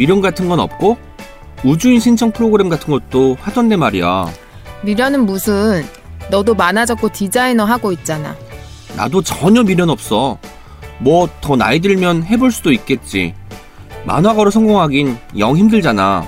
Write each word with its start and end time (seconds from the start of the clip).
미련 0.00 0.22
같은 0.22 0.48
건 0.48 0.60
없고 0.60 0.96
우주인 1.62 2.00
신청 2.00 2.30
프로그램 2.30 2.70
같은 2.70 2.90
것도 2.90 3.36
하던데 3.38 3.76
말이야. 3.76 4.28
미련은 4.82 5.26
무슨 5.26 5.84
너도 6.30 6.54
만화 6.54 6.86
적고 6.86 7.10
디자이너 7.10 7.64
하고 7.66 7.92
있잖아. 7.92 8.34
나도 8.96 9.20
전혀 9.20 9.62
미련 9.62 9.90
없어. 9.90 10.38
뭐 11.00 11.28
더 11.42 11.54
나이 11.54 11.80
들면 11.80 12.24
해볼 12.24 12.50
수도 12.50 12.72
있겠지. 12.72 13.34
만화가로 14.06 14.50
성공하긴 14.50 15.18
영 15.38 15.54
힘들잖아. 15.58 16.26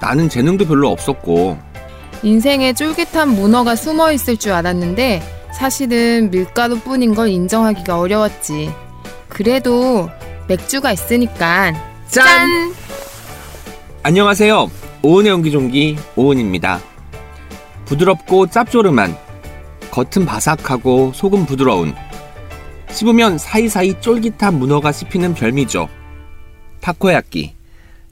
나는 0.00 0.28
재능도 0.28 0.66
별로 0.66 0.90
없었고. 0.90 1.56
인생에 2.24 2.72
쫄깃한 2.72 3.28
문어가 3.36 3.76
숨어 3.76 4.10
있을 4.10 4.36
줄 4.36 4.50
알았는데 4.50 5.22
사실은 5.54 6.28
밀가루뿐인 6.32 7.14
걸 7.14 7.28
인정하기가 7.28 8.00
어려웠지. 8.00 8.72
그래도 9.28 10.10
맥주가 10.48 10.90
있으니까 10.90 11.72
짠! 12.08 12.74
안녕하세요. 14.04 14.68
오은의 15.04 15.30
연기종기 15.30 15.96
오은입니다. 16.16 16.80
부드럽고 17.84 18.48
짭조름한 18.48 19.16
겉은 19.92 20.26
바삭하고 20.26 21.12
속은 21.14 21.46
부드러운 21.46 21.94
씹으면 22.90 23.38
사이사이 23.38 24.00
쫄깃한 24.00 24.58
문어가 24.58 24.90
씹히는 24.90 25.34
별미죠. 25.34 25.88
타코야끼. 26.80 27.54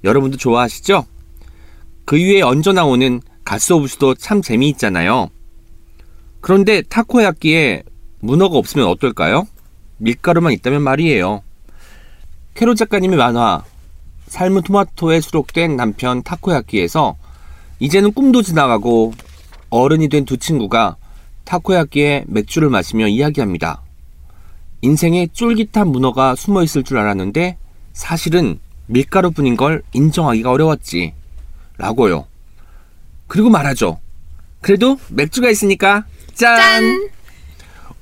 여러분도 0.05 0.37
좋아하시죠? 0.37 1.07
그 2.05 2.17
위에 2.17 2.41
얹어 2.41 2.73
나오는 2.73 3.21
가스오부스도 3.45 4.15
참 4.15 4.43
재미있잖아요. 4.43 5.29
그런데 6.41 6.83
타코야끼에 6.83 7.83
문어가 8.21 8.57
없으면 8.59 8.87
어떨까요? 8.87 9.49
밀가루만 9.97 10.53
있다면 10.53 10.83
말이에요. 10.83 11.43
캐로 12.55 12.77
작가님의 12.77 13.19
만화 13.19 13.65
삶은 14.31 14.63
토마토에 14.63 15.21
수록된 15.21 15.77
남편 15.77 16.23
타코야끼에서 16.23 17.17
이제는 17.81 18.13
꿈도 18.13 18.43
지나가고 18.43 19.13
어른이 19.71 20.09
된 20.09 20.25
두 20.25 20.37
친구가 20.37 20.97
타코야끼에 21.45 22.25
맥주를 22.29 22.71
마시며 22.71 23.09
이야기합니다. 23.09 23.83
인생에 24.83 25.27
쫄깃한 25.33 25.89
문어가 25.89 26.37
숨어 26.37 26.63
있을 26.63 26.85
줄 26.85 26.99
알았는데 26.99 27.57
사실은 27.93 28.61
밀가루뿐인 28.87 29.57
걸 29.57 29.83
인정하기가 29.93 30.51
어려웠지. 30.51 31.13
라고요. 31.77 32.27
그리고 33.27 33.51
말하죠. 33.51 33.99
그래도 34.61 34.97
맥주가 35.09 35.51
있으니까 35.51 36.05
짠! 36.35 36.57
짠! 36.57 37.11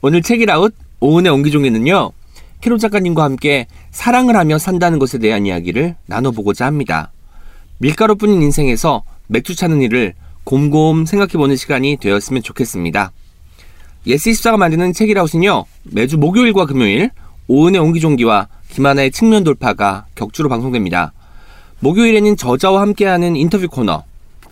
오늘 0.02 0.22
책읽아웃 0.22 0.74
오은의 1.00 1.32
옹기종기에는요. 1.32 2.12
캐롯 2.60 2.78
작가님과 2.78 3.22
함께 3.22 3.66
사랑을 3.90 4.36
하며 4.36 4.58
산다는 4.58 4.98
것에 4.98 5.18
대한 5.18 5.46
이야기를 5.46 5.96
나눠보고자 6.06 6.66
합니다. 6.66 7.12
밀가루뿐인 7.78 8.42
인생에서 8.42 9.04
맥주 9.28 9.54
찾는 9.54 9.82
일을 9.82 10.14
곰곰 10.44 11.06
생각해보는 11.06 11.56
시간이 11.56 11.98
되었으면 12.00 12.42
좋겠습니다. 12.42 13.12
예스24가 14.06 14.56
만드는 14.56 14.92
책읽아웃은요. 14.92 15.64
매주 15.84 16.18
목요일과 16.18 16.66
금요일 16.66 17.10
오은의 17.46 17.80
옹기종기와 17.80 18.48
김하나의 18.70 19.10
측면 19.10 19.44
돌파가 19.44 20.06
격주로 20.14 20.48
방송됩니다. 20.48 21.12
목요일에는 21.80 22.36
저자와 22.36 22.80
함께하는 22.80 23.36
인터뷰 23.36 23.68
코너, 23.68 24.04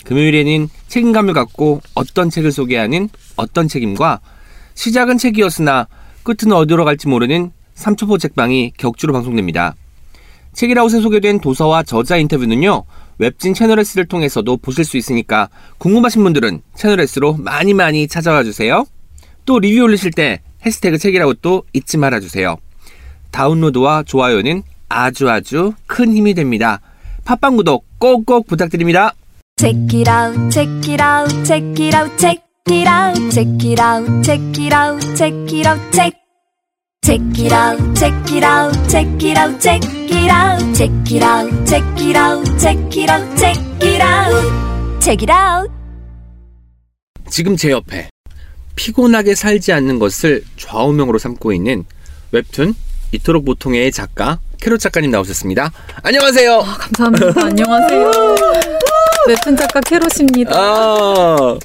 금요일에는 0.04 0.68
책임감을 0.88 1.34
갖고 1.34 1.80
어떤 1.94 2.30
책을 2.30 2.52
소개하는 2.52 3.08
어떤 3.36 3.66
책임과 3.66 4.20
시작은 4.74 5.18
책이었으나 5.18 5.88
끝은 6.22 6.52
어디로 6.52 6.84
갈지 6.84 7.08
모르는 7.08 7.50
삼초보 7.76 8.18
책방이 8.18 8.72
격주로 8.76 9.12
방송됩니다. 9.12 9.76
책이라웃에 10.54 11.00
소개된 11.00 11.40
도서와 11.40 11.82
저자 11.82 12.16
인터뷰는요, 12.16 12.84
웹진 13.18 13.54
채널S를 13.54 14.06
통해서도 14.06 14.56
보실 14.56 14.84
수 14.84 14.96
있으니까 14.96 15.48
궁금하신 15.78 16.22
분들은 16.24 16.62
채널S로 16.74 17.34
많이 17.34 17.74
많이 17.74 18.08
찾아와 18.08 18.42
주세요. 18.42 18.84
또 19.44 19.60
리뷰 19.60 19.82
올리실 19.82 20.10
때 20.10 20.40
해시태그 20.64 20.98
책이라웃도 20.98 21.64
잊지 21.72 21.98
말아주세요. 21.98 22.56
다운로드와 23.30 24.02
좋아요는 24.04 24.62
아주 24.88 25.28
아주 25.30 25.72
큰 25.86 26.14
힘이 26.14 26.34
됩니다. 26.34 26.80
팟빵 27.24 27.56
구독 27.56 27.84
꼭꼭 27.98 28.46
부탁드립니다. 28.46 29.12
Check 29.58 30.00
it 30.00 30.10
out, 30.10 30.50
check 30.50 30.92
it 30.92 31.02
out, 31.02 31.44
check 31.44 31.86
it 31.86 31.96
out, 31.96 32.16
check 32.18 32.42
it 32.70 32.88
out, 32.88 33.30
check 33.30 33.50
it 33.64 33.80
out, 33.80 34.22
check 34.22 34.62
it 34.62 34.74
out, 34.74 35.16
check 35.16 35.54
it 35.54 35.68
out, 35.68 35.92
check. 35.92 36.25
Check 37.06 37.20
it 37.38 37.52
out, 37.52 37.78
check 37.94 38.32
it 38.32 38.42
out, 38.42 38.74
check 38.88 39.06
it 39.22 39.38
out, 39.38 39.60
check 39.60 39.80
it 40.10 40.28
out, 40.28 40.74
check 40.74 40.90
it 41.08 41.22
out, 41.22 41.64
check 41.64 42.00
it 42.02 42.16
out, 42.16 42.44
check 42.58 42.96
it 42.96 43.08
out, 43.08 43.38
check 43.38 43.56
it 43.80 44.02
out, 44.02 45.00
check 45.00 45.22
it 45.22 45.30
out. 45.30 45.70
지금 47.30 47.56
제 47.56 47.70
옆에 47.70 48.08
피곤하게 48.74 49.36
살지 49.36 49.72
않는 49.72 50.00
것을 50.00 50.42
좌우명으로 50.56 51.18
삼고 51.18 51.52
있는 51.52 51.84
웹툰 52.32 52.74
이토록 53.12 53.44
보통의 53.44 53.92
작가 53.92 54.40
캐롯 54.60 54.80
작가님 54.80 55.12
나오셨습니다. 55.12 55.70
안녕하세요. 56.02 56.58
아, 56.58 56.76
감사합니다. 56.76 57.46
안녕하세요. 57.46 58.10
웹툰 59.26 59.56
작가 59.56 59.80
캐롯입니다. 59.80 60.52
아, 60.54 61.58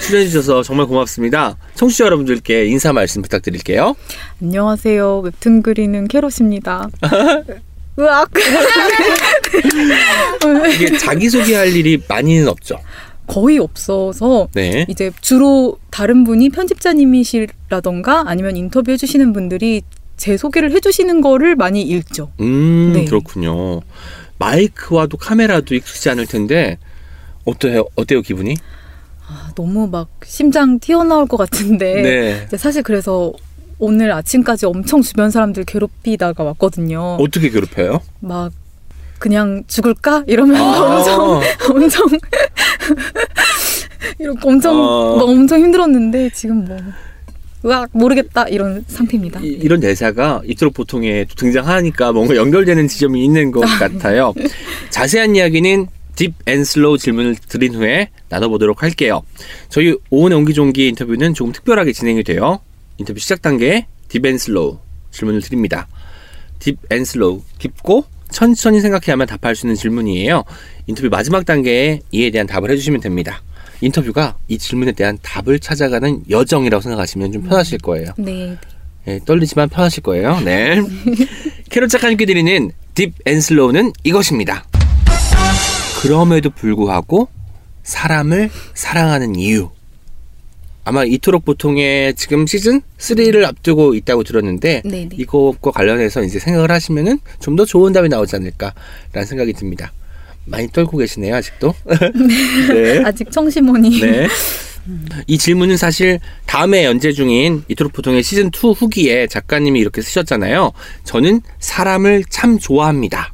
출연해주셔서 0.00 0.62
정말 0.62 0.86
고맙습니다. 0.86 1.56
청취자 1.74 2.04
여러분들께 2.04 2.66
인사 2.66 2.92
말씀 2.92 3.22
부탁드릴게요. 3.22 3.94
안녕하세요. 4.42 5.20
웹툰 5.20 5.62
그리는 5.62 6.06
캐롯입니다. 6.06 6.88
으악! 7.98 8.30
이게 10.74 10.96
자기소개할 10.96 11.74
일이 11.74 12.02
많이는 12.08 12.48
없죠. 12.48 12.78
거의 13.26 13.58
없어서 13.58 14.48
네. 14.54 14.84
이제 14.88 15.10
주로 15.20 15.78
다른 15.90 16.24
분이 16.24 16.50
편집자님이시라던가 16.50 18.24
아니면 18.26 18.56
인터뷰 18.56 18.90
해 18.90 18.96
주시는 18.96 19.32
분들이 19.32 19.82
제 20.16 20.36
소개를 20.36 20.72
해주시는 20.72 21.20
거를 21.20 21.56
많이 21.56 21.82
읽죠. 21.82 22.30
음 22.40 22.92
네. 22.94 23.04
그렇군요. 23.04 23.80
마이크와도 24.42 25.16
카메라도 25.16 25.76
익숙지 25.76 26.10
않을 26.10 26.26
텐데 26.26 26.78
어때요? 27.44 27.84
어때요 27.94 28.22
기분이? 28.22 28.56
아, 29.28 29.52
너무 29.54 29.86
막 29.86 30.08
심장 30.24 30.80
튀어나올 30.80 31.26
것 31.26 31.36
같은데 31.36 32.02
네. 32.50 32.58
사실 32.58 32.82
그래서 32.82 33.32
오늘 33.78 34.12
아침까지 34.12 34.66
엄청 34.66 35.02
주변 35.02 35.30
사람들 35.30 35.64
괴롭히다가 35.64 36.44
왔거든요. 36.44 37.16
어떻게 37.20 37.50
괴롭혀요? 37.50 38.00
막 38.20 38.52
그냥 39.18 39.62
죽을까 39.68 40.24
이러면서 40.26 40.64
아~ 40.64 40.96
엄청 40.96 41.40
엄청 41.70 42.06
이렇게 44.18 44.48
엄청 44.48 44.76
아~ 44.76 45.22
엄청 45.22 45.60
힘들었는데 45.60 46.30
지금 46.30 46.64
뭐 46.64 46.76
으악 47.64 47.90
모르겠다 47.92 48.48
이런 48.48 48.84
상태입니다. 48.88 49.40
이, 49.40 49.66
런 49.68 49.80
대사가 49.80 50.42
이토록 50.44 50.74
보통에 50.74 51.26
등장하니까 51.36 52.12
뭔가 52.12 52.34
연결되는 52.36 52.88
지점이 52.88 53.24
있는 53.24 53.52
것 53.52 53.64
아, 53.64 53.78
같아요. 53.78 54.34
자세한 54.90 55.36
이야기는 55.36 55.86
deep 56.16 56.34
and 56.46 56.64
slow 56.64 56.98
질문을 56.98 57.36
드린 57.48 57.74
후에 57.74 58.10
나눠보도록 58.28 58.82
할게요. 58.82 59.22
저희 59.68 59.96
오은의 60.10 60.36
옹기종기 60.38 60.88
인터뷰는 60.88 61.34
조금 61.34 61.52
특별하게 61.52 61.92
진행이 61.92 62.22
돼요. 62.24 62.60
인터뷰 62.98 63.18
시작 63.18 63.40
단계에 63.42 63.86
deep 64.08 64.24
and 64.26 64.36
slow 64.38 64.78
질문을 65.10 65.40
드립니다. 65.40 65.88
deep 66.58 66.76
and 66.90 67.04
slow 67.04 67.42
깊고 67.58 68.04
천천히 68.30 68.80
생각해야만 68.80 69.26
답할 69.26 69.54
수 69.56 69.66
있는 69.66 69.76
질문이에요. 69.76 70.44
인터뷰 70.86 71.08
마지막 71.10 71.44
단계에 71.46 72.00
이에 72.12 72.30
대한 72.30 72.46
답을 72.46 72.70
해주시면 72.70 73.00
됩니다. 73.00 73.42
인터뷰가 73.82 74.36
이 74.48 74.56
질문에 74.58 74.92
대한 74.92 75.18
답을 75.22 75.58
찾아가는 75.58 76.22
여정이라고 76.30 76.80
생각하시면 76.80 77.32
좀 77.32 77.42
편하실 77.42 77.78
거예요. 77.78 78.12
네. 78.16 78.56
네 79.04 79.18
떨리지만 79.24 79.68
편하실 79.68 80.02
거예요. 80.04 80.40
네. 80.40 80.80
캐롯 81.68 81.90
작가님께 81.90 82.24
드리는 82.24 82.70
deep 82.94 83.12
and 83.26 83.44
slow는 83.44 83.92
이것입니다. 84.04 84.64
그럼에도 86.00 86.50
불구하고 86.50 87.28
사람을 87.82 88.50
사랑하는 88.74 89.34
이유. 89.36 89.70
아마 90.84 91.04
이토록 91.04 91.44
보통의 91.44 92.14
지금 92.14 92.44
시즌 92.46 92.80
3를 92.98 93.44
앞두고 93.44 93.94
있다고 93.94 94.24
들었는데 94.24 94.82
네네. 94.84 95.10
이것과 95.16 95.70
관련해서 95.70 96.22
이제 96.24 96.38
생각을 96.40 96.70
하시면은 96.72 97.18
좀 97.40 97.56
더 97.56 97.64
좋은 97.64 97.92
답이 97.92 98.08
나오지 98.08 98.34
않을까라는 98.36 99.26
생각이 99.26 99.52
듭니다. 99.52 99.92
많이 100.44 100.68
떨고 100.68 100.96
계시네요 100.98 101.34
아직도. 101.36 101.74
네. 102.72 103.02
아직 103.04 103.30
청심원이. 103.30 104.00
네. 104.00 104.28
이 105.28 105.38
질문은 105.38 105.76
사실 105.76 106.18
다음에 106.46 106.84
연재 106.84 107.12
중인 107.12 107.62
이토록 107.68 107.92
보통의 107.92 108.22
시즌 108.24 108.46
2 108.48 108.72
후기에 108.72 109.28
작가님이 109.28 109.78
이렇게 109.78 110.02
쓰셨잖아요. 110.02 110.72
저는 111.04 111.40
사람을 111.60 112.24
참 112.28 112.58
좋아합니다. 112.58 113.32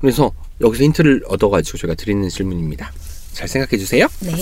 그래서 0.00 0.32
여기서 0.60 0.84
힌트를 0.84 1.22
얻어가지고 1.28 1.78
제가 1.78 1.94
드리는 1.94 2.28
질문입니다. 2.28 2.92
잘 3.32 3.46
생각해 3.46 3.78
주세요. 3.78 4.08
네. 4.20 4.32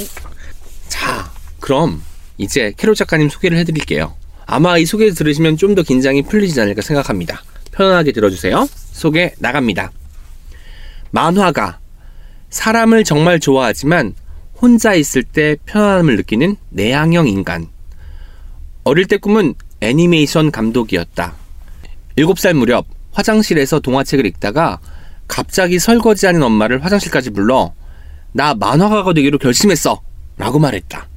자, 0.89 1.31
그럼 1.61 2.03
이제 2.39 2.73
캐롤 2.79 2.95
작가님 2.95 3.29
소개를 3.29 3.59
해드릴게요. 3.59 4.15
아마 4.47 4.79
이 4.79 4.87
소개 4.87 5.11
들으시면 5.11 5.59
좀 5.59 5.75
더 5.75 5.83
긴장이 5.83 6.23
풀리지 6.23 6.59
않을까 6.61 6.81
생각합니다. 6.81 7.43
편안하게 7.73 8.13
들어주세요. 8.13 8.67
소개 8.93 9.35
나갑니다. 9.39 9.93
만화가 11.11 11.79
사람을 12.51 13.05
정말 13.05 13.41
좋아하지만 13.41 14.15
혼자 14.61 14.95
있을 14.95 15.23
때 15.23 15.57
편안함을 15.67 16.17
느끼는 16.17 16.57
내향형 16.71 17.29
인간. 17.29 17.69
어릴 18.85 19.07
때 19.07 19.17
꿈은 19.17 19.55
애니메이션 19.81 20.51
감독이었다. 20.51 21.35
7살 22.17 22.55
무렵 22.55 22.87
화장실에서 23.13 23.81
동화책을 23.81 24.27
읽다가 24.27 24.81
갑자기 25.29 25.79
설거지하는 25.79 26.43
엄마를 26.43 26.85
화장실까지 26.85 27.31
불러 27.31 27.75
나 28.33 28.55
만화가가 28.55 29.13
되기로 29.13 29.39
결심했어 29.39 30.01
라고 30.37 30.59
말했다. 30.59 31.09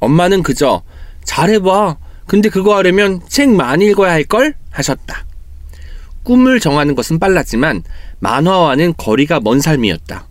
엄마는 0.00 0.42
그저 0.42 0.82
잘해봐. 1.24 1.96
근데 2.26 2.48
그거 2.48 2.76
하려면 2.76 3.20
책 3.28 3.50
많이 3.50 3.86
읽어야 3.86 4.12
할걸? 4.12 4.54
하셨다. 4.70 5.26
꿈을 6.22 6.60
정하는 6.60 6.94
것은 6.94 7.18
빨랐지만 7.18 7.82
만화와는 8.20 8.94
거리가 8.96 9.40
먼 9.40 9.60
삶이었다. 9.60 10.26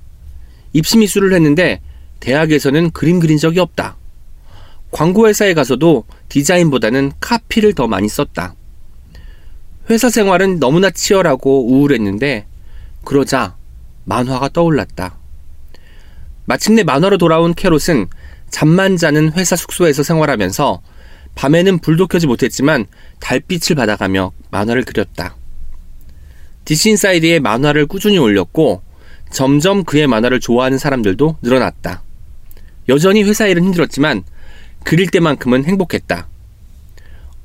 입시 0.73 0.97
미술을 0.97 1.33
했는데 1.33 1.81
대학에서는 2.19 2.91
그림 2.91 3.19
그린 3.19 3.37
적이 3.37 3.59
없다. 3.59 3.97
광고회사에 4.91 5.53
가서도 5.53 6.05
디자인보다는 6.29 7.13
카피를 7.19 7.73
더 7.73 7.87
많이 7.87 8.07
썼다. 8.07 8.55
회사 9.89 10.09
생활은 10.09 10.59
너무나 10.59 10.89
치열하고 10.89 11.71
우울했는데 11.71 12.45
그러자 13.03 13.55
만화가 14.05 14.49
떠올랐다. 14.49 15.17
마침내 16.45 16.83
만화로 16.83 17.17
돌아온 17.17 17.53
캐롯은 17.53 18.07
잠만 18.49 18.97
자는 18.97 19.31
회사 19.33 19.55
숙소에서 19.55 20.03
생활하면서 20.03 20.81
밤에는 21.35 21.79
불도 21.79 22.07
켜지 22.07 22.27
못했지만 22.27 22.85
달빛을 23.19 23.75
받아가며 23.75 24.31
만화를 24.51 24.83
그렸다. 24.83 25.35
디시인사이드에 26.65 27.39
만화를 27.39 27.85
꾸준히 27.85 28.17
올렸고 28.17 28.81
점점 29.31 29.83
그의 29.83 30.07
만화를 30.07 30.39
좋아하는 30.39 30.77
사람들도 30.77 31.37
늘어났다. 31.41 32.03
여전히 32.89 33.23
회사 33.23 33.47
일은 33.47 33.63
힘들었지만 33.63 34.23
그릴 34.83 35.09
때만큼은 35.09 35.65
행복했다. 35.65 36.27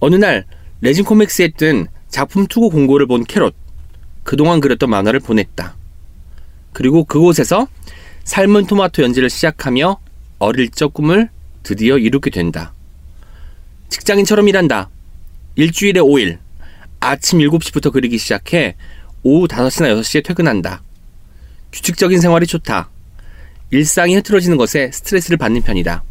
어느 0.00 0.16
날 0.16 0.44
레진 0.80 1.04
코믹스에 1.04 1.52
뜬 1.56 1.86
작품 2.08 2.46
투고 2.46 2.70
공고를 2.70 3.06
본 3.06 3.24
캐롯. 3.24 3.54
그동안 4.22 4.60
그렸던 4.60 4.90
만화를 4.90 5.20
보냈다. 5.20 5.76
그리고 6.72 7.04
그곳에서 7.04 7.68
삶은 8.24 8.66
토마토 8.66 9.02
연재를 9.02 9.30
시작하며 9.30 9.98
어릴 10.38 10.68
적 10.70 10.92
꿈을 10.92 11.30
드디어 11.62 11.96
이루게 11.96 12.30
된다. 12.30 12.72
직장인처럼 13.88 14.48
일한다. 14.48 14.90
일주일에 15.54 16.00
5일. 16.00 16.38
아침 17.00 17.38
7시부터 17.38 17.92
그리기 17.92 18.18
시작해 18.18 18.74
오후 19.22 19.46
5시나 19.46 19.98
6시에 20.00 20.24
퇴근한다. 20.24 20.82
규칙적인 21.72 22.20
생활이 22.20 22.46
좋다. 22.46 22.90
일상이 23.70 24.14
흐트러지는 24.16 24.56
것에 24.56 24.90
스트레스를 24.92 25.36
받는 25.36 25.62
편이다. 25.62 26.02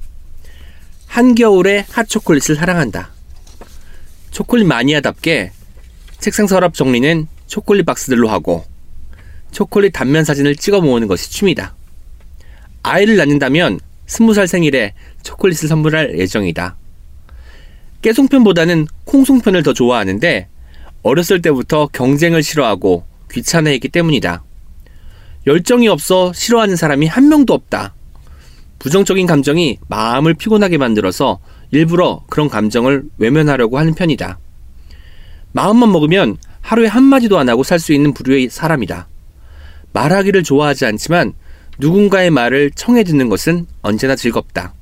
한겨울에 1.07 1.85
핫초콜릿을 1.89 2.55
사랑한다. 2.55 3.09
초콜릿 4.31 4.67
마니아답게 4.67 5.51
책상 6.19 6.47
서랍 6.47 6.73
정리는 6.73 7.27
초콜릿 7.47 7.85
박스들로 7.85 8.27
하고 8.27 8.65
초콜릿 9.51 9.93
단면 9.93 10.25
사진을 10.25 10.57
찍어 10.57 10.81
모으는 10.81 11.07
것이 11.07 11.31
취미다. 11.31 11.75
아이를 12.83 13.15
낳는다면 13.15 13.79
스무 14.05 14.33
살 14.33 14.47
생일에 14.47 14.93
초콜릿을 15.23 15.69
선물할 15.69 16.19
예정이다. 16.19 16.75
깨송편보다는 18.01 18.87
콩송편을 19.05 19.63
더 19.63 19.73
좋아하는데 19.73 20.47
어렸을 21.01 21.41
때부터 21.41 21.87
경쟁을 21.87 22.43
싫어하고 22.43 23.05
귀찮아했기 23.31 23.89
때문이다. 23.89 24.43
열정이 25.47 25.87
없어 25.87 26.33
싫어하는 26.33 26.75
사람이 26.75 27.07
한 27.07 27.29
명도 27.29 27.53
없다. 27.53 27.93
부정적인 28.79 29.25
감정이 29.27 29.79
마음을 29.87 30.33
피곤하게 30.33 30.77
만들어서 30.77 31.39
일부러 31.71 32.23
그런 32.29 32.49
감정을 32.49 33.03
외면하려고 33.17 33.77
하는 33.77 33.93
편이다. 33.93 34.39
마음만 35.51 35.91
먹으면 35.91 36.37
하루에 36.61 36.87
한마디도 36.87 37.37
안 37.37 37.49
하고 37.49 37.63
살 37.63 37.79
수 37.79 37.93
있는 37.93 38.13
부류의 38.13 38.49
사람이다. 38.49 39.07
말하기를 39.93 40.43
좋아하지 40.43 40.85
않지만 40.85 41.33
누군가의 41.79 42.29
말을 42.31 42.71
청해 42.71 43.03
듣는 43.03 43.29
것은 43.29 43.65
언제나 43.81 44.15
즐겁다. 44.15 44.73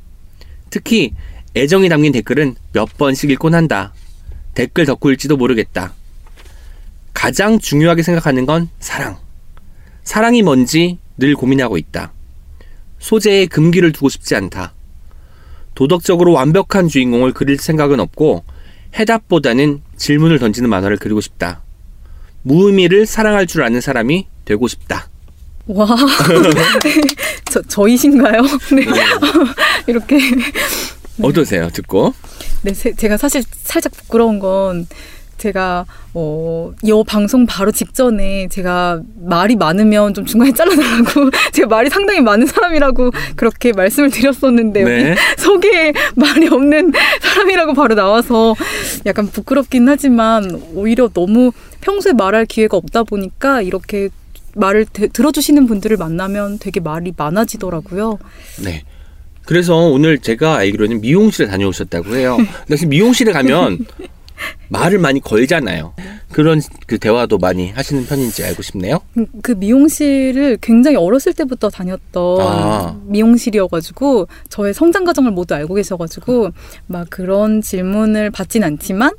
특히 0.69 1.13
애정이 1.55 1.89
담긴 1.89 2.11
댓글은 2.11 2.55
몇 2.71 2.97
번씩 2.97 3.29
읽곤 3.29 3.53
한다. 3.53 3.93
댓글 4.55 4.85
덕후일지도 4.85 5.37
모르겠다. 5.37 5.93
가장 7.13 7.59
중요하게 7.59 8.01
생각하는 8.01 8.45
건 8.45 8.69
사랑. 8.79 9.22
사랑이 10.03 10.41
뭔지 10.41 10.97
늘 11.17 11.35
고민하고 11.35 11.77
있다. 11.77 12.11
소재에 12.99 13.45
금기를 13.45 13.91
두고 13.91 14.09
싶지 14.09 14.35
않다. 14.35 14.73
도덕적으로 15.75 16.33
완벽한 16.33 16.87
주인공을 16.87 17.33
그릴 17.33 17.57
생각은 17.57 17.99
없고 17.99 18.43
해답보다는 18.95 19.81
질문을 19.97 20.39
던지는 20.39 20.69
만화를 20.69 20.97
그리고 20.97 21.19
싶다. 21.19 21.61
무의미를 22.43 23.05
사랑할 23.05 23.47
줄 23.47 23.63
아는 23.63 23.81
사람이 23.81 24.27
되고 24.45 24.67
싶다. 24.67 25.09
와, 25.65 25.87
저, 27.49 27.61
저이신가요? 27.61 28.41
네. 28.75 28.85
네. 28.85 29.05
이렇게. 29.87 30.17
어떠세요, 31.21 31.69
듣고? 31.69 32.13
네, 32.63 32.73
세, 32.73 32.91
제가 32.93 33.17
사실 33.17 33.43
살짝 33.63 33.93
부끄러운 33.93 34.39
건 34.39 34.87
제가 35.43 35.85
어, 36.13 36.71
이 36.81 37.03
방송 37.05 37.45
바로 37.45 37.69
직전에 37.69 38.47
제가 38.47 39.01
말이 39.25 39.57
많으면 39.57 40.13
좀 40.13 40.25
중간에 40.25 40.53
잘라달라고 40.53 41.31
제가 41.51 41.67
말이 41.67 41.89
상당히 41.89 42.21
많은 42.21 42.47
사람이라고 42.47 43.11
그렇게 43.35 43.73
말씀을 43.73 44.09
드렸었는데 44.09 44.83
네. 44.83 45.15
소개에 45.37 45.91
말이 46.15 46.47
없는 46.47 46.93
사람이라고 47.19 47.73
바로 47.73 47.93
나와서 47.95 48.55
약간 49.05 49.27
부끄럽긴 49.27 49.89
하지만 49.89 50.61
오히려 50.75 51.09
너무 51.09 51.51
평소에 51.81 52.13
말할 52.13 52.45
기회가 52.45 52.77
없다 52.77 53.03
보니까 53.03 53.61
이렇게 53.61 54.09
말을 54.55 54.85
대, 54.85 55.07
들어주시는 55.07 55.67
분들을 55.67 55.97
만나면 55.97 56.59
되게 56.59 56.79
말이 56.79 57.11
많아지더라고요. 57.17 58.17
네. 58.63 58.83
그래서 59.45 59.75
오늘 59.75 60.19
제가 60.19 60.55
알기로는 60.55 61.01
미용실에 61.01 61.47
다녀오셨다고 61.47 62.15
해요. 62.15 62.37
근데 62.65 62.85
미용실에 62.85 63.33
가면 63.33 63.85
말을 64.69 64.99
많이 64.99 65.19
걸잖아요. 65.19 65.93
그런 66.31 66.61
그 66.87 66.97
대화도 66.97 67.37
많이 67.37 67.69
하시는 67.69 68.05
편인지 68.05 68.43
알고 68.43 68.63
싶네요. 68.63 68.99
음, 69.17 69.27
그 69.41 69.51
미용실을 69.51 70.57
굉장히 70.61 70.97
어렸을 70.97 71.33
때부터 71.33 71.69
다녔던 71.69 72.41
아. 72.41 72.99
미용실이어가지고 73.05 74.27
저의 74.49 74.73
성장 74.73 75.03
과정을 75.05 75.31
모두 75.31 75.53
알고 75.53 75.75
계셔가지고 75.75 76.49
막 76.87 77.07
그런 77.09 77.61
질문을 77.61 78.31
받진 78.31 78.63
않지만 78.63 79.11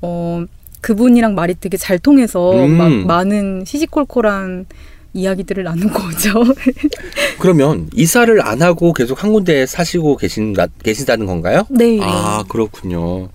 어 0.00 0.44
그분이랑 0.80 1.34
말이 1.34 1.54
되게 1.58 1.76
잘 1.76 1.98
통해서 1.98 2.52
음. 2.52 2.76
막 2.78 2.90
많은 3.06 3.64
시시콜콜한 3.66 4.66
이야기들을 5.14 5.64
나누고 5.64 5.98
오죠. 6.08 6.44
그러면 7.40 7.88
이사를 7.94 8.40
안 8.42 8.62
하고 8.62 8.92
계속 8.92 9.22
한 9.22 9.32
군데 9.32 9.66
사시고 9.66 10.16
계신 10.16 10.54
계시다는 10.82 11.26
건가요? 11.26 11.66
네. 11.70 11.98
아 12.00 12.44
그렇군요. 12.48 13.28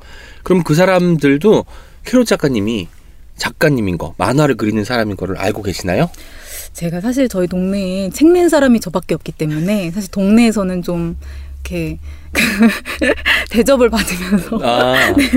그럼 0.43 0.63
그 0.63 0.75
사람들도 0.75 1.65
캐롯 2.05 2.27
작가님이 2.27 2.88
작가님인 3.38 3.97
거, 3.97 4.13
만화를 4.17 4.55
그리는 4.55 4.83
사람인 4.83 5.15
거를 5.17 5.38
알고 5.38 5.63
계시나요? 5.63 6.09
제가 6.73 7.01
사실 7.01 7.27
저희 7.29 7.47
동네에 7.47 8.09
책 8.12 8.27
낸 8.27 8.50
사람이 8.50 8.79
저밖에 8.79 9.15
없기 9.15 9.31
때문에 9.33 9.91
사실 9.91 10.09
동네에서는 10.12 10.81
좀 10.83 11.17
이렇게 11.65 11.97
대접을 13.50 13.89
받으면서 13.89 14.59
아, 14.63 15.13
네. 15.15 15.29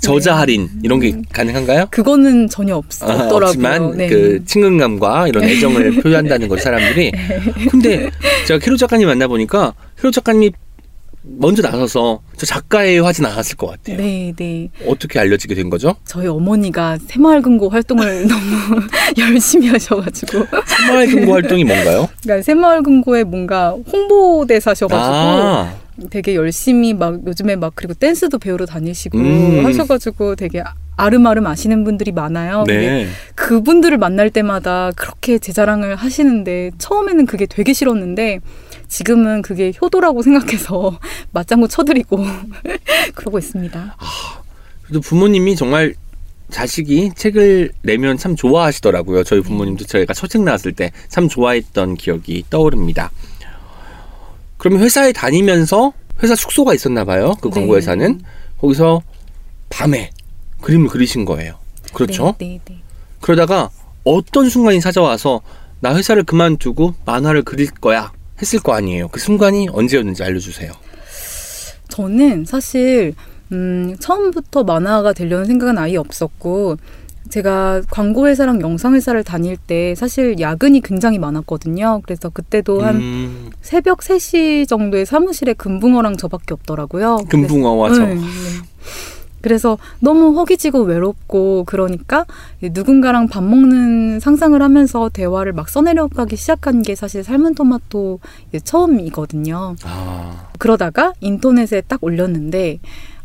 저자 0.00 0.36
할인 0.38 0.68
이런 0.82 1.00
게 1.00 1.12
음. 1.12 1.22
가능한가요? 1.32 1.86
그거는 1.90 2.48
전혀 2.48 2.76
없, 2.76 2.86
아, 3.02 3.06
없더라고요. 3.12 3.44
없지만 3.48 3.96
네. 3.96 4.08
그 4.08 4.42
친근감과 4.46 5.28
이런 5.28 5.44
애정을 5.44 5.96
표현한다는 6.02 6.48
걸 6.48 6.58
사람들이. 6.58 7.12
네. 7.12 7.40
근데 7.70 8.10
제가 8.46 8.58
캐롯 8.58 8.78
작가님 8.78 9.06
만나 9.06 9.28
보니까 9.28 9.74
캐롯 9.98 10.14
작가님이 10.14 10.52
먼저 11.24 11.62
나서서 11.62 12.20
저 12.36 12.46
작가예요 12.46 13.06
하진 13.06 13.24
않았을 13.26 13.56
것 13.56 13.68
같아요. 13.68 13.96
네, 13.96 14.32
네. 14.36 14.68
어떻게 14.86 15.18
알려지게 15.20 15.54
된 15.54 15.70
거죠? 15.70 15.94
저희 16.04 16.26
어머니가 16.26 16.98
새마을금고 17.06 17.68
활동을 17.68 18.26
너무 18.28 18.82
열심히 19.18 19.68
하셔가지고. 19.68 20.46
새마을금고 20.66 21.32
활동이 21.32 21.64
뭔가요? 21.64 22.08
그러니까 22.22 22.42
새마을금고에 22.44 23.24
뭔가 23.24 23.70
홍보대사셔가지고 23.92 25.14
아. 25.14 25.74
되게 26.10 26.34
열심히 26.34 26.94
막 26.94 27.20
요즘에 27.26 27.54
막 27.56 27.72
그리고 27.74 27.94
댄스도 27.94 28.38
배우러 28.38 28.66
다니시고 28.66 29.18
음. 29.18 29.64
하셔가지고 29.64 30.36
되게 30.36 30.62
아름아름 30.96 31.46
아시는 31.46 31.84
분들이 31.84 32.12
많아요. 32.12 32.64
네. 32.66 33.06
그분들을 33.34 33.96
만날 33.98 34.30
때마다 34.30 34.90
그렇게 34.96 35.38
제 35.38 35.52
자랑을 35.52 35.96
하시는데 35.96 36.72
처음에는 36.78 37.26
그게 37.26 37.46
되게 37.46 37.72
싫었는데 37.72 38.40
지금은 38.96 39.40
그게 39.40 39.72
효도라고 39.80 40.22
생각해서 40.22 40.98
맞장구 41.32 41.68
쳐드리고 41.68 42.18
그러고 43.14 43.38
있습니다. 43.38 43.96
아, 43.98 44.42
그래도 44.82 45.00
부모님이 45.00 45.56
정말 45.56 45.94
자식이 46.50 47.12
책을 47.16 47.72
내면 47.80 48.18
참 48.18 48.36
좋아하시더라고요. 48.36 49.24
저희 49.24 49.40
부모님도 49.40 49.86
저희가 49.86 50.12
첫 50.12 50.26
책 50.28 50.42
나왔을 50.42 50.72
때 50.74 50.90
참 51.08 51.26
좋아했던 51.28 51.94
기억이 51.94 52.44
떠오릅니다. 52.50 53.10
그러면 54.58 54.82
회사에 54.82 55.12
다니면서 55.12 55.92
회사 56.22 56.34
숙소가 56.34 56.74
있었나 56.74 57.04
봐요. 57.04 57.34
그 57.40 57.48
광고 57.48 57.72
네. 57.72 57.78
회사는 57.78 58.20
거기서 58.60 59.02
밤에 59.70 60.10
그림을 60.60 60.88
그리신 60.88 61.24
거예요. 61.24 61.58
그렇죠? 61.94 62.34
네, 62.38 62.46
네, 62.46 62.60
네. 62.66 62.82
그러다가 63.22 63.70
어떤 64.04 64.50
순간이 64.50 64.80
찾아와서 64.80 65.40
나 65.80 65.96
회사를 65.96 66.24
그만두고 66.24 66.94
만화를 67.06 67.42
그릴 67.42 67.70
거야 67.70 68.12
했을 68.40 68.58
거 68.60 68.72
아니에요. 68.72 69.08
그 69.08 69.20
순간이 69.20 69.68
언제였는지 69.72 70.22
알려주세요. 70.22 70.72
저는 71.88 72.44
사실 72.46 73.14
음, 73.52 73.96
처음부터 74.00 74.64
만화가 74.64 75.12
되려는 75.12 75.44
생각은 75.44 75.76
아예 75.78 75.96
없었고 75.96 76.76
제가 77.28 77.82
광고 77.90 78.26
회사랑 78.26 78.60
영상 78.60 78.94
회사를 78.94 79.24
다닐 79.24 79.56
때 79.56 79.94
사실 79.94 80.40
야근이 80.40 80.80
굉장히 80.80 81.18
많았거든요. 81.18 82.00
그래서 82.04 82.28
그때도 82.28 82.82
한 82.82 82.96
음, 82.96 83.50
새벽 83.60 84.00
3시 84.00 84.68
정도에 84.68 85.04
사무실에 85.04 85.52
금붕어랑 85.54 86.16
저밖에 86.16 86.54
없더라고요. 86.54 87.18
금붕어와 87.28 87.94
저. 87.94 88.06
네, 88.06 88.14
네. 88.14 88.20
그래서 89.42 89.78
너무 90.00 90.38
허기지고 90.38 90.82
외롭고 90.82 91.64
그러니까 91.64 92.24
누군가랑 92.62 93.28
밥 93.28 93.42
먹는 93.42 94.20
상상을 94.20 94.60
하면서 94.60 95.08
대화를 95.08 95.52
막 95.52 95.68
써내려가기 95.68 96.36
시작한 96.36 96.82
게 96.82 96.94
사실 96.94 97.22
삶은 97.24 97.54
토마토 97.54 98.20
처음이거든요. 98.64 99.76
아, 99.84 100.50
그러다가 100.58 101.12
인터넷에 101.20 101.82
딱 101.82 102.02
올렸는데 102.02 102.78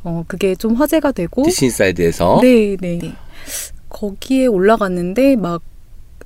어 0.03 0.23
그게 0.27 0.55
좀 0.55 0.75
화제가 0.75 1.11
되고 1.11 1.43
디시인사이드에서 1.43 2.39
네, 2.41 2.75
네. 2.79 3.13
거기에 3.89 4.47
올라갔는데 4.47 5.35
막 5.35 5.61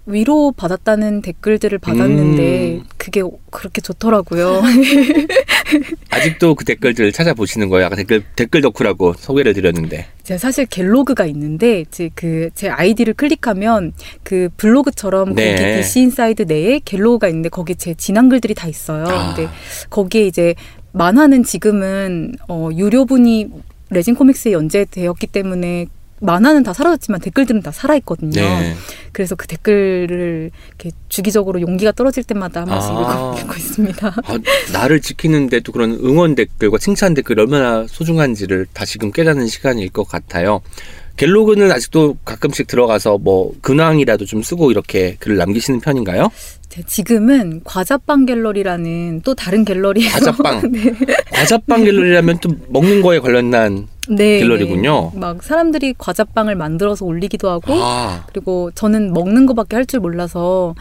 위로 0.08 0.52
받았다는 0.52 1.22
댓글들을 1.22 1.78
받았는데 1.78 2.72
음. 2.80 2.84
그게 2.98 3.22
그렇게 3.52 3.82
좋더라고요. 3.82 4.62
아직도 6.10 6.56
그 6.56 6.66
댓글들을 6.66 7.12
찾아보시는 7.12 7.70
거예요. 7.70 7.86
아까 7.86 7.96
댓글 7.96 8.24
댓글 8.36 8.62
덕후라고 8.62 9.14
소개를 9.14 9.54
드렸는데. 9.54 10.08
제가 10.24 10.38
사실 10.38 10.66
갤로그가 10.66 11.26
있는데 11.28 11.86
제 11.92 12.10
그 12.16 12.50
제 12.56 12.68
아이디를 12.70 13.14
클릭하면 13.14 13.94
그 14.24 14.50
블로그처럼 14.58 15.36
네. 15.36 15.56
거기 15.56 15.82
DC 15.82 16.02
인사이드 16.02 16.44
내에 16.44 16.80
갤로그가 16.84 17.28
있는데 17.30 17.50
거기 17.50 17.76
제 17.76 17.94
진한 17.94 18.28
글들이 18.30 18.54
다 18.56 18.68
있어요. 18.68 19.06
아. 19.08 19.34
근데 19.36 19.50
거기에 19.90 20.26
이제 20.28 20.56
만화는 20.92 21.44
지금은 21.44 22.34
어 22.50 22.70
유료분이 22.76 23.50
레진 23.92 24.16
코믹스에 24.16 24.52
연재되었기 24.54 25.28
때문에 25.28 25.86
만화는 26.22 26.64
다 26.64 26.74
사라졌지만 26.74 27.20
댓글들은 27.20 27.62
다 27.62 27.72
살아 27.72 27.96
있거든요. 27.98 28.42
네. 28.42 28.76
그래서 29.12 29.36
그 29.36 29.48
댓글을 29.48 30.52
이렇게 30.70 30.96
주기적으로 31.10 31.60
용기가 31.62 31.92
떨어질 31.92 32.24
때마다 32.24 32.62
한 32.62 32.70
번씩 32.70 32.92
아. 32.92 33.36
읽고, 33.36 33.40
읽고 33.40 33.58
있습니다. 33.58 34.08
아, 34.08 34.40
나를 34.72 35.02
지키는데 35.02 35.60
또 35.62 35.72
그런 35.72 35.92
응원 36.04 36.36
댓글과 36.36 36.78
칭찬 36.78 37.14
댓글이 37.14 37.42
얼마나 37.42 37.86
소중한지를 37.88 38.68
다시금 38.72 39.12
깨닫는 39.12 39.48
시간일 39.48 39.90
것 39.90 40.08
같아요. 40.08 40.62
갤로그는 41.18 41.72
아직도 41.72 42.18
가끔씩 42.24 42.68
들어가서 42.68 43.18
뭐 43.18 43.54
근황이라도 43.62 44.26
좀 44.26 44.42
쓰고 44.42 44.72
이렇게 44.72 45.18
글을 45.20 45.38
남기시는 45.38 45.82
편인가요? 45.82 46.30
제 46.70 46.82
지금은 46.84 47.62
과자빵 47.66 48.26
갤러리라는 48.26 49.22
또 49.24 49.36
다른 49.36 49.66
갤러리에서 49.66 50.32
과자빵. 50.32 50.72
네. 50.72 50.94
과자빵 51.32 51.84
갤러리라면 51.84 52.40
또 52.40 52.50
먹는 52.70 53.02
거에 53.02 53.20
관련한 53.20 53.88
네, 54.10 54.40
갤러리군요. 54.40 55.12
네. 55.14 55.20
막 55.20 55.44
사람들이 55.44 55.94
과자빵을 55.98 56.56
만들어서 56.56 57.06
올리기도 57.06 57.50
하고 57.50 57.74
아, 57.76 58.26
그리고 58.28 58.72
저는 58.74 59.14
먹는 59.14 59.46
거밖에 59.46 59.76
할 59.76 59.86
줄 59.86 60.00
몰라서 60.00 60.76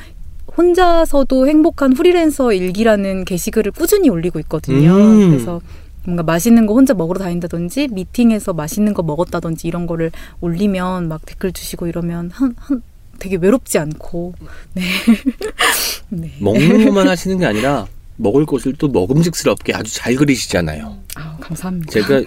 혼자서도 0.57 1.47
행복한 1.47 1.95
프리랜서 1.95 2.53
일기라는 2.53 3.25
게시글을 3.25 3.73
꾸준히 3.73 4.09
올리고 4.09 4.39
있거든요. 4.41 4.95
음. 4.97 5.31
그래서 5.31 5.61
뭔가 6.05 6.23
맛있는 6.23 6.67
거 6.67 6.75
혼자 6.75 6.93
먹으러 6.95 7.19
다닌다든지 7.21 7.89
미팅에서 7.93 8.53
맛있는 8.53 8.95
거 8.95 9.03
먹었다든지 9.03 9.69
이런 9.69 9.87
거를 9.87 10.11
올리면 10.41 11.09
막 11.09 11.21
댓글 11.25 11.53
주시고 11.53 11.87
이러면 11.87 12.31
한, 12.33 12.55
한 12.59 12.83
되게 13.19 13.37
외롭지 13.37 13.79
않고 13.79 14.35
네. 14.75 14.83
네. 16.09 16.33
먹는 16.41 16.87
것만 16.87 17.07
하시는 17.09 17.39
게 17.39 17.47
아니라 17.47 17.87
먹을 18.17 18.45
것을 18.45 18.75
또 18.79 18.89
먹음직스럽게 18.89 19.73
아주 19.75 19.95
잘 19.95 20.15
그리시잖아요. 20.17 20.97
아, 21.17 21.37
감사합니다. 21.41 21.91
제가 21.93 22.23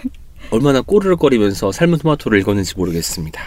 얼마나 0.53 0.81
꼬르륵거리면서 0.81 1.71
삶은 1.71 1.97
토마토를 1.97 2.39
읽었는지 2.39 2.75
모르겠습니다. 2.77 3.41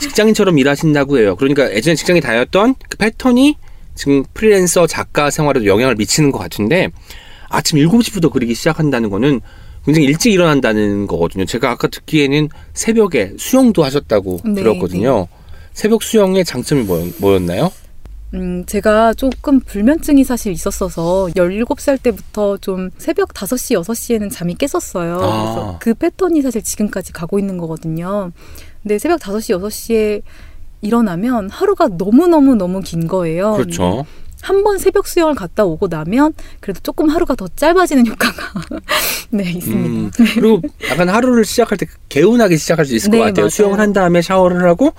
직장인처럼 0.00 0.58
일하신다고 0.58 1.18
해요. 1.18 1.36
그러니까 1.36 1.70
예전에 1.74 1.96
직장에 1.96 2.20
다녔던 2.20 2.76
그 2.88 2.96
패턴이 2.96 3.56
지금 3.94 4.24
프리랜서 4.32 4.86
작가 4.86 5.28
생활에도 5.30 5.66
영향을 5.66 5.96
미치는 5.96 6.32
것 6.32 6.38
같은데 6.38 6.88
아침 7.50 7.78
7시부터 7.78 8.32
그리기 8.32 8.54
시작한다는 8.54 9.10
거는 9.10 9.40
굉장히 9.84 10.06
일찍 10.06 10.32
일어난다는 10.32 11.06
거거든요. 11.06 11.44
제가 11.44 11.70
아까 11.70 11.88
듣기에는 11.88 12.48
새벽에 12.72 13.32
수영도 13.38 13.84
하셨다고 13.84 14.40
네, 14.44 14.54
들었거든요. 14.54 15.28
새벽 15.74 16.02
수영의 16.02 16.44
장점이 16.44 16.84
뭐, 16.84 17.06
뭐였나요? 17.18 17.70
음, 18.34 18.64
제가 18.66 19.14
조금 19.14 19.58
불면증이 19.60 20.22
사실 20.24 20.52
있었어서 20.52 21.28
17살 21.34 22.02
때부터 22.02 22.58
좀 22.58 22.90
새벽 22.98 23.32
5시, 23.32 23.80
6시에는 23.82 24.30
잠이 24.30 24.54
깼었어요. 24.56 25.14
아. 25.14 25.18
그래서 25.18 25.78
그 25.80 25.94
패턴이 25.94 26.42
사실 26.42 26.62
지금까지 26.62 27.12
가고 27.12 27.38
있는 27.38 27.56
거거든요. 27.56 28.30
근데 28.82 28.98
새벽 28.98 29.20
5시, 29.20 29.58
6시에 29.58 30.22
일어나면 30.82 31.48
하루가 31.50 31.88
너무너무너무 31.88 32.80
긴 32.80 33.06
거예요. 33.08 33.52
그렇죠. 33.54 34.04
한 34.40 34.62
번 34.62 34.78
새벽 34.78 35.08
수영을 35.08 35.34
갔다 35.34 35.64
오고 35.64 35.88
나면 35.88 36.32
그래도 36.60 36.78
조금 36.84 37.08
하루가 37.08 37.34
더 37.34 37.48
짧아지는 37.56 38.06
효과가 38.06 38.52
네, 39.30 39.50
있습니다. 39.50 39.88
음, 39.88 40.10
그리고 40.34 40.62
약간 40.88 41.08
하루를 41.08 41.44
시작할 41.44 41.76
때 41.76 41.86
개운하게 42.08 42.56
시작할 42.56 42.84
수 42.86 42.94
있을 42.94 43.10
네, 43.10 43.18
것 43.18 43.24
같아요. 43.24 43.42
맞아요. 43.44 43.50
수영을 43.50 43.80
한 43.80 43.92
다음에 43.92 44.22
샤워를 44.22 44.68
하고 44.68 44.92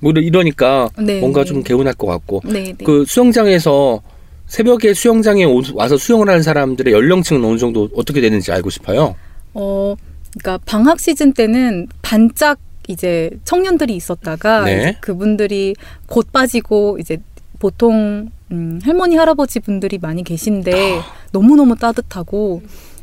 뭐 0.00 0.12
이러니까 0.12 0.88
네, 0.98 1.20
뭔가 1.20 1.40
네. 1.40 1.46
좀 1.46 1.62
개운할 1.62 1.94
것 1.94 2.06
같고 2.06 2.42
네, 2.44 2.74
네. 2.76 2.84
그 2.84 3.04
수영장에서 3.06 4.00
새벽에 4.46 4.94
수영장에 4.94 5.44
오- 5.44 5.62
와서 5.74 5.96
수영을 5.96 6.28
하는 6.28 6.42
사람들의 6.42 6.92
연령층은 6.92 7.44
어느 7.44 7.58
정도 7.58 7.88
어떻게 7.94 8.20
되는지 8.20 8.50
알고 8.52 8.70
싶어요. 8.70 9.14
어, 9.54 9.94
그러니까 10.38 10.58
방학 10.64 11.00
시즌 11.00 11.32
때는 11.32 11.88
반짝 12.02 12.58
이제 12.88 13.30
청년들이 13.44 13.94
있었다가 13.94 14.64
네. 14.64 14.78
이제 14.78 14.96
그분들이 15.00 15.74
곧 16.06 16.32
빠지고 16.32 16.96
이제 16.98 17.18
보통 17.58 18.30
음, 18.50 18.80
할머니 18.82 19.16
할아버지 19.16 19.60
분들이 19.60 19.98
많이 19.98 20.24
계신데 20.24 21.00
너무 21.32 21.56
너무 21.56 21.76
따뜻하고 21.76 22.62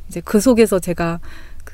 이제 0.10 0.22
그 0.26 0.40
속에서 0.40 0.80
제가 0.80 1.20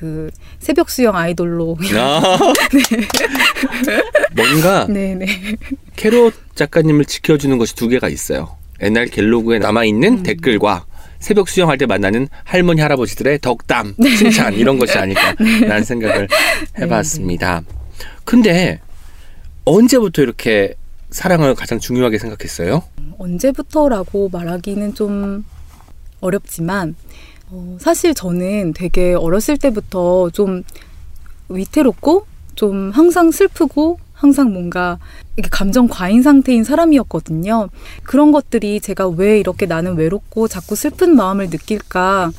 그 0.02 0.32
새벽 0.58 0.90
수영 0.90 1.14
아이돌로 1.14 1.78
아, 1.96 2.38
뭔가 4.34 4.84
네네 4.88 5.26
캐롯 5.94 6.34
작가님을 6.56 7.04
지켜주는 7.04 7.56
것이 7.56 7.76
두 7.76 7.86
개가 7.86 8.08
있어요. 8.08 8.56
옛날 8.82 9.06
갤로그에 9.06 9.60
남아 9.60 9.84
있는 9.84 10.14
음. 10.14 10.22
댓글과 10.24 10.86
새벽 11.20 11.48
수영할 11.48 11.78
때 11.78 11.86
만나는 11.86 12.26
할머니 12.42 12.80
할아버지들의 12.80 13.38
덕담, 13.42 13.94
네. 13.96 14.16
칭찬 14.16 14.54
이런 14.54 14.76
것이 14.80 14.98
아닐까라는 14.98 15.84
생각을 15.84 16.26
해봤습니다. 16.80 17.62
근데 18.24 18.80
언제부터 19.64 20.22
이렇게 20.22 20.74
사랑을 21.10 21.54
가장 21.54 21.78
중요하게 21.78 22.18
생각했어요? 22.18 22.82
언제부터라고 23.18 24.30
말하기는 24.32 24.94
좀 24.96 25.44
어렵지만 26.20 26.96
어, 27.52 27.76
사실 27.78 28.14
저는 28.14 28.72
되게 28.72 29.14
어렸을 29.14 29.58
때부터 29.58 30.30
좀 30.30 30.62
위태롭고 31.48 32.24
좀 32.54 32.90
항상 32.90 33.30
슬프고 33.30 33.98
항상 34.14 34.52
뭔가 34.52 34.98
감정 35.50 35.88
과잉 35.88 36.22
상태인 36.22 36.64
사람이었거든요. 36.64 37.68
그런 38.04 38.32
것들이 38.32 38.80
제가 38.80 39.08
왜 39.08 39.38
이렇게 39.40 39.66
나는 39.66 39.96
외롭고 39.96 40.48
자꾸 40.48 40.76
슬픈 40.76 41.14
마음을 41.16 41.50
느낄까 41.50 42.30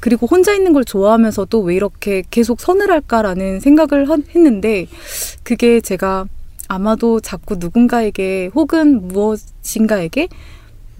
그리고 0.00 0.26
혼자 0.26 0.52
있는 0.54 0.72
걸 0.72 0.84
좋아하면서도 0.84 1.60
왜 1.60 1.76
이렇게 1.76 2.24
계속 2.30 2.60
서늘할까라는 2.60 3.60
생각을 3.60 4.08
하- 4.10 4.16
했는데 4.34 4.86
그게 5.44 5.80
제가 5.80 6.26
아마도 6.68 7.20
자꾸 7.20 7.56
누군가에게 7.56 8.50
혹은 8.54 9.06
무엇인가에게 9.06 10.28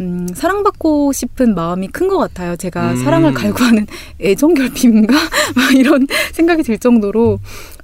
음, 0.02 0.28
사랑받고 0.34 1.12
싶은 1.12 1.54
마음이 1.54 1.88
큰 1.88 2.08
것 2.08 2.18
같아요. 2.18 2.56
제가 2.56 2.92
음. 2.92 2.96
사랑을 2.96 3.32
갈구하는 3.32 3.86
애정 4.20 4.54
결핍인가 4.54 5.14
막 5.56 5.74
이런 5.74 6.06
생각이 6.32 6.62
들 6.62 6.78
정도로 6.78 7.38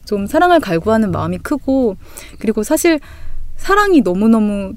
좀 0.05 0.27
사랑을 0.27 0.61
갈구하는 0.61 1.11
마음이 1.13 1.39
크고 1.39 1.97
그리고 2.39 2.63
사실 2.63 2.99
사랑이 3.57 4.03
너무 4.03 4.29
너무 4.29 4.73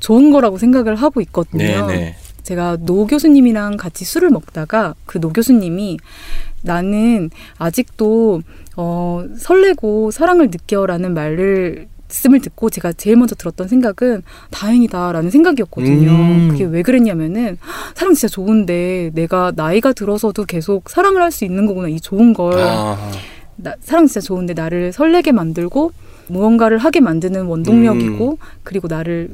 좋은 0.00 0.30
거라고 0.30 0.58
생각을 0.58 0.94
하고 0.96 1.20
있거든요. 1.22 1.86
네네. 1.86 2.16
제가 2.42 2.76
노 2.80 3.06
교수님이랑 3.06 3.76
같이 3.78 4.04
술을 4.04 4.30
먹다가 4.30 4.94
그 5.06 5.18
노 5.18 5.32
교수님이 5.32 5.98
나는 6.62 7.30
아직도 7.58 8.42
어, 8.76 9.24
설레고 9.38 10.10
사랑을 10.10 10.46
느껴라는 10.50 11.14
말을 11.14 11.88
말씀을 12.14 12.40
듣고 12.40 12.70
제가 12.70 12.92
제일 12.92 13.16
먼저 13.16 13.34
들었던 13.34 13.68
생각은 13.68 14.22
다행이다라는 14.50 15.30
생각이었거든요. 15.30 16.10
음. 16.10 16.48
그게 16.50 16.64
왜 16.64 16.82
그랬냐면은 16.82 17.58
사랑 17.94 18.14
진짜 18.14 18.28
좋은데 18.28 19.10
내가 19.14 19.52
나이가 19.54 19.92
들어서도 19.92 20.44
계속 20.44 20.88
사랑을 20.88 21.20
할 21.22 21.34
수 21.34 21.44
있는 21.44 21.66
거구나 21.66 21.88
이 21.88 21.98
좋은 21.98 22.32
걸 22.32 22.56
아, 22.60 22.96
나, 23.56 23.74
사랑 23.80 24.06
진짜 24.06 24.20
좋은데 24.20 24.54
나를 24.54 24.92
설레게 24.92 25.32
만들고 25.32 25.90
무언가를 26.28 26.78
하게 26.78 27.00
만드는 27.00 27.46
원동력이고 27.46 28.30
음. 28.30 28.36
그리고 28.62 28.86
나를 28.86 29.30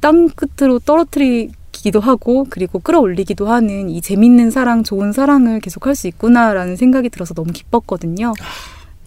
땅 0.00 0.30
끝으로 0.30 0.78
떨어뜨리기도 0.78 2.00
하고 2.00 2.46
그리고 2.48 2.78
끌어올리기도 2.78 3.46
하는 3.48 3.90
이 3.90 4.00
재밌는 4.00 4.50
사랑 4.50 4.84
좋은 4.84 5.12
사랑을 5.12 5.60
계속 5.60 5.86
할 5.86 5.94
수 5.94 6.08
있구나라는 6.08 6.76
생각이 6.76 7.10
들어서 7.10 7.34
너무 7.34 7.52
기뻤거든요. 7.52 8.32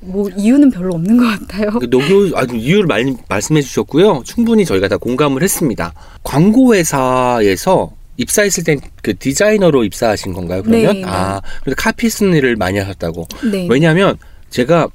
뭐 0.06 0.30
이유는 0.36 0.72
별로 0.72 0.96
없는 0.96 1.18
것 1.18 1.26
같아요. 1.40 1.72
그 1.80 1.88
노교 1.90 2.38
아주 2.38 2.56
이유를 2.56 2.86
많이 2.86 3.16
말씀해 3.28 3.62
주셨고요. 3.62 4.24
충분히 4.26 4.66
저희가 4.66 4.88
다 4.88 4.98
공감을 4.98 5.44
했습니다. 5.44 5.94
광고 6.24 6.76
회사에서 6.76 7.92
입사했을 8.18 8.64
땐 8.64 8.80
그 9.06 9.16
디자이너로 9.16 9.84
입사하신 9.84 10.34
건가요? 10.34 10.64
그러면 10.64 10.94
네, 10.96 11.02
네. 11.02 11.04
아 11.06 11.40
그래서 11.62 11.76
카피 11.78 12.10
쓰는 12.10 12.34
일을 12.34 12.56
많이 12.56 12.80
하셨다고. 12.80 13.28
네. 13.52 13.68
왜냐하면 13.70 14.18
제가 14.50 14.88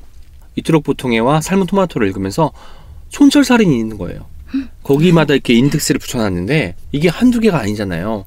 이토록 0.57 0.83
보통해와 0.83 1.41
삶은 1.41 1.67
토마토를 1.67 2.09
읽으면서 2.09 2.51
촌철살인이 3.11 3.79
있는 3.79 3.99
거예요. 3.99 4.27
거기마다 4.83 5.35
이렇게 5.35 5.55
인덱스를 5.55 6.01
붙여놨는데 6.01 6.75
이게 6.91 7.09
한두 7.09 7.39
개가 7.39 7.61
아니잖아요. 7.61 8.25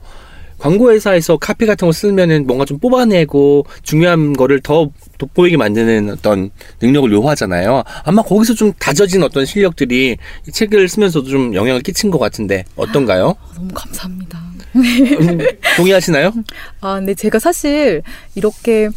광고 0.63 0.93
회사에서 0.93 1.35
카피 1.35 1.65
같은 1.65 1.85
거 1.85 1.91
쓰면은 1.91 2.47
뭔가 2.47 2.63
좀 2.63 2.79
뽑아내고 2.79 3.65
중요한 3.81 4.31
거를 4.31 4.61
더 4.61 4.89
돋보이게 5.17 5.57
만드는 5.57 6.09
어떤 6.11 6.51
능력을 6.81 7.11
요하잖아요. 7.11 7.83
아마 8.05 8.21
거기서 8.21 8.53
좀 8.53 8.71
다져진 8.79 9.23
어떤 9.23 9.45
실력들이 9.45 10.15
이 10.47 10.51
책을 10.51 10.87
쓰면서도 10.87 11.27
좀 11.27 11.53
영향을 11.53 11.81
끼친 11.81 12.11
것 12.11 12.17
같은데 12.17 12.63
어떤가요? 12.77 13.35
아, 13.41 13.53
너무 13.55 13.67
감사합니다. 13.73 14.41
음, 14.77 15.39
동의하시나요? 15.75 16.31
아, 16.79 16.95
근데 16.95 17.13
제가 17.13 17.39
사실 17.39 18.01
이렇게 18.33 18.87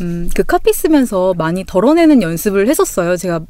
음, 0.00 0.30
그 0.32 0.44
카피 0.44 0.72
쓰면서 0.72 1.34
많이 1.34 1.64
덜어내는 1.66 2.22
연습을 2.22 2.68
했었어요. 2.68 3.16
제가 3.16 3.40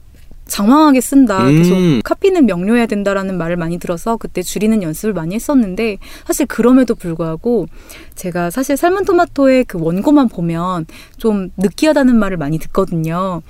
장황하게 0.47 1.01
쓴다. 1.01 1.49
음. 1.49 1.57
계속 1.57 1.77
카피는 2.05 2.47
명료해야 2.47 2.87
된다라는 2.87 3.37
말을 3.37 3.57
많이 3.57 3.79
들어서 3.79 4.17
그때 4.17 4.43
줄이는 4.43 4.83
연습을 4.83 5.13
많이 5.13 5.35
했었는데 5.35 5.99
사실 6.27 6.47
그럼에도 6.47 6.95
불구하고 6.95 7.67
제가 8.15 8.51
사실 8.51 8.77
삶은 8.77 9.05
토마토의 9.05 9.65
그 9.65 9.79
원고만 9.81 10.29
보면 10.29 10.87
좀 11.17 11.51
느끼하다는 11.57 12.17
말을 12.17 12.37
많이 12.37 12.59
듣거든요. 12.59 13.43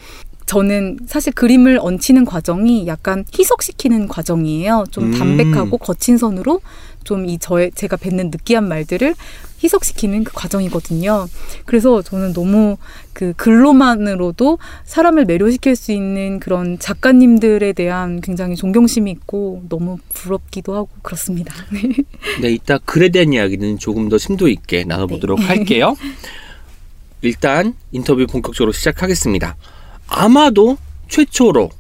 저는 0.47 1.01
사실 1.07 1.33
그림을 1.33 1.79
얹히는 1.81 2.25
과정이 2.25 2.87
약간 2.87 3.25
희석시키는 3.37 4.09
과정이에요. 4.09 4.85
좀 4.91 5.05
음. 5.05 5.19
담백하고 5.19 5.79
거친 5.79 6.19
선으로 6.19 6.61
좀 7.07 7.27
이 7.27 7.39
저의 7.39 7.71
제가 7.75 7.97
뱉는 7.97 8.31
느끼한 8.31 8.69
말들을 8.69 9.15
희석시키는 9.63 10.25
그 10.25 10.33
과정이거든요. 10.35 11.27
그래서 11.65 12.03
저는 12.03 12.35
너무 12.35 12.77
그 13.13 13.33
글로만으로도 13.37 14.59
사람을 14.85 15.25
매료시킬 15.25 15.77
수 15.77 15.93
있는 15.93 16.41
그런 16.41 16.79
작가님들에 16.79 17.73
대한 17.73 18.21
굉장히 18.21 18.55
존경심이 18.57 19.11
있고 19.11 19.63
너무 19.69 19.99
부럽기도 20.13 20.75
하고 20.75 20.89
그렇습니다. 21.03 21.55
네, 22.43 22.51
이따 22.51 22.79
글에 22.79 23.09
대한 23.09 23.33
이야기는 23.33 23.79
조금 23.79 24.09
더 24.09 24.19
심도 24.19 24.49
있게 24.49 24.85
나눠보도록 24.85 25.39
네. 25.41 25.47
할게요. 25.47 25.97
일단 27.23 27.75
인터뷰 27.93 28.27
본격적으로 28.27 28.73
시작하겠습니다. 28.73 29.57
아마도 30.09 30.77
최초로 31.09 31.71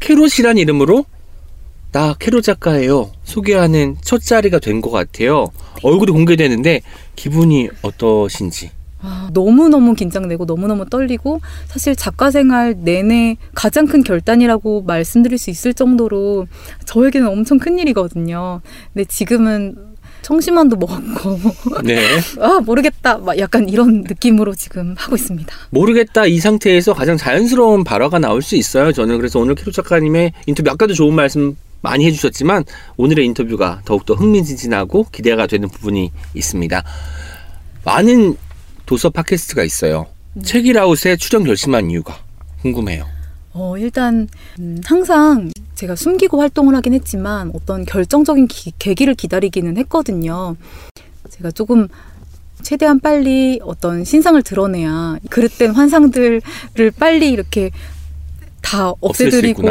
캐롯이란 0.00 0.58
이름으로 0.58 1.04
나 1.92 2.14
캐롯 2.18 2.42
작가예요. 2.44 3.10
소개하는 3.24 3.96
첫 4.00 4.22
자리가 4.22 4.58
된 4.58 4.80
것 4.80 4.90
같아요. 4.90 5.48
얼굴이 5.82 6.10
공개되는데 6.12 6.80
기분이 7.16 7.68
어떠신지. 7.82 8.70
아, 9.04 9.28
너무너무 9.32 9.94
긴장되고 9.94 10.44
너무너무 10.44 10.88
떨리고 10.88 11.40
사실 11.66 11.94
작가 11.96 12.30
생활 12.30 12.76
내내 12.78 13.36
가장 13.52 13.86
큰 13.86 14.02
결단이라고 14.04 14.82
말씀드릴 14.82 15.38
수 15.38 15.50
있을 15.50 15.74
정도로 15.74 16.46
저에게는 16.86 17.28
엄청 17.28 17.58
큰 17.58 17.78
일이거든요. 17.78 18.60
근데 18.94 19.04
지금은 19.04 19.91
청심환도 20.22 20.76
먹었고 20.76 21.38
네. 21.84 21.98
아 22.40 22.60
모르겠다 22.60 23.18
막 23.18 23.38
약간 23.38 23.68
이런 23.68 24.02
느낌으로 24.02 24.54
지금 24.54 24.94
하고 24.96 25.16
있습니다. 25.16 25.54
모르겠다 25.70 26.26
이 26.26 26.38
상태에서 26.38 26.94
가장 26.94 27.16
자연스러운 27.16 27.84
발화가 27.84 28.18
나올 28.18 28.42
수 28.42 28.56
있어요. 28.56 28.92
저는 28.92 29.18
그래서 29.18 29.38
오늘 29.38 29.54
캐롯 29.54 29.74
작가님의 29.74 30.32
인터뷰 30.46 30.70
아까도 30.70 30.94
좋은 30.94 31.14
말씀 31.14 31.56
많이 31.82 32.06
해주셨지만 32.06 32.64
오늘의 32.96 33.26
인터뷰가 33.26 33.82
더욱더 33.84 34.14
흥미진진하고 34.14 35.06
기대가 35.12 35.46
되는 35.46 35.68
부분이 35.68 36.12
있습니다. 36.34 36.82
많은 37.84 38.36
도서 38.86 39.10
팟캐스트가 39.10 39.64
있어요. 39.64 40.06
책이라웃에 40.42 41.16
출연 41.16 41.44
결심한 41.44 41.90
이유가 41.90 42.16
궁금해요. 42.62 43.06
어, 43.54 43.76
일단, 43.76 44.28
음, 44.58 44.80
항상 44.84 45.50
제가 45.82 45.96
숨기고 45.96 46.38
활동을 46.38 46.76
하긴 46.76 46.94
했지만 46.94 47.50
어떤 47.56 47.84
결정적인 47.84 48.46
기- 48.46 48.72
계기를 48.78 49.14
기다리기는 49.16 49.76
했거든요. 49.78 50.54
제가 51.28 51.50
조금 51.50 51.88
최대한 52.62 53.00
빨리 53.00 53.58
어떤 53.64 54.04
신상을 54.04 54.40
드러내야 54.44 55.16
그릇된 55.28 55.72
환상들을 55.72 56.40
빨리 57.00 57.30
이렇게 57.32 57.72
다 58.60 58.92
없애드리고. 59.00 59.62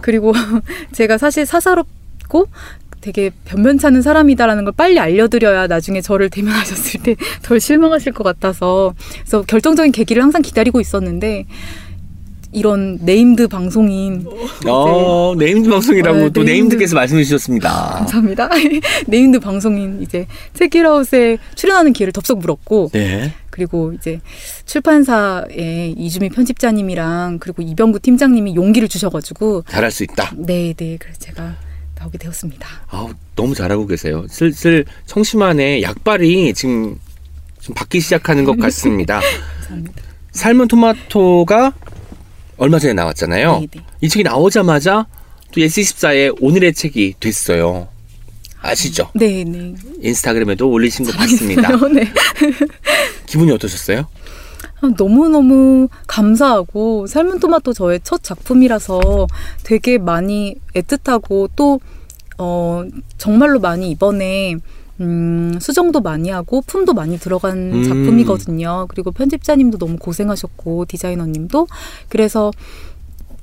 그리고 0.00 0.32
제가 0.92 1.18
사실 1.18 1.46
사사롭고 1.46 2.48
되게 3.00 3.30
변변찮은 3.44 4.02
사람이다라는 4.02 4.64
걸 4.64 4.72
빨리 4.76 4.98
알려드려야 4.98 5.68
나중에 5.68 6.00
저를 6.00 6.30
대면하셨을 6.30 7.02
때 7.04 7.14
덜 7.44 7.60
실망하실 7.60 8.10
것 8.12 8.24
같아서 8.24 8.92
그래서 9.20 9.42
결정적인 9.42 9.92
계기를 9.92 10.20
항상 10.20 10.42
기다리고 10.42 10.80
있었는데 10.80 11.46
이런 12.52 12.98
named 13.02 13.48
방송인 13.48 14.26
어, 14.66 15.34
named 15.38 15.68
방송이라고 15.68 16.18
어, 16.24 16.28
또 16.30 16.42
named- 16.42 16.44
named께서 16.46 16.94
말씀해 16.94 17.22
주셨습니다. 17.24 17.68
감사합니다. 17.98 18.48
named 19.06 19.40
방송인 19.40 20.00
이제 20.02 20.26
책읽아웃에 20.54 21.38
출연하는 21.54 21.92
기회를 21.92 22.12
덥석 22.12 22.38
물었고 22.38 22.90
네. 22.92 23.32
그리고 23.50 23.92
이제 23.92 24.20
출판사의 24.64 25.92
이주미 25.98 26.28
편집자님이랑 26.30 27.38
그리고 27.40 27.62
이병구 27.62 28.00
팀장님이 28.00 28.54
용기를 28.54 28.88
주셔가지고 28.88 29.64
잘할 29.68 29.90
수 29.90 30.04
있다. 30.04 30.32
네, 30.36 30.72
네, 30.76 30.96
그래서 30.98 31.18
제가 31.18 31.56
나오게 31.98 32.16
되었습니다. 32.18 32.66
아우, 32.88 33.10
너무 33.34 33.54
잘하고 33.54 33.86
계세요. 33.86 34.24
슬슬 34.30 34.84
청심환의 35.06 35.82
약발이 35.82 36.54
지금 36.54 36.96
좀 37.60 37.74
받기 37.74 38.00
시작하는 38.00 38.44
것 38.44 38.56
같습니다. 38.58 39.20
감사합니다. 39.62 40.02
삶은 40.30 40.68
토마토가 40.68 41.72
얼마 42.58 42.78
전에 42.78 42.92
나왔잖아요. 42.92 43.60
네, 43.60 43.66
네. 43.70 43.80
이 44.00 44.08
책이 44.08 44.24
나오자마자 44.24 45.06
또 45.52 45.60
예스24의 45.60 46.36
오늘의 46.40 46.74
책이 46.74 47.14
됐어요. 47.20 47.88
아시죠? 48.60 49.10
네, 49.14 49.44
네. 49.44 49.74
인스타그램에도 50.02 50.68
올리신 50.68 51.06
것 51.06 51.16
같습니다. 51.16 51.62
잘하겠어요. 51.62 51.88
네. 51.94 52.12
기분이 53.26 53.52
어떠셨어요? 53.52 54.06
아, 54.80 54.90
너무너무 54.96 55.88
감사하고 56.08 57.06
삶은 57.06 57.38
토마토 57.38 57.72
저의 57.72 58.00
첫 58.02 58.22
작품이라서 58.22 59.28
되게 59.62 59.98
많이 59.98 60.56
애틋하고 60.74 61.50
또 61.54 61.80
어, 62.38 62.84
정말로 63.16 63.60
많이 63.60 63.90
이번에 63.90 64.56
음, 65.00 65.58
수정도 65.60 66.00
많이 66.00 66.30
하고 66.30 66.62
품도 66.62 66.92
많이 66.92 67.18
들어간 67.18 67.72
음. 67.72 67.82
작품이거든요. 67.84 68.86
그리고 68.88 69.12
편집자님도 69.12 69.78
너무 69.78 69.96
고생하셨고 69.96 70.86
디자이너님도 70.86 71.66
그래서 72.08 72.50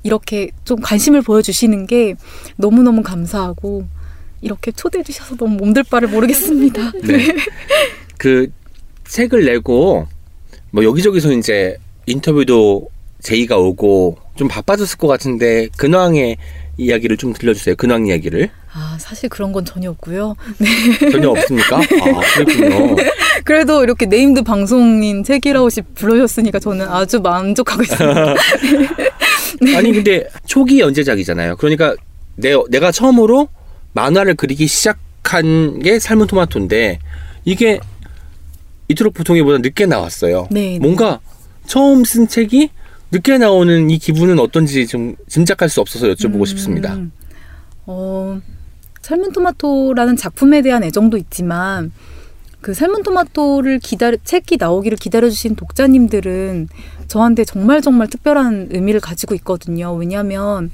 이렇게 0.02 0.50
좀 0.64 0.80
관심을 0.80 1.22
보여주시는 1.22 1.86
게 1.86 2.14
너무너무 2.56 3.02
감사하고 3.02 3.86
이렇게 4.40 4.70
초대해 4.70 5.02
주셔서 5.02 5.36
너무 5.36 5.56
몸둘 5.56 5.84
바를 5.84 6.08
모르겠습니다. 6.08 6.92
네. 7.02 7.34
그 8.18 8.48
책을 9.08 9.44
내고 9.44 10.06
뭐 10.70 10.84
여기저기서 10.84 11.32
이제 11.32 11.76
인터뷰도 12.06 12.88
제의가 13.20 13.56
오고 13.56 14.18
좀 14.36 14.46
바빠졌을 14.46 14.98
것 14.98 15.08
같은데 15.08 15.68
근황의 15.76 16.36
이야기를 16.76 17.16
좀 17.16 17.32
들려주세요. 17.32 17.76
근황 17.76 18.06
이야기를 18.06 18.50
아, 18.78 18.98
사실 19.00 19.30
그런 19.30 19.52
건 19.52 19.64
전혀 19.64 19.88
없고요. 19.90 20.36
전혀 21.10 21.30
없습니까? 21.30 21.78
아 21.78 22.20
그렇군요. 22.34 22.96
그래도 23.42 23.82
이렇게 23.82 24.04
named 24.04 24.42
방송인 24.42 25.24
책읽아웃이 25.24 25.86
불러줬으니까 25.94 26.58
저는 26.58 26.86
아주 26.86 27.20
만족하고 27.20 27.82
있습니다. 27.82 28.34
아니 29.74 29.92
근데 29.92 30.28
초기 30.44 30.80
연재작이잖아요. 30.80 31.56
그러니까 31.56 31.94
내 32.34 32.54
내가 32.68 32.92
처음으로 32.92 33.48
만화를 33.94 34.34
그리기 34.34 34.66
시작한 34.66 35.78
게 35.78 35.98
삶은 35.98 36.26
토마토인데 36.26 36.98
이게 37.46 37.80
이토록 38.88 39.14
보통이보다 39.14 39.58
늦게 39.58 39.86
나왔어요. 39.86 40.48
네. 40.50 40.78
뭔가 40.78 41.20
처음 41.66 42.04
쓴 42.04 42.28
책이 42.28 42.68
늦게 43.10 43.38
나오는 43.38 43.88
이 43.88 43.96
기분은 43.96 44.38
어떤지 44.38 44.86
좀 44.86 45.16
짐작할 45.28 45.70
수 45.70 45.80
없어서 45.80 46.08
여쭤보고 46.08 46.40
음, 46.40 46.44
싶습니다. 46.44 46.98
어, 47.86 48.40
삶은 49.06 49.30
토마토라는 49.30 50.16
작품에 50.16 50.62
대한 50.62 50.82
애정도 50.82 51.16
있지만 51.16 51.92
그 52.60 52.74
삶은 52.74 53.04
토마토를 53.04 53.78
기다려 53.78 54.16
책이 54.24 54.56
나오기를 54.58 54.98
기다려주신 54.98 55.54
독자님들은 55.54 56.68
저한테 57.06 57.44
정말 57.44 57.82
정말 57.82 58.08
특별한 58.08 58.70
의미를 58.72 58.98
가지고 58.98 59.36
있거든요. 59.36 59.94
왜냐하면 59.94 60.72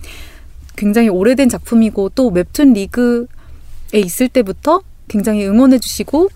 굉장히 0.77 1.11
오래된 1.11 1.51
작품이고 1.51 2.13
또 2.15 2.29
웹툰 2.29 2.73
리그에 2.73 3.27
있을 3.97 4.31
때부터 4.31 4.81
굉장히 5.09 5.47
응원해주시고 5.47 6.31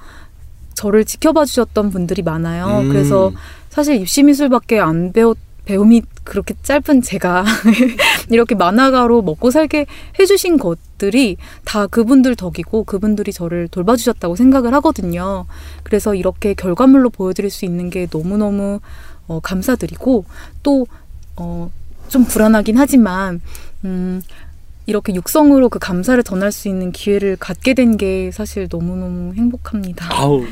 저를 0.74 1.06
지켜봐 1.06 1.46
주셨던 1.46 1.88
분들이 1.88 2.20
많아요. 2.20 2.80
음. 2.80 2.88
그래서 2.90 3.32
사실 3.70 3.98
입시미술밖에 4.02 4.80
안 4.80 5.12
배웠 5.14 5.38
배움이 5.66 6.02
그렇게 6.24 6.54
짧은 6.62 7.02
제가 7.02 7.44
이렇게 8.30 8.54
만화가로 8.54 9.20
먹고 9.22 9.50
살게 9.50 9.86
해주신 10.18 10.56
것들이 10.58 11.36
다 11.64 11.86
그분들 11.86 12.36
덕이고 12.36 12.84
그분들이 12.84 13.32
저를 13.32 13.68
돌봐주셨다고 13.68 14.36
생각을 14.36 14.72
하거든요. 14.74 15.44
그래서 15.82 16.14
이렇게 16.14 16.54
결과물로 16.54 17.10
보여드릴 17.10 17.50
수 17.50 17.64
있는 17.64 17.90
게 17.90 18.06
너무너무 18.10 18.80
어, 19.28 19.40
감사드리고 19.40 20.24
또, 20.62 20.86
어, 21.36 21.70
좀 22.08 22.24
불안하긴 22.24 22.78
하지만, 22.78 23.40
음, 23.84 24.22
이렇게 24.86 25.12
육성으로 25.16 25.68
그 25.68 25.80
감사를 25.80 26.22
전할 26.22 26.52
수 26.52 26.68
있는 26.68 26.92
기회를 26.92 27.36
갖게 27.36 27.74
된 27.74 27.96
게 27.96 28.30
사실 28.32 28.68
너무너무 28.70 29.34
행복합니다. 29.34 30.06
아우 30.12 30.44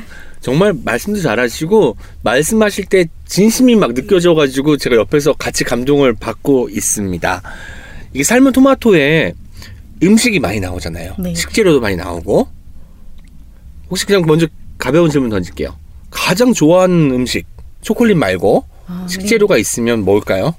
정말 0.45 0.73
말씀도 0.73 1.21
잘하시고 1.21 1.97
말씀하실 2.21 2.85
때 2.85 3.05
진심이 3.25 3.75
막 3.75 3.95
느껴져가지고 3.95 4.77
제가 4.77 4.95
옆에서 4.95 5.33
같이 5.33 5.63
감동을 5.63 6.13
받고 6.13 6.69
있습니다. 6.69 7.41
이게 8.13 8.23
삶은 8.23 8.51
토마토에 8.51 9.33
음식이 10.03 10.39
많이 10.39 10.59
나오잖아요. 10.59 11.15
네. 11.17 11.33
식재료도 11.33 11.81
많이 11.81 11.95
나오고 11.95 12.47
혹시 13.89 14.05
그냥 14.05 14.21
먼저 14.27 14.45
가벼운 14.77 15.09
질문 15.09 15.31
던질게요. 15.31 15.75
가장 16.11 16.53
좋아하는 16.53 17.09
음식 17.09 17.47
초콜릿 17.81 18.15
말고 18.15 18.65
아, 18.85 19.07
네. 19.09 19.13
식재료가 19.13 19.57
있으면 19.57 20.05
뭘까요? 20.05 20.53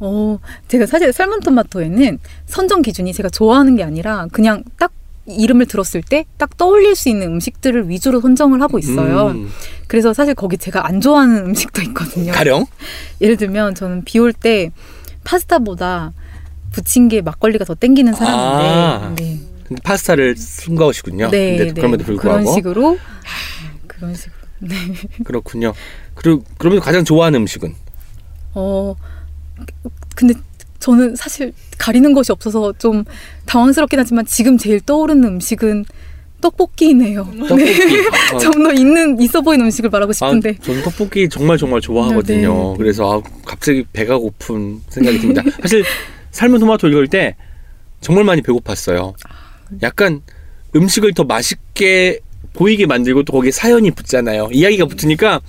어, 0.00 0.40
제가 0.66 0.86
사실 0.86 1.12
삶은 1.12 1.38
토마토에는 1.38 2.18
선정 2.46 2.82
기준이 2.82 3.12
제가 3.12 3.28
좋아하는 3.28 3.76
게 3.76 3.84
아니라 3.84 4.26
그냥 4.32 4.64
딱 4.76 4.90
이름을 5.28 5.66
들었을 5.66 6.02
때 6.02 6.24
딱 6.38 6.56
떠올릴 6.56 6.94
수 6.96 7.08
있는 7.08 7.26
음식들을 7.28 7.88
위주로 7.88 8.20
선정을 8.20 8.60
하고 8.62 8.78
있어요. 8.78 9.28
음, 9.28 9.50
그래서 9.86 10.12
사실 10.14 10.34
거기 10.34 10.56
제가 10.58 10.86
안 10.86 11.00
좋아하는 11.00 11.46
음식도 11.46 11.82
있거든요. 11.82 12.32
가령 12.32 12.66
예를 13.20 13.36
들면 13.36 13.74
저는 13.74 14.04
비 14.04 14.18
올 14.18 14.32
때 14.32 14.70
파스타보다 15.24 16.12
부침개 16.72 17.20
막걸리가 17.22 17.64
더 17.64 17.74
땡기는 17.74 18.12
사람인데 18.14 18.68
아. 18.68 19.14
네. 19.16 19.40
근데 19.66 19.82
파스타를 19.82 20.36
숭가하시군요. 20.36 21.30
네, 21.30 21.56
근데 21.58 21.64
네. 21.66 21.72
그럼에도 21.72 22.04
불구하고 22.04 22.40
그런 22.40 22.54
식으로 22.54 22.98
그런 23.86 24.14
식으로 24.14 24.34
네. 24.60 24.76
그렇군요. 25.24 25.74
그리고 26.14 26.42
그러면 26.56 26.80
가장 26.80 27.04
좋아하는 27.04 27.40
음식은 27.42 27.74
어 28.54 28.94
근데 30.14 30.34
저는 30.78 31.16
사실 31.16 31.52
가리는 31.76 32.12
것이 32.12 32.32
없어서 32.32 32.72
좀 32.78 33.04
당황스럽긴 33.46 33.98
하지만 33.98 34.24
지금 34.26 34.56
제일 34.58 34.80
떠오르는 34.80 35.24
음식은 35.24 35.84
떡볶이네요. 36.40 37.24
떡볶이. 37.48 37.64
어, 38.34 38.38
좀더 38.38 38.72
있는 38.72 39.20
있어 39.20 39.40
보이는 39.40 39.64
음식을 39.66 39.90
말하고 39.90 40.12
싶은데 40.12 40.50
아, 40.50 40.62
저는 40.62 40.82
떡볶이 40.82 41.28
정말 41.28 41.58
정말 41.58 41.80
좋아하거든요. 41.80 42.48
네, 42.48 42.70
네. 42.70 42.74
그래서 42.78 43.18
아, 43.18 43.30
갑자기 43.44 43.84
배가 43.92 44.18
고픈 44.18 44.80
생각이 44.88 45.18
듭니다. 45.18 45.42
사실 45.60 45.84
삶은 46.30 46.60
토마토 46.60 46.88
읽을 46.88 47.08
때 47.08 47.34
정말 48.00 48.24
많이 48.24 48.42
배고팠어요. 48.42 49.14
약간 49.82 50.22
음식을 50.76 51.14
더 51.14 51.24
맛있게 51.24 52.20
보이게 52.52 52.86
만들고 52.86 53.24
또 53.24 53.32
거기에 53.32 53.50
사연이 53.50 53.90
붙잖아요. 53.90 54.50
이야기가 54.52 54.86
붙으니까 54.86 55.40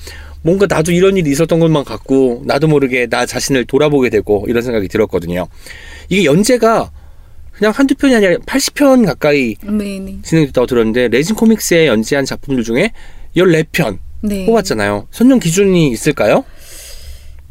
뭔가 0.42 0.66
나도 0.68 0.92
이런 0.92 1.18
일이 1.18 1.30
있었던 1.32 1.60
것만 1.60 1.84
같고 1.84 2.44
나도 2.46 2.68
모르게 2.68 3.08
나 3.08 3.26
자신을 3.26 3.66
돌아보게 3.66 4.10
되고 4.10 4.46
이런 4.48 4.64
생각이 4.64 4.88
들었거든요. 4.88 5.48
이게 6.08 6.26
연재가 6.26 6.92
그냥 7.52 7.74
한두 7.76 7.96
편이 7.96 8.16
아니라 8.16 8.38
80편 8.38 9.06
가까이 9.06 9.56
네네 9.62 10.20
진행됐다고 10.24 10.66
들었는데 10.66 11.10
레진 11.10 11.36
코믹스에 11.36 11.88
연재한 11.88 12.26
작품들 12.26 12.64
중에 12.64 12.92
14편 13.36 13.98
네 14.22 14.46
뽑았잖아요. 14.46 15.08
선정 15.12 15.40
기준이 15.40 15.92
있을까요? 15.92 16.46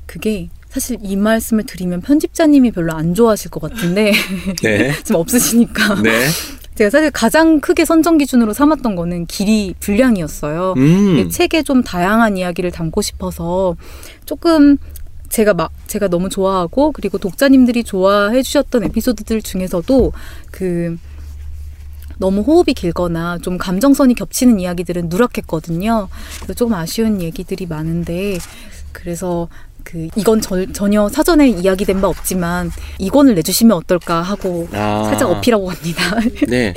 그게 0.06 0.48
사실 0.70 0.96
이 1.02 1.16
말씀을 1.16 1.64
드리면 1.64 2.02
편집자님이 2.02 2.70
별로 2.70 2.92
안 2.92 3.14
좋아하실 3.14 3.50
것 3.50 3.60
같은데 3.60 4.12
네. 4.62 4.92
지금 5.04 5.16
없으시니까 5.16 6.02
네. 6.02 6.26
제가 6.78 6.90
사실 6.90 7.10
가장 7.10 7.58
크게 7.58 7.84
선정 7.84 8.18
기준으로 8.18 8.52
삼았던 8.52 8.94
거는 8.94 9.26
길이 9.26 9.74
분량이었어요. 9.80 10.74
음. 10.76 11.18
이 11.18 11.28
책에 11.28 11.64
좀 11.64 11.82
다양한 11.82 12.36
이야기를 12.36 12.70
담고 12.70 13.02
싶어서 13.02 13.74
조금 14.26 14.76
제가 15.28 15.54
막 15.54 15.72
제가 15.88 16.06
너무 16.06 16.28
좋아하고 16.28 16.92
그리고 16.92 17.18
독자님들이 17.18 17.82
좋아해 17.82 18.42
주셨던 18.42 18.84
에피소드들 18.84 19.42
중에서도 19.42 20.12
그 20.52 20.96
너무 22.18 22.42
호흡이 22.42 22.74
길거나 22.74 23.38
좀 23.38 23.58
감정선이 23.58 24.14
겹치는 24.14 24.60
이야기들은 24.60 25.08
누락했거든요. 25.08 26.08
그래서 26.36 26.54
조금 26.54 26.74
아쉬운 26.74 27.20
얘기들이 27.20 27.66
많은데 27.66 28.38
그래서 28.92 29.48
그 29.84 30.08
이건 30.16 30.40
절- 30.40 30.72
전혀 30.72 31.08
사전에 31.08 31.48
이야기된 31.48 32.00
바 32.00 32.08
없지만 32.08 32.70
이 32.98 33.08
권을 33.08 33.34
내주시면 33.34 33.76
어떨까 33.76 34.20
하고 34.22 34.68
아. 34.72 35.04
살짝 35.08 35.30
어필하고 35.30 35.66
갑니다. 35.66 36.02
네. 36.48 36.74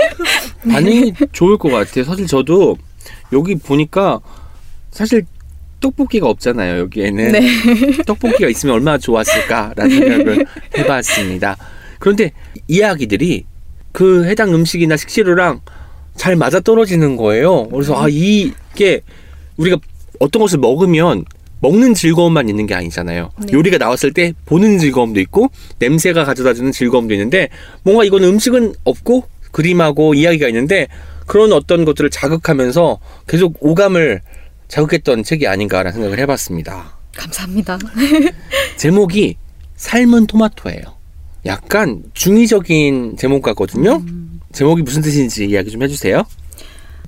반응이 0.70 1.14
좋을 1.32 1.58
것 1.58 1.70
같아요. 1.70 2.04
사실 2.06 2.28
저도 2.28 2.78
여기 3.34 3.56
보니까 3.56 4.20
사실 4.92 5.26
떡볶이가 5.82 6.28
없잖아요. 6.28 6.78
여기에는 6.82 7.32
네. 7.32 7.42
떡볶이가 8.06 8.48
있으면 8.50 8.76
얼마나 8.76 8.98
좋았을까라는 8.98 9.90
생각을 9.90 10.46
해봤습니다. 10.78 11.58
그런데 12.00 12.32
이야기들이 12.68 13.46
그 13.92 14.26
해당 14.26 14.54
음식이나 14.54 14.96
식재료랑 14.96 15.62
잘 16.16 16.36
맞아 16.36 16.60
떨어지는 16.60 17.18
거예요. 17.18 17.68
그래서 17.70 18.00
아 18.02 18.08
이게 18.10 19.02
우리가 19.58 19.78
어떤 20.20 20.42
것을 20.42 20.60
먹으면 20.60 21.26
먹는 21.62 21.94
즐거움만 21.94 22.50
있는 22.50 22.66
게 22.66 22.74
아니잖아요. 22.74 23.30
네. 23.46 23.54
요리가 23.54 23.78
나왔을 23.78 24.12
때 24.14 24.34
보는 24.46 24.80
즐거움도 24.80 25.20
있고 25.22 25.50
냄새가 25.80 26.26
가져다주는 26.26 26.72
즐거움도 26.72 27.14
있는데 27.14 27.50
뭔가 27.84 28.04
이건 28.04 28.24
음식은 28.24 28.74
없고 28.84 29.24
그림하고 29.52 30.14
이야기가 30.14 30.48
있는데 30.48 30.88
그런 31.28 31.54
어떤 31.54 31.86
것들을 31.86 32.10
자극하면서 32.10 33.00
계속 33.28 33.56
오감을 33.60 34.22
자극했던 34.68 35.24
책이 35.24 35.48
아닌가라는 35.48 35.94
생각을 35.94 36.20
해봤습니다. 36.20 36.98
감사합니다. 37.16 37.78
제목이 38.78 39.38
삶은 39.76 40.28
토마토예요. 40.28 40.82
약간 41.46 42.04
중의적인 42.14 43.18
제목 43.18 43.42
같거든요. 43.44 44.02
제목이 44.52 44.82
무슨 44.82 45.02
뜻인지 45.02 45.46
이야기 45.46 45.72
좀 45.72 45.84
해주세요. 45.84 46.24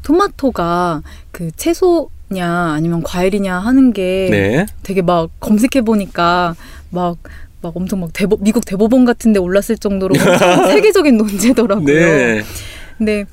토마토가 0.04 1.02
그 1.32 1.52
채소 1.56 2.10
냐 2.34 2.74
아니면 2.74 3.04
과일이냐 3.04 3.60
하는 3.60 3.93
게 3.93 4.28
네. 4.30 4.65
되게 4.84 5.02
막 5.02 5.30
검색해 5.39 5.82
보니까 5.82 6.56
막 6.89 7.17
막 7.63 7.76
엄청 7.78 8.02
막 8.02 8.12
대법, 8.13 8.43
미국 8.43 8.65
대법원 8.65 9.06
같은데 9.06 9.39
올랐을 9.39 9.78
정도로 9.80 10.13
세계적인 10.69 11.17
논제더라고요. 11.17 11.86
네. 11.86 12.43
근데 12.98 13.26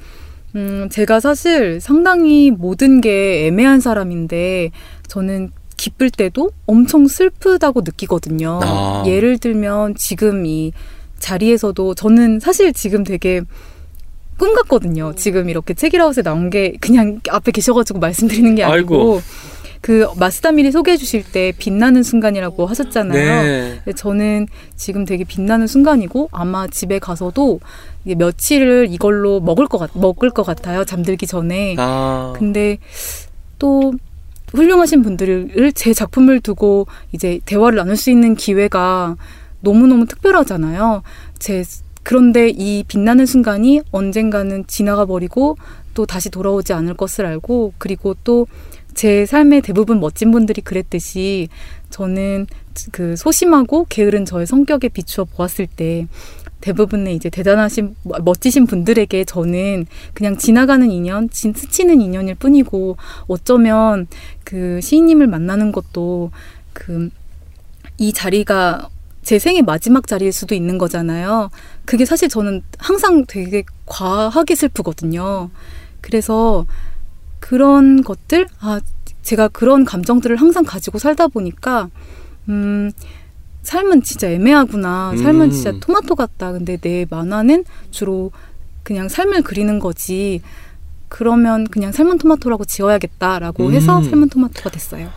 음, 0.54 0.88
제가 0.90 1.20
사실 1.20 1.80
상당히 1.80 2.50
모든 2.50 3.00
게 3.00 3.46
애매한 3.46 3.80
사람인데 3.80 4.70
저는 5.08 5.50
기쁠 5.76 6.10
때도 6.10 6.50
엄청 6.66 7.08
슬프다고 7.08 7.82
느끼거든요. 7.82 8.60
아. 8.62 9.02
예를 9.06 9.38
들면 9.38 9.96
지금 9.96 10.46
이 10.46 10.72
자리에서도 11.18 11.94
저는 11.94 12.40
사실 12.40 12.72
지금 12.72 13.04
되게 13.04 13.42
꿈 14.40 14.54
같거든요. 14.54 15.12
지금 15.16 15.50
이렇게 15.50 15.74
책이라웃에 15.74 16.22
나온 16.22 16.48
게 16.48 16.72
그냥 16.80 17.20
앞에 17.28 17.52
계셔가지고 17.52 17.98
말씀드리는 17.98 18.54
게 18.54 18.64
아니고 18.64 18.94
아이고. 18.94 19.22
그 19.82 20.06
마스다미리 20.18 20.72
소개해 20.72 20.96
주실 20.96 21.22
때 21.30 21.52
빛나는 21.58 22.02
순간이라고 22.02 22.64
하셨잖아요. 22.64 23.42
네. 23.84 23.92
저는 23.94 24.46
지금 24.76 25.04
되게 25.04 25.24
빛나는 25.24 25.66
순간이고 25.66 26.30
아마 26.32 26.66
집에 26.68 26.98
가서도 26.98 27.60
며칠을 28.04 28.88
이걸로 28.90 29.40
먹을 29.40 29.66
것 29.66 29.76
같, 29.76 29.90
먹을 29.92 30.30
것 30.30 30.42
같아요. 30.42 30.86
잠들기 30.86 31.26
전에. 31.26 31.76
아. 31.78 32.32
근데 32.34 32.78
또 33.58 33.92
훌륭하신 34.54 35.02
분들을 35.02 35.72
제 35.74 35.92
작품을 35.92 36.40
두고 36.40 36.86
이제 37.12 37.40
대화를 37.44 37.76
나눌 37.76 37.96
수 37.96 38.10
있는 38.10 38.34
기회가 38.34 39.16
너무너무 39.60 40.06
특별하잖아요. 40.06 41.02
제 41.38 41.62
그런데 42.10 42.48
이 42.48 42.82
빛나는 42.88 43.24
순간이 43.24 43.82
언젠가는 43.92 44.66
지나가 44.66 45.06
버리고 45.06 45.56
또 45.94 46.06
다시 46.06 46.28
돌아오지 46.28 46.72
않을 46.72 46.94
것을 46.94 47.24
알고 47.24 47.74
그리고 47.78 48.14
또 48.24 48.48
제 48.92 49.24
삶의 49.24 49.62
대부분 49.62 50.00
멋진 50.00 50.32
분들이 50.32 50.60
그랬듯이 50.60 51.48
저는 51.90 52.48
그 52.90 53.14
소심하고 53.14 53.86
게으른 53.88 54.24
저의 54.24 54.48
성격에 54.48 54.88
비추어 54.88 55.24
보았을 55.24 55.68
때 55.68 56.08
대부분의 56.60 57.14
이제 57.14 57.30
대단하신 57.30 57.94
멋지신 58.24 58.66
분들에게 58.66 59.24
저는 59.24 59.86
그냥 60.12 60.36
지나가는 60.36 60.90
인연, 60.90 61.30
진 61.30 61.54
스치는 61.54 62.00
인연일 62.00 62.34
뿐이고 62.34 62.96
어쩌면 63.28 64.08
그 64.42 64.80
시인님을 64.82 65.28
만나는 65.28 65.70
것도 65.70 66.32
그 66.72 67.10
이 68.00 68.14
자리가 68.14 68.88
제 69.30 69.38
생의 69.38 69.62
마지막 69.62 70.08
자리일 70.08 70.32
수도 70.32 70.56
있는 70.56 70.76
거잖아요. 70.76 71.50
그게 71.84 72.04
사실 72.04 72.28
저는 72.28 72.64
항상 72.78 73.26
되게 73.28 73.62
과하게 73.86 74.56
슬프거든요. 74.56 75.50
그래서 76.00 76.66
그런 77.38 78.02
것들, 78.02 78.48
아, 78.58 78.80
제가 79.22 79.46
그런 79.46 79.84
감정들을 79.84 80.34
항상 80.34 80.64
가지고 80.64 80.98
살다 80.98 81.28
보니까, 81.28 81.90
음, 82.48 82.90
삶은 83.62 84.02
진짜 84.02 84.28
애매하구나. 84.28 85.14
삶은 85.16 85.42
음. 85.42 85.50
진짜 85.52 85.74
토마토 85.78 86.16
같다. 86.16 86.50
근데 86.50 86.76
내 86.76 87.06
만화는 87.08 87.64
주로 87.92 88.32
그냥 88.82 89.08
삶을 89.08 89.42
그리는 89.42 89.78
거지. 89.78 90.42
그러면 91.08 91.68
그냥 91.68 91.92
삶은 91.92 92.18
토마토라고 92.18 92.64
지어야겠다라고 92.64 93.70
해서 93.70 93.98
음. 93.98 94.10
삶은 94.10 94.28
토마토가 94.28 94.70
됐어요. 94.70 95.08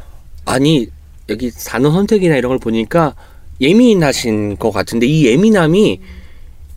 아니 0.46 0.88
여기 1.30 1.50
단어 1.50 1.90
선택이나 1.90 2.36
이런 2.36 2.50
걸 2.50 2.60
보니까 2.60 3.16
예민하신 3.64 4.58
것 4.58 4.72
같은데 4.72 5.08
이 5.08 5.26
예민함이 5.26 6.00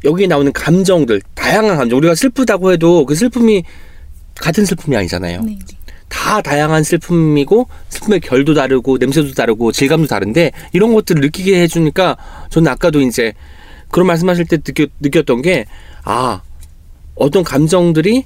여기 0.05 0.27
나오는 0.29 0.53
감정들 0.53 1.20
다양한 1.35 1.77
감정 1.77 1.99
우리가 1.99 2.14
슬프다고 2.14 2.72
해도 2.72 3.05
그 3.05 3.14
슬픔이 3.14 3.64
같은 4.37 4.64
슬픔이 4.64 4.96
아니잖아요. 4.96 5.42
네. 5.42 5.59
네. 5.59 5.77
다 6.09 6.40
다양한 6.40 6.85
슬픔이고 6.85 7.66
슬픔의 7.88 8.20
결도 8.20 8.55
다르고 8.55 8.99
냄새도 8.99 9.33
다르고 9.33 9.72
질감도 9.72 10.07
다른데 10.07 10.53
이런 10.72 10.94
것들을 10.94 11.20
느끼게 11.20 11.61
해주니까 11.62 12.16
저는 12.51 12.70
아까도 12.70 13.01
이제 13.01 13.33
그런 13.90 14.07
말씀하실 14.07 14.46
때 14.46 14.59
느꼈, 14.59 14.88
느꼈던 15.01 15.42
게 15.42 15.66
아 16.07 16.40
어떤 17.16 17.42
감정들이 17.42 18.25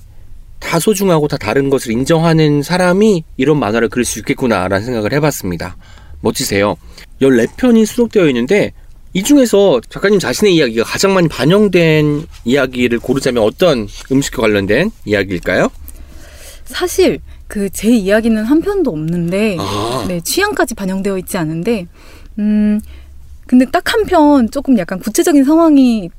다 0.59 0.79
소중하고 0.79 1.27
다 1.27 1.38
다른 1.38 1.70
것을 1.70 1.92
인정하는 1.92 2.62
사람이 2.62 3.25
이런 3.38 3.59
만화를 3.59 3.88
그릴 3.88 4.05
수 4.05 4.18
있겠구나라는 4.18 4.85
생각을 4.85 5.14
해봤습니다. 5.14 5.77
멋지세요. 6.20 6.76
14편이 7.22 7.87
수록되어 7.87 8.26
있는데 8.28 8.72
이 9.12 9.22
중에서 9.22 9.80
작가님 9.88 10.18
자신의 10.20 10.54
이야기가 10.54 10.85
가장 10.85 11.14
많이 11.14 11.28
반영된 11.28 12.26
이야기를 12.44 13.00
고르자면 13.00 13.42
어떤 13.42 13.88
음식과 14.12 14.40
관련된 14.42 14.90
이야기일까요? 15.04 15.68
사실 16.64 17.20
그 17.48 17.68
제 17.70 17.90
이야기는 17.90 18.44
한 18.44 18.61
편도 18.61 18.90
없는데 18.92 19.56
아. 19.59 20.04
네, 20.06 20.20
취향까지 20.20 20.74
반영되어 20.76 21.18
있지 21.18 21.37
않은데 21.37 21.88
음 22.38 22.80
근데 23.46 23.64
딱 23.66 23.92
한 23.92 24.04
편 24.06 24.50
조금 24.52 24.78
약간 24.78 25.00
구체적인 25.00 25.42
상황이 25.44 26.11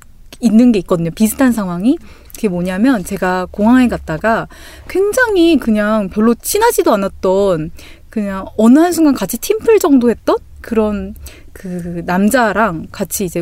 있는 0.41 0.71
게 0.73 0.79
있거든요. 0.79 1.09
비슷한 1.11 1.53
상황이 1.53 1.97
그게 2.35 2.49
뭐냐면 2.49 3.05
제가 3.05 3.47
공항에 3.51 3.87
갔다가 3.87 4.47
굉장히 4.89 5.55
그냥 5.57 6.09
별로 6.09 6.33
친하지도 6.35 6.91
않았던 6.93 7.71
그냥 8.12 8.45
어느 8.58 8.78
한순간 8.78 9.15
같이 9.15 9.39
팀플 9.39 9.80
정도 9.80 10.12
했던 10.12 10.36
그런 10.62 11.15
그 11.54 12.04
남자랑 12.06 12.88
같이 12.91 13.26
이제 13.26 13.41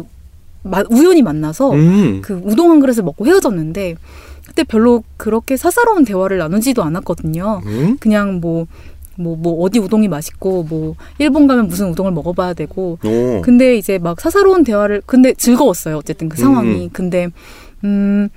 마- 0.64 0.84
우연히 0.90 1.22
만나서 1.22 1.72
음. 1.72 2.22
그 2.22 2.40
우동 2.46 2.72
한 2.72 2.80
그릇을 2.80 3.04
먹고 3.04 3.26
헤어졌는데 3.26 3.96
그때 4.48 4.64
별로 4.64 5.04
그렇게 5.18 5.58
사사로운 5.58 6.06
대화를 6.06 6.38
나누지도 6.38 6.84
않았거든요. 6.84 7.62
음? 7.66 7.98
그냥 8.00 8.40
뭐, 8.40 8.68
뭐, 9.16 9.36
뭐, 9.36 9.62
어디 9.64 9.80
우동이 9.80 10.08
맛있고, 10.08 10.64
뭐, 10.64 10.96
일본 11.20 11.46
가면 11.46 11.68
무슨 11.68 11.90
우동을 11.90 12.12
먹어봐야 12.14 12.54
되고. 12.54 12.98
오. 13.04 13.42
근데 13.42 13.76
이제 13.78 13.98
막 14.00 14.20
사사로운 14.22 14.64
대화를, 14.64 15.02
근데 15.06 15.34
즐거웠어요. 15.34 15.98
어쨌든 15.98 16.30
그 16.30 16.38
상황이. 16.38 16.86
음. 16.86 16.90
근데, 16.94 17.28
음, 17.84 18.30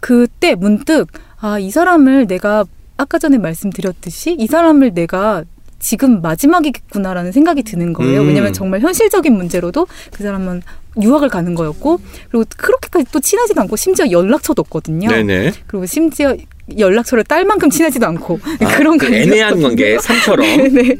그때 0.00 0.54
문득, 0.54 1.08
아, 1.40 1.58
이 1.58 1.70
사람을 1.70 2.26
내가 2.26 2.64
아까 2.98 3.18
전에 3.18 3.38
말씀드렸듯이 3.38 4.36
이 4.38 4.46
사람을 4.46 4.92
내가 4.92 5.44
지금 5.78 6.20
마지막이겠구나라는 6.20 7.30
생각이 7.32 7.62
드는 7.62 7.92
거예요. 7.92 8.22
음. 8.22 8.26
왜냐면 8.26 8.52
정말 8.52 8.80
현실적인 8.80 9.34
문제로도 9.34 9.86
그 10.12 10.22
사람은 10.24 10.62
유학을 11.00 11.28
가는 11.28 11.54
거였고, 11.54 12.00
그리고 12.28 12.44
그렇게까지 12.56 13.06
또 13.12 13.20
친하지도 13.20 13.60
않고, 13.60 13.76
심지어 13.76 14.10
연락처도 14.10 14.62
없거든요. 14.62 15.08
네네. 15.08 15.52
그리고 15.68 15.86
심지어 15.86 16.36
연락처를 16.76 17.22
딸 17.22 17.44
만큼 17.44 17.70
친하지도 17.70 18.04
않고 18.06 18.40
아, 18.60 18.66
그런 18.76 18.98
그. 18.98 19.06
애매한 19.06 19.62
관계, 19.62 19.96
상처럼. 20.02 20.44
네. 20.44 20.96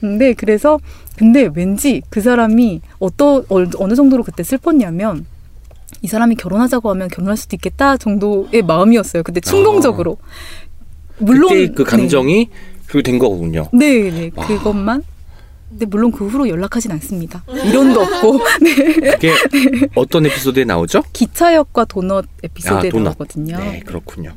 근데 0.00 0.32
그래서 0.32 0.80
근데 1.16 1.50
왠지 1.54 2.02
그 2.08 2.20
사람이 2.20 2.80
어떠 2.98 3.44
어, 3.48 3.64
어느 3.78 3.94
정도로 3.94 4.22
그때 4.22 4.42
슬펐냐면 4.42 5.26
이 6.00 6.06
사람이 6.06 6.36
결혼하자고 6.36 6.90
하면 6.90 7.08
결혼할 7.08 7.36
수도 7.36 7.56
있겠다 7.56 7.96
정도의 7.96 8.62
마음이었어요. 8.62 9.22
근데 9.22 9.40
충동적으로 9.40 10.18
물론 11.18 11.52
아. 11.52 11.54
그때 11.54 11.72
그 11.72 11.84
감정이 11.84 12.48
그렇게 12.86 13.10
된 13.10 13.18
거군요. 13.18 13.68
네, 13.72 14.10
네, 14.10 14.30
와. 14.34 14.46
그것만. 14.46 15.02
근데 15.68 15.84
물론 15.84 16.10
그 16.10 16.26
후로 16.26 16.48
연락하진 16.48 16.90
않습니다. 16.92 17.44
이론도 17.46 18.00
없고 18.00 18.40
네. 18.62 18.74
그게 19.10 19.34
어떤 19.94 20.24
에피소드에 20.24 20.64
나오죠? 20.64 21.02
기차역과 21.12 21.84
도넛 21.84 22.24
에피소드에 22.42 22.88
아, 22.88 22.90
도넛. 22.90 23.04
나오거든요. 23.04 23.58
네, 23.58 23.82
그렇군요. 23.84 24.34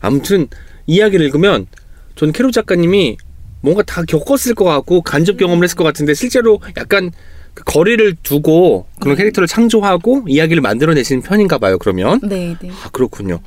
아무튼 0.00 0.48
이야기를 0.86 1.24
읽으면 1.26 1.66
전 2.14 2.32
캐롤 2.32 2.52
작가님이 2.52 3.16
뭔가 3.62 3.82
다 3.82 4.02
겪었을 4.06 4.54
것 4.54 4.64
같고 4.64 5.00
간접 5.00 5.38
경험을 5.38 5.64
했을 5.64 5.76
것 5.76 5.84
같은데 5.84 6.12
실제로 6.12 6.60
약간 6.76 7.10
그 7.54 7.64
거리를 7.64 8.16
두고 8.22 8.86
그런 9.00 9.16
네. 9.16 9.22
캐릭터를 9.22 9.46
창조하고 9.46 10.24
이야기를 10.28 10.60
만들어내시는 10.60 11.22
편인가 11.22 11.56
봐요. 11.58 11.78
그러면 11.78 12.20
네, 12.22 12.54
네. 12.60 12.70
아 12.84 12.90
그렇군요. 12.90 13.40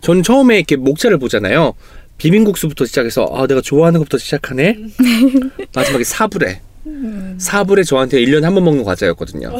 저는 0.00 0.22
처음에 0.22 0.56
이렇게 0.56 0.76
목차를 0.76 1.18
보잖아요. 1.18 1.74
비빔국수부터 2.22 2.84
시작해서 2.86 3.28
아 3.34 3.48
내가 3.48 3.60
좋아하는 3.60 3.98
것부터 3.98 4.16
시작하네. 4.16 4.76
마지막에 5.74 6.04
사불에 6.04 6.60
음. 6.86 7.34
사불에 7.36 7.82
저한테 7.82 8.18
1년에 8.20 8.42
한 8.42 8.54
번 8.54 8.62
먹는 8.64 8.84
과자였거든요. 8.84 9.56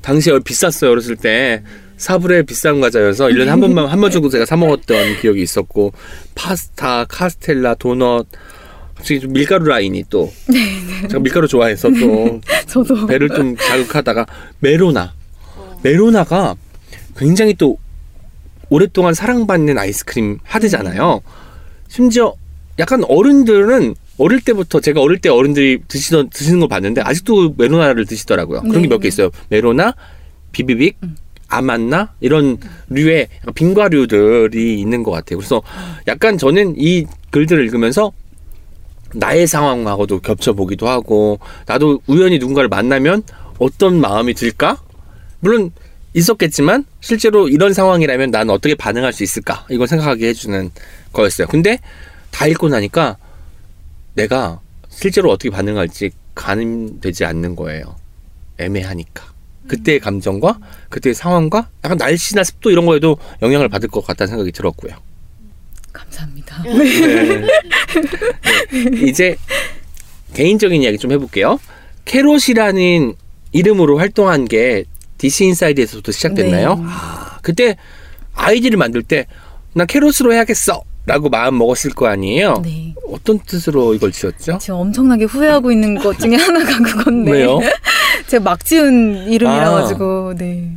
당시에 0.00 0.38
비쌌어요 0.42 0.92
어렸을 0.92 1.16
때 1.16 1.62
사불에 1.98 2.42
비싼 2.44 2.80
과자여서 2.80 3.26
1년에 3.26 3.46
한 3.48 3.60
번만 3.60 3.86
한 3.86 4.00
번 4.00 4.10
정도 4.10 4.30
제가 4.30 4.46
사 4.46 4.56
먹었던 4.56 5.20
기억이 5.20 5.42
있었고 5.42 5.92
파스타, 6.34 7.04
카스텔라, 7.04 7.74
도넛 7.74 8.26
갑자기 8.94 9.20
좀 9.20 9.34
밀가루 9.34 9.66
라인이 9.66 10.04
또 10.08 10.32
제가 11.02 11.18
밀가루 11.18 11.46
좋아해서 11.46 11.90
또 11.90 12.40
저도 12.66 13.06
배를 13.06 13.28
좀 13.28 13.54
자극하다가 13.56 14.24
메로나 14.60 15.12
메로나가 15.82 16.54
굉장히 17.18 17.52
또 17.52 17.76
오랫동안 18.70 19.12
사랑받는 19.12 19.76
아이스크림 19.76 20.38
하드잖아요. 20.44 21.20
심지어 21.88 22.34
약간 22.78 23.02
어른들은 23.04 23.94
어릴 24.18 24.40
때부터 24.40 24.80
제가 24.80 25.00
어릴 25.00 25.18
때 25.18 25.28
어른들이 25.28 25.80
드시던 25.86 26.30
드시는 26.30 26.60
걸 26.60 26.68
봤는데 26.68 27.00
아직도 27.02 27.54
메로나를 27.56 28.04
드시더라고요. 28.04 28.62
그런 28.62 28.82
게 28.82 28.88
몇개 28.88 29.02
네. 29.02 29.08
있어요. 29.08 29.30
메로나, 29.48 29.94
비비빅, 30.52 30.96
음. 31.02 31.16
아만나 31.48 32.12
이런 32.20 32.58
류의 32.90 33.28
빙과류들이 33.54 34.80
있는 34.80 35.02
것 35.02 35.10
같아요. 35.10 35.38
그래서 35.38 35.62
약간 36.06 36.36
저는 36.36 36.74
이 36.76 37.06
글들을 37.30 37.64
읽으면서 37.64 38.12
나의 39.14 39.46
상황하고도 39.46 40.20
겹쳐보기도 40.20 40.88
하고 40.88 41.38
나도 41.66 42.02
우연히 42.06 42.38
누군가를 42.38 42.68
만나면 42.68 43.22
어떤 43.58 43.98
마음이 44.00 44.34
들까? 44.34 44.76
물론 45.40 45.72
있었겠지만 46.12 46.84
실제로 47.00 47.48
이런 47.48 47.72
상황이라면 47.72 48.30
나는 48.30 48.52
어떻게 48.52 48.74
반응할 48.74 49.12
수 49.12 49.22
있을까? 49.22 49.64
이걸 49.70 49.86
생각하게 49.86 50.28
해주는 50.28 50.70
거였어요. 51.12 51.46
근데 51.48 51.78
다 52.30 52.46
읽고 52.46 52.68
나니까 52.68 53.16
내가 54.14 54.60
실제로 54.88 55.30
어떻게 55.30 55.50
반응할지 55.50 56.10
가늠되지 56.34 57.24
않는 57.24 57.56
거예요. 57.56 57.96
애매하니까. 58.58 59.24
그때의 59.68 60.00
감정과 60.00 60.58
그때의 60.88 61.14
상황과 61.14 61.68
약간 61.84 61.98
날씨나 61.98 62.42
습도 62.42 62.70
이런 62.70 62.86
거에도 62.86 63.18
영향을 63.42 63.68
받을 63.68 63.88
것 63.88 64.04
같다는 64.06 64.28
생각이 64.30 64.50
들었고요. 64.52 64.94
감사합니다. 65.92 66.62
네. 66.62 67.40
네. 67.40 67.48
이제 69.08 69.36
개인적인 70.34 70.82
이야기 70.82 70.96
좀 70.96 71.12
해볼게요. 71.12 71.60
캐롯이라는 72.06 73.14
이름으로 73.52 73.98
활동한 73.98 74.46
게 74.46 74.84
DC 75.18 75.44
인사이드에서부터 75.46 76.12
시작됐나요? 76.12 76.74
네. 76.76 76.82
아, 76.86 77.38
그때 77.42 77.76
아이디를 78.34 78.78
만들 78.78 79.02
때 79.02 79.26
나 79.74 79.84
캐롯으로 79.84 80.32
해야겠어 80.32 80.82
라고 81.08 81.30
마음 81.30 81.56
먹었을 81.56 81.92
거 81.92 82.06
아니에요? 82.06 82.60
네. 82.62 82.94
어떤 83.10 83.38
뜻으로 83.38 83.94
이걸 83.94 84.12
지었죠? 84.12 84.58
제가 84.58 84.78
엄청나게 84.78 85.24
후회하고 85.24 85.72
있는 85.72 85.96
것 85.96 86.18
중에 86.18 86.36
하나가 86.36 86.78
그건데. 86.82 87.32
왜요? 87.32 87.58
제가 88.28 88.44
막 88.44 88.62
지은 88.62 89.28
이름이라 89.28 89.68
아. 89.68 89.70
가지고 89.70 90.34
네. 90.36 90.76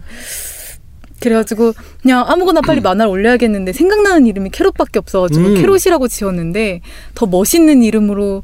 그래가지고 1.19 1.73
그냥 2.01 2.23
아무거나 2.25 2.61
빨리 2.61 2.79
만화를 2.79 3.11
올려야겠는데 3.11 3.73
생각나는 3.73 4.25
이름이 4.25 4.51
캐롯밖에 4.51 4.99
없어가지고 4.99 5.47
음. 5.49 5.55
캐롯이라고 5.55 6.07
지었는데 6.07 6.79
더 7.13 7.25
멋있는 7.25 7.83
이름으로 7.83 8.43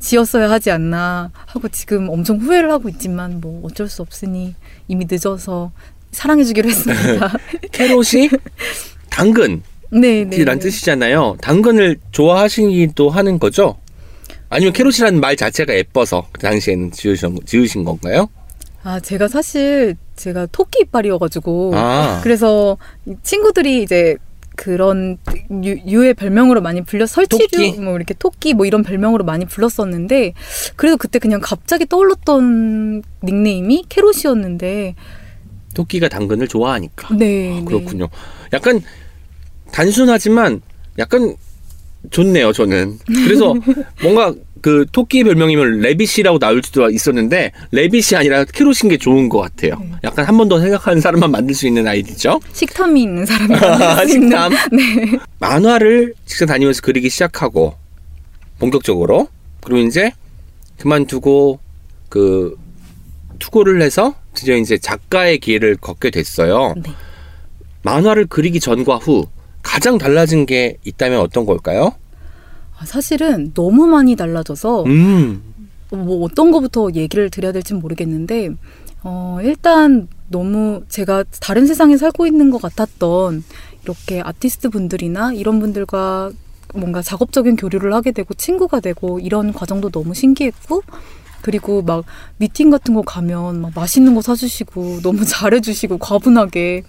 지었어야 0.00 0.50
하지 0.50 0.70
않나 0.70 1.30
하고 1.46 1.68
지금 1.68 2.08
엄청 2.08 2.38
후회를 2.38 2.72
하고 2.72 2.88
있지만 2.88 3.40
뭐 3.40 3.60
어쩔 3.64 3.88
수 3.88 4.00
없으니 4.02 4.54
이미 4.88 5.06
늦어서 5.08 5.70
사랑해주기로 6.10 6.70
했습니다. 6.70 7.32
캐롯이 7.70 8.30
당근 9.10 9.62
네, 9.92 10.24
네. 10.24 10.44
뜻이잖아요. 10.58 11.36
당근을 11.40 11.98
좋아하시기도 12.12 13.10
하는 13.10 13.38
거죠? 13.38 13.76
아니면 14.48 14.72
캐롯이라는 14.72 15.20
말 15.20 15.36
자체가 15.36 15.74
예뻐서 15.74 16.26
그 16.32 16.40
당시에는 16.40 16.92
지으신, 16.92 17.38
지으신 17.44 17.84
건가요? 17.84 18.28
아 18.84 18.98
제가 19.00 19.28
사실 19.28 19.96
제가 20.16 20.46
토끼 20.46 20.80
이빨이어가지고 20.82 21.72
아. 21.74 22.20
그래서 22.22 22.76
이 23.06 23.14
친구들이 23.22 23.82
이제 23.82 24.16
그런 24.56 25.18
유, 25.64 25.78
유의 25.86 26.14
별명으로 26.14 26.60
많이 26.60 26.82
불려 26.82 27.06
설치류 27.06 27.48
토끼? 27.48 27.80
뭐 27.80 27.96
이렇게 27.96 28.14
토끼 28.14 28.54
뭐 28.54 28.66
이런 28.66 28.82
별명으로 28.82 29.24
많이 29.24 29.44
불렀었는데 29.44 30.34
그래도 30.76 30.96
그때 30.96 31.18
그냥 31.18 31.40
갑자기 31.42 31.86
떠올랐던 31.86 33.02
닉네임이 33.22 33.86
캐롯이었는데 33.88 34.94
토끼가 35.74 36.08
당근을 36.08 36.48
좋아하니까. 36.48 37.14
네, 37.14 37.58
아, 37.58 37.64
그렇군요. 37.64 38.08
약간 38.52 38.82
단순하지만 39.72 40.60
약간 40.98 41.34
좋네요, 42.10 42.52
저는. 42.52 42.98
그래서 43.06 43.54
뭔가 44.02 44.34
그 44.60 44.86
토끼 44.92 45.24
별명이면 45.24 45.80
레빗이라고 45.80 46.38
나올 46.38 46.62
수도 46.64 46.88
있었는데 46.88 47.50
레빗이 47.72 48.16
아니라 48.16 48.44
캐롯인 48.44 48.88
게 48.90 48.96
좋은 48.96 49.28
것 49.28 49.38
같아요. 49.40 49.76
네. 49.80 49.90
약간 50.04 50.24
한 50.24 50.36
번 50.36 50.48
더 50.48 50.60
생각하는 50.60 51.00
사람만 51.00 51.30
만들 51.30 51.54
수 51.54 51.66
있는 51.66 51.86
아이디죠. 51.86 52.40
네. 52.44 52.50
식탐이 52.52 53.02
있는 53.02 53.26
사람이 53.26 53.48
만들 53.58 54.08
수 54.08 54.14
있는 54.16 54.30
식탐. 54.30 54.52
네. 54.72 55.18
만화를 55.40 56.14
직접 56.26 56.46
다니면서 56.46 56.80
그리기 56.82 57.08
시작하고 57.10 57.74
본격적으로 58.60 59.28
그리고 59.64 59.80
이제 59.86 60.12
그만두고 60.78 61.58
그 62.08 62.56
투고를 63.40 63.82
해서 63.82 64.14
드디어 64.34 64.56
이제 64.56 64.78
작가의 64.78 65.38
길을 65.38 65.76
걷게 65.76 66.10
됐어요. 66.10 66.74
네. 66.76 66.92
만화를 67.82 68.26
그리기 68.26 68.60
전과 68.60 68.96
후 68.96 69.26
가장 69.62 69.98
달라진 69.98 70.46
게 70.46 70.76
있다면 70.84 71.20
어떤 71.20 71.46
걸까요? 71.46 71.92
아, 72.78 72.84
사실은 72.84 73.52
너무 73.54 73.86
많이 73.86 74.16
달라져서 74.16 74.84
음, 74.84 75.42
뭐 75.90 76.24
어떤 76.24 76.50
거부터 76.50 76.88
얘기를 76.94 77.30
드려야 77.30 77.52
될지 77.52 77.74
모르겠는데 77.74 78.50
어, 79.04 79.38
일단 79.42 80.08
너무 80.28 80.82
제가 80.88 81.24
다른 81.40 81.66
세상에 81.66 81.96
살고 81.96 82.26
있는 82.26 82.50
것 82.50 82.60
같았던 82.60 83.44
이렇게 83.84 84.20
아티스트 84.20 84.70
분들이나 84.70 85.32
이런 85.32 85.60
분들과 85.60 86.30
뭔가 86.74 87.02
작업적인 87.02 87.56
교류를 87.56 87.92
하게 87.92 88.12
되고 88.12 88.32
친구가 88.34 88.80
되고 88.80 89.20
이런 89.20 89.52
과정도 89.52 89.90
너무 89.90 90.14
신기했고 90.14 90.82
그리고 91.42 91.82
막 91.82 92.04
미팅 92.38 92.70
같은 92.70 92.94
거 92.94 93.02
가면 93.02 93.60
막 93.60 93.72
맛있는 93.74 94.14
거 94.14 94.22
사주시고 94.22 95.00
너무 95.02 95.24
잘해주시고 95.26 95.98
과분하게 95.98 96.84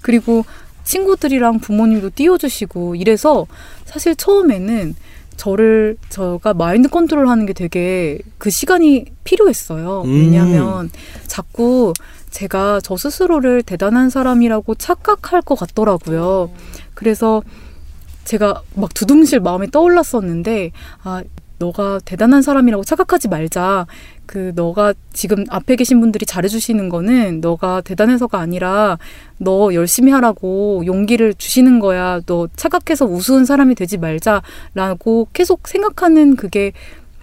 그리고 0.00 0.44
친구들이랑 0.86 1.58
부모님도 1.58 2.10
띄워주시고 2.14 2.94
이래서 2.94 3.46
사실 3.84 4.16
처음에는 4.16 4.94
저를 5.36 5.98
저가 6.08 6.54
마인드 6.54 6.88
컨트롤 6.88 7.28
하는 7.28 7.44
게 7.44 7.52
되게 7.52 8.18
그 8.38 8.48
시간이 8.48 9.04
필요했어요. 9.24 10.02
음. 10.02 10.10
왜냐하면 10.10 10.90
자꾸 11.26 11.92
제가 12.30 12.80
저 12.82 12.96
스스로를 12.96 13.62
대단한 13.62 14.08
사람이라고 14.08 14.74
착각할 14.76 15.42
것 15.42 15.58
같더라고요. 15.58 16.50
그래서 16.94 17.42
제가 18.24 18.62
막 18.74 18.92
두둥실 18.94 19.40
마음에 19.40 19.66
떠올랐었는데 19.70 20.72
아 21.02 21.22
너가 21.58 22.00
대단한 22.04 22.42
사람이라고 22.42 22.84
착각하지 22.84 23.28
말자. 23.28 23.86
그 24.26 24.52
너가 24.54 24.94
지금 25.12 25.44
앞에 25.48 25.76
계신 25.76 26.00
분들이 26.00 26.26
잘해주시는 26.26 26.88
거는 26.88 27.40
너가 27.40 27.80
대단해서가 27.80 28.38
아니라 28.38 28.98
너 29.38 29.72
열심히 29.72 30.12
하라고 30.12 30.84
용기를 30.84 31.34
주시는 31.34 31.80
거야. 31.80 32.20
너 32.26 32.48
착각해서 32.56 33.06
우스운 33.06 33.44
사람이 33.44 33.74
되지 33.74 33.98
말자라고 33.98 35.28
계속 35.32 35.68
생각하는 35.68 36.36
그게 36.36 36.72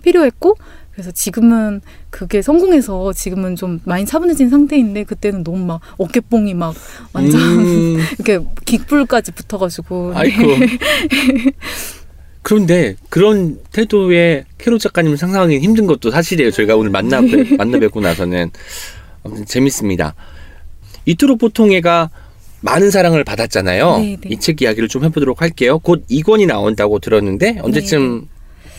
필요했고 0.03 0.55
그래서 0.93 1.11
지금은 1.11 1.81
그게 2.11 2.41
성공해서 2.41 3.13
지금은 3.13 3.55
좀 3.55 3.79
많이 3.83 4.05
차분해진 4.05 4.49
상태인데 4.49 5.05
그때는 5.05 5.43
너무 5.43 5.65
막 5.65 5.81
어깨뽕이 5.97 6.53
막 6.53 6.75
완전 7.13 7.41
음, 7.41 7.97
이렇게 8.19 8.45
깃불까지 8.65 9.31
붙어가지고 9.31 10.13
아이고. 10.15 10.43
그런데 12.43 12.95
그런 13.09 13.59
태도의 13.71 14.43
캐롯 14.57 14.79
작가님을 14.81 15.17
상상하기 15.17 15.59
힘든 15.59 15.85
것도 15.87 16.11
사실이에요. 16.11 16.51
저희가 16.51 16.75
오늘 16.75 16.91
만나 16.91 17.21
뵙- 17.21 17.55
만나 17.57 17.79
뵙고 17.79 18.01
나서는 18.01 18.51
아무튼 19.23 19.45
재밌습니다. 19.45 20.13
이토록 21.05 21.39
보통 21.39 21.71
애가 21.71 22.09
많은 22.61 22.91
사랑을 22.91 23.23
받았잖아요. 23.23 23.97
네, 23.99 24.17
네. 24.21 24.29
이책 24.29 24.61
이야기를 24.61 24.87
좀 24.89 25.03
해보도록 25.05 25.41
할게요. 25.41 25.79
곧 25.79 26.05
2권이 26.09 26.45
나온다고 26.47 26.99
들었는데 26.99 27.59
언제쯤 27.61 28.27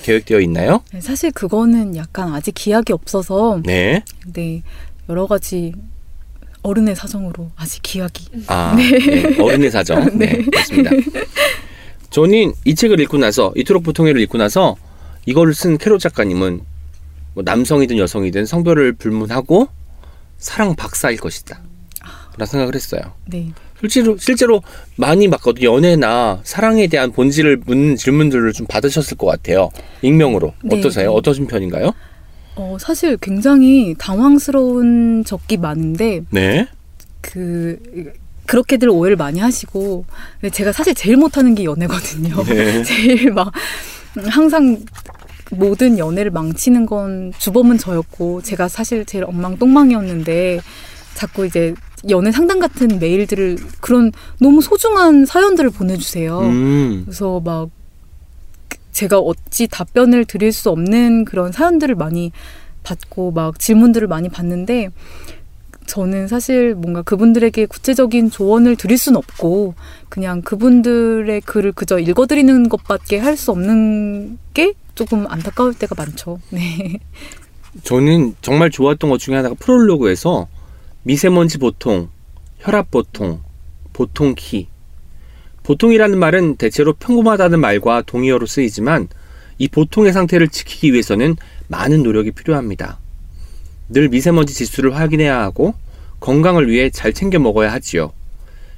계획되어 0.05 0.41
있나요? 0.41 0.83
네, 0.93 1.01
사실 1.01 1.31
그거는 1.33 1.97
약간 1.97 2.33
아직 2.35 2.53
기약이 2.55 2.93
없어서 2.93 3.61
네. 3.65 4.03
네 4.33 4.63
여러 5.09 5.27
가지 5.27 5.73
어른의 6.63 6.95
사정으로 6.97 7.51
아직 7.57 7.83
기약이 7.83 8.25
아, 8.47 8.75
네. 8.77 9.39
어른의 9.39 9.71
사정. 9.71 10.11
네, 10.19 10.43
맞습니다. 10.55 10.91
저는 12.15 12.53
이 12.65 12.77
책을 12.77 13.01
읽고 13.01 13.19
나서 13.19 13.53
이토록 13.57 13.83
보통애를 13.83 14.21
읽고 14.21 14.39
나서 14.39 14.77
이거를 15.27 15.53
쓴 15.53 15.77
캐롯 15.79 15.99
작가님은 15.99 16.61
뭐 17.35 17.43
남성이든 17.45 17.99
여성이든 17.99 18.47
성별을 18.47 18.93
불문하고 18.93 19.67
사랑 20.39 20.77
박사일 20.77 21.17
것이다. 21.17 21.61
라는 22.37 22.47
생각을 22.47 22.77
했어요. 22.77 23.01
네 23.27 23.53
실제로 23.81 24.17
실제로 24.17 24.63
많이 24.95 25.29
봤거든요. 25.29 25.75
연애나 25.75 26.39
사랑에 26.45 26.87
대한 26.87 27.11
본질을 27.11 27.63
묻는 27.67 27.97
질문들을 27.97 28.53
좀 28.53 28.69
받으셨을 28.69 29.17
것 29.17 29.27
같아요. 29.27 29.71
익명으로 30.03 30.55
네. 30.63 30.79
어떠세요? 30.79 31.11
어떠신 31.11 31.49
편인가요? 31.49 31.91
어, 32.55 32.77
사실 32.79 33.17
굉장히 33.17 33.97
당황스러운 33.99 35.25
적이 35.25 35.57
많은데 35.57 36.21
네. 36.31 36.69
그 37.21 37.77
그렇게들 38.47 38.89
오해를 38.89 39.17
많이 39.17 39.41
하시고 39.41 40.05
제가 40.53 40.73
사실 40.73 40.95
제일 40.95 41.17
못하는 41.17 41.55
게 41.55 41.65
연애거든요. 41.65 42.43
네. 42.45 42.83
제일 42.85 43.33
막 43.33 43.53
항상 44.29 44.79
모든 45.51 45.99
연애를 45.99 46.31
망치는 46.31 46.87
건 46.87 47.33
주범은 47.39 47.79
저였고 47.79 48.43
제가 48.43 48.69
사실 48.69 49.05
제일 49.05 49.25
엉망똥망이었는데 49.25 50.61
자꾸 51.15 51.47
이제 51.47 51.75
연애 52.11 52.33
상담 52.33 52.61
같은 52.61 52.99
메일들을 52.99 53.57
그런 53.81 54.13
너무 54.39 54.61
소중한 54.61 55.25
사연들을 55.25 55.71
보내주세요. 55.71 56.41
음. 56.41 57.03
그래서 57.05 57.41
막 57.41 57.71
제가 58.93 59.19
어찌 59.19 59.67
답변을 59.69 60.25
드릴 60.25 60.53
수 60.53 60.71
없는 60.71 61.25
그런 61.25 61.51
사연들을 61.53 61.95
많이 61.95 62.33
받고 62.83 63.33
막 63.33 63.59
질문들을 63.59 64.07
많이 64.07 64.29
받는데 64.29 64.91
저는 65.87 66.29
사실 66.29 66.75
뭔가 66.75 67.03
그분들에게 67.03 67.67
구체적인 67.67 68.31
조언을 68.31 68.77
드릴 68.77 68.99
수는 68.99 69.17
없고 69.19 69.75
그냥 70.09 70.43
그분들의 70.43 71.41
글을 71.43 71.73
그저 71.73 71.99
읽어드리는 71.99 72.69
것밖에 72.69 73.19
할 73.19 73.37
수 73.37 73.51
없는 73.51 74.39
게 74.55 74.75
조금 74.95 75.27
안타까울 75.29 75.75
때가 75.75 75.95
많죠. 75.97 76.39
네. 76.51 76.99
저는 77.83 78.37
정말 78.41 78.71
좋았던 78.71 79.11
것 79.11 79.19
중에 79.19 79.35
하나가 79.37 79.55
프롤로그에서 79.57 80.47
미세먼지 81.03 81.59
보통, 81.59 82.09
혈압 82.59 82.91
보통, 82.91 83.43
보통 83.93 84.35
키. 84.37 84.69
보통이라는 85.65 86.19
말은 86.19 86.57
대체로 86.57 86.93
평범하다는 86.93 87.59
말과 87.61 88.03
동의어로 88.03 88.47
쓰이지만 88.47 89.09
이 89.59 89.69
보통의 89.69 90.13
상태를 90.13 90.49
지키기 90.49 90.93
위해서는 90.93 91.37
많은 91.69 92.03
노력이 92.03 92.31
필요합니다. 92.33 93.01
늘 93.95 94.09
미세먼지 94.09 94.53
지수를 94.55 94.95
확인해야 94.97 95.41
하고 95.41 95.73
건강을 96.21 96.69
위해 96.69 96.91
잘 96.91 97.13
챙겨 97.13 97.39
먹어야 97.39 97.73
하지요. 97.73 98.13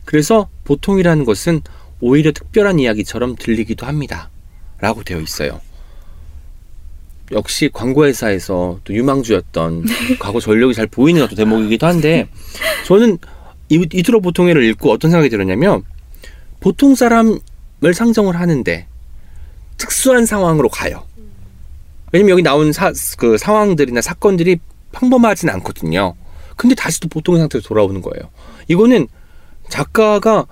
그래서 0.05 0.49
보통이라는 0.65 1.25
것은 1.25 1.63
오히려 2.01 2.33
특별한 2.33 2.79
이야기처럼 2.79 3.35
들리기도 3.37 3.87
합니다. 3.87 4.31
라고 4.79 5.03
되어 5.03 5.21
있어요. 5.21 5.61
역시 7.33 7.71
광고회사에서 7.73 8.81
또 8.85 8.95
유망주였던 8.95 9.87
과거 10.21 10.39
전력이 10.39 10.75
잘 10.75 10.87
보이는 10.87 11.23
어떤 11.23 11.35
대목이기도 11.37 11.87
한데 11.87 12.29
저는 12.87 13.19
이- 13.71 13.89
이토록 13.93 14.23
보통회를 14.23 14.63
읽고 14.65 14.93
어떤 14.93 15.11
생각이 15.11 15.31
들었냐면 15.31 15.83
보통 16.61 16.95
사람을 16.95 17.41
상정을 17.95 18.39
하는데 18.39 18.87
특수한 19.79 20.27
상황으로 20.27 20.69
가요. 20.69 21.05
왜냐면 22.13 22.31
여기 22.33 22.43
나온 22.43 22.73
사, 22.73 22.93
그 23.17 23.39
상황들이나 23.39 24.03
사건들이 24.03 24.59
평범하진 24.93 25.49
않거든요. 25.51 26.15
근데 26.57 26.75
다시 26.75 27.01
또 27.01 27.09
보통의 27.09 27.41
상태로 27.41 27.63
돌아오는 27.63 28.01
거예요. 28.01 28.31
이거는 28.69 29.09
작가가 29.69 30.47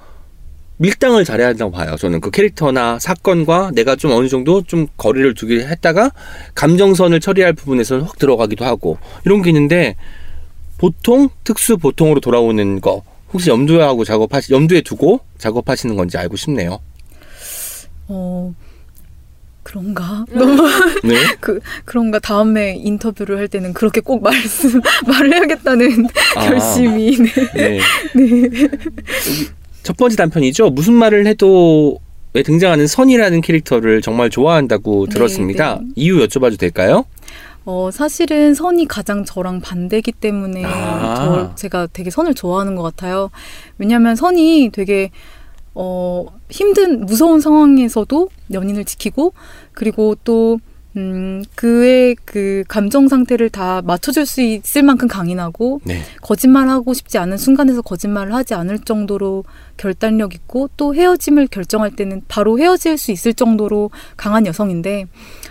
밀당을 0.77 1.25
잘해야 1.25 1.49
한다고 1.49 1.71
봐요. 1.71 1.97
저는 1.97 2.21
그 2.21 2.31
캐릭터나 2.31 2.99
사건과 2.99 3.71
내가 3.75 3.95
좀 3.97 4.11
어느 4.11 4.29
정도 4.29 4.63
좀 4.63 4.87
거리를 4.97 5.35
두게 5.35 5.67
했다가 5.67 6.11
감정선을 6.55 7.21
처리할 7.21 7.53
부분에서 7.53 8.01
확 8.01 8.19
들어가기도 8.19 8.65
하고 8.65 8.99
이런 9.25 9.43
게 9.43 9.51
있는데 9.51 9.97
보통 10.79 11.29
특수 11.45 11.77
보통으로 11.77 12.21
돌아오는 12.21 12.81
거 12.81 13.03
혹시 13.33 13.51
염두에 13.51 13.83
하고 13.83 14.05
작업하시 14.05 14.53
염두에 14.53 14.81
두고 14.81 15.21
작업하시는 15.39 15.95
건지 15.97 16.19
알고 16.19 16.37
싶네요. 16.37 16.81
어 18.09 18.53
그런가? 19.65 20.25
너무 20.31 20.63
네. 21.03 21.17
그 21.41 21.59
그런가 21.85 22.21
다음에 22.21 22.77
인터뷰를 22.77 23.39
할 23.39 23.49
때는 23.49 23.73
그렇게 23.73 24.01
꼭 24.01 24.23
말씀 24.23 24.81
말을 25.09 25.35
해야겠다는 25.35 26.07
아. 26.37 26.49
결심이 26.49 27.17
네. 27.17 27.33
네. 27.55 27.81
여기 28.15 28.69
첫 29.83 29.97
번째 29.97 30.17
단편이죠. 30.17 30.71
무슨 30.71 30.95
말을 30.95 31.27
해도 31.27 31.99
에 32.37 32.43
등장하는 32.43 32.89
선이라는 32.89 33.41
캐릭터를 33.43 34.01
정말 34.03 34.29
좋아한다고 34.29 35.07
네, 35.07 35.15
들었습니다. 35.15 35.79
네. 35.81 35.89
이유 35.95 36.19
여쭤봐도 36.19 36.59
될까요? 36.59 37.05
어 37.65 37.91
사실은 37.93 38.55
선이 38.55 38.89
가장 38.89 39.25
저랑 39.25 39.61
반대기 39.61 40.13
때문에 40.13 40.65
아. 40.65 41.15
저 41.17 41.55
제가 41.55 41.89
되게 41.93 42.11
선을 42.11 42.35
좋아하는 42.35 42.75
것 42.75 42.83
같아요. 42.83 43.31
왜냐하면 43.79 44.17
선이 44.17 44.71
되게 44.73 45.11
어 45.75 46.27
힘든 46.51 47.05
무서운 47.07 47.41
상황에서도 47.41 48.29
연인을 48.53 48.85
지키고 48.85 49.33
그리고 49.73 50.17
또 50.25 50.59
음, 50.97 51.43
그의 51.57 52.17
그 52.25 52.63
감정 52.69 53.09
상태를 53.09 53.51
다 53.51 53.83
맞춰줄 53.83 54.27
수 54.27 54.41
있을 54.41 54.85
만큼 54.85 55.09
강인하고 55.09 55.81
네. 55.85 56.03
거짓말하고 56.23 56.95
싶지 56.95 57.19
않은 57.19 57.37
순간에서 57.37 57.83
거짓말을 57.83 58.33
하지 58.33 58.55
않을 58.55 58.81
정도로 58.81 59.45
결단력 59.77 60.35
있고 60.35 60.71
또 60.77 60.95
헤어짐을 60.95 61.49
결정할 61.49 61.91
때는 61.97 62.23
바로 62.29 62.59
헤어질 62.61 62.97
수 62.97 63.11
있을 63.11 63.35
정도로 63.35 63.91
강한 64.17 64.47
여성인데 64.47 65.07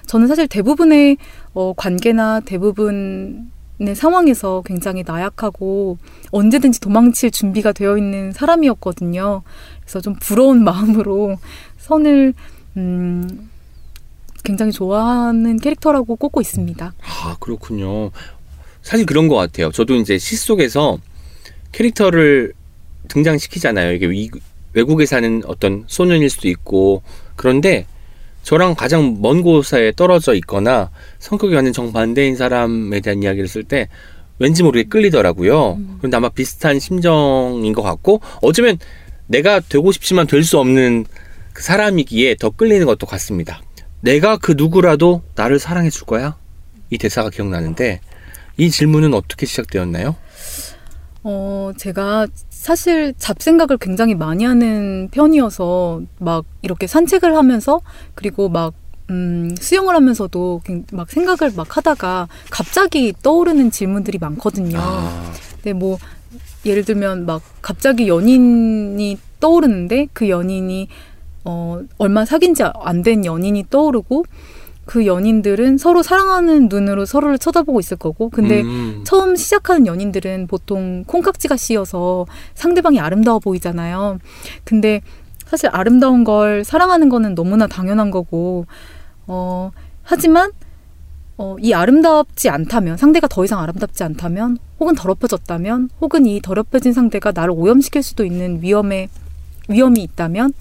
저는 0.06 0.28
사실 0.28 0.48
대부분의 0.48 1.18
어, 1.54 1.74
관계나 1.74 2.40
대부분 2.40 3.52
의 3.88 3.96
상황에서 3.96 4.64
굉장히 4.66 5.04
나약하고 5.06 5.98
언제든지 6.32 6.80
도망칠 6.80 7.32
준비가 7.32 7.72
되어 7.72 7.98
있는 7.98 8.32
사람이었거든요. 8.32 9.44
그래서 9.82 10.00
좀 10.02 10.16
부러운 10.22 10.64
마음으로 10.66 11.38
선을 11.80 12.34
음, 12.78 13.50
굉장히 14.44 14.72
좋아하는 14.72 15.60
캐릭터라고 15.60 16.16
꼽고 16.16 16.42
있습니다. 16.42 16.94
아 17.02 17.38
그렇군요. 17.40 18.12
사실 18.82 19.06
그런 19.06 19.28
것 19.28 19.36
같아요. 19.36 19.72
저도 19.72 19.96
이제 19.96 20.18
시 20.18 20.36
속에서 20.36 20.98
캐릭터를 21.72 22.54
등장시키잖아요. 23.08 23.94
이게 23.94 24.06
위- 24.08 24.30
외국에 24.74 25.06
사는 25.06 25.42
어떤 25.46 25.84
소년일 25.88 26.30
수도 26.30 26.48
있고 26.48 27.04
그런데 27.36 27.86
저랑 28.44 28.76
가장 28.76 29.18
먼 29.22 29.42
곳에 29.42 29.94
떨어져 29.96 30.34
있거나 30.36 30.92
성격이 31.20 31.56
완전 31.56 31.74
정반대인 31.74 32.36
사람에 32.36 33.00
대한 33.00 33.24
이야기를 33.24 33.48
쓸 33.48 33.64
때 33.64 33.88
왠지 34.40 34.64
모르게 34.64 34.88
끌리더라고요. 34.90 35.80
그런데 36.00 36.18
아마 36.18 36.30
비슷한 36.30 36.80
심정인 36.80 37.74
것 37.74 37.82
같고 37.82 38.22
어쩌면 38.42 38.78
내가 39.28 39.60
되고 39.62 39.92
싶지만 39.92 40.28
될 40.28 40.44
수 40.44 40.60
없는 40.60 41.06
그 41.54 41.64
사람이기에 41.64 42.36
더 42.36 42.50
끌리는 42.50 42.86
것도 42.86 43.06
같습니다. 43.08 43.62
내가 44.02 44.38
그 44.38 44.54
누구라도 44.58 45.22
나를 45.36 45.60
사랑해 45.60 45.90
줄 45.90 46.06
거야? 46.06 46.36
이 46.90 46.98
대사가 46.98 47.30
기억나는데 47.30 48.02
이 48.58 48.70
질문은 48.70 49.14
어떻게 49.14 49.46
시작되었나요? 49.46 50.16
어, 51.24 51.72
제가 51.78 52.28
사실 52.50 53.14
잡생각을 53.18 53.78
굉장히 53.78 54.14
많이 54.16 54.44
하는 54.44 55.08
편이어서 55.12 56.02
막 56.20 56.46
이렇게 56.62 56.86
산책을 56.88 57.36
하면서 57.36 57.82
그리고 58.16 58.50
막 58.50 58.74
음, 59.10 59.54
수영을 59.60 59.96
하면서도 59.96 60.62
굉- 60.64 60.86
막 60.92 61.10
생각을 61.10 61.54
막 61.56 61.76
하다가 61.78 62.28
갑자기 62.50 63.14
떠오르는 63.22 63.72
질문들이 63.72 64.18
많거든요. 64.18 64.78
아, 64.80 65.32
근데 65.56 65.74
뭐 65.74 65.98
예를 66.66 66.84
들면 66.86 67.26
막 67.26 67.42
갑자기 67.62 68.08
연인이 68.08 69.18
떠오르는데 69.40 70.08
그 70.14 70.30
연인이 70.30 70.88
어 71.46 71.82
얼마 71.98 72.24
사귄 72.24 72.54
지 72.54 72.64
안 72.64 73.04
된 73.04 73.26
연인이 73.26 73.66
떠오르고 73.70 74.24
그 74.86 75.06
연인들은 75.06 75.78
서로 75.78 76.04
사랑하는 76.04 76.68
눈으로 76.70 77.06
서로를 77.06 77.38
쳐다보고 77.38 77.80
있을 77.80 77.98
거고. 77.98 78.30
근데 78.30 78.62
음, 78.62 79.02
처음 79.06 79.36
시작하는 79.36 79.88
연인들은 79.88 80.48
보통 80.48 81.04
콩깍지가 81.06 81.58
씌어서 81.58 82.26
상대방이 82.54 83.00
아름다워 83.00 83.40
보이잖아요. 83.40 84.20
근데 84.64 85.02
사실 85.46 85.70
아름다운 85.72 86.24
걸 86.24 86.64
사랑하는 86.64 87.10
거는 87.10 87.36
너무나 87.36 87.68
당연한 87.68 88.12
거고, 88.12 88.66
어, 89.28 89.72
하지만, 90.02 90.52
어, 91.38 91.56
이 91.60 91.74
아름답지 91.74 92.50
않다면, 92.50 92.98
상대가 92.98 93.28
더 93.28 93.46
이상 93.46 93.60
아름답지 93.60 94.04
않다면, 94.04 94.58
혹은 94.80 94.96
더럽혀졌다면, 94.96 95.90
혹은 96.02 96.26
이 96.26 96.42
더럽혀진 96.42 96.94
상대가 96.94 97.32
나를 97.32 97.54
오염시킬 97.56 98.02
수도 98.02 98.26
있는 98.26 98.64
위험에, 98.64 99.10
위험이 99.70 100.02
있다면, 100.04 100.54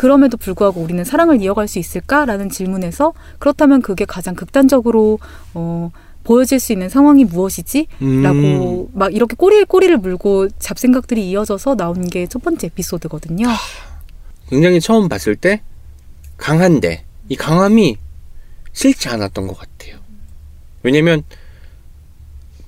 그럼에도 0.00 0.38
불구하고 0.38 0.80
우리는 0.80 1.04
사랑을 1.04 1.42
이어갈 1.42 1.68
수 1.68 1.78
있을까라는 1.78 2.48
질문에서 2.48 3.12
그렇다면 3.38 3.82
그게 3.82 4.06
가장 4.06 4.34
극단적으로 4.34 5.18
어, 5.52 5.90
보여질 6.24 6.58
수 6.58 6.72
있는 6.72 6.88
상황이 6.88 7.26
무엇이지? 7.26 7.86
음, 8.00 8.22
라고 8.22 8.88
막 8.94 9.14
이렇게 9.14 9.36
꼬리에 9.36 9.64
꼬리를 9.64 9.94
물고 9.98 10.48
잡생각들이 10.58 11.28
이어져서 11.28 11.74
나온 11.76 12.08
게 12.08 12.26
첫 12.26 12.42
번째 12.42 12.68
에피소드거든요. 12.68 13.46
굉장히 14.48 14.80
처음 14.80 15.06
봤을 15.10 15.36
때 15.36 15.60
강한데 16.38 17.04
이 17.28 17.36
강함이 17.36 17.98
싫지 18.72 19.10
않았던 19.10 19.48
것 19.48 19.58
같아요. 19.58 19.98
왜냐면 20.82 21.24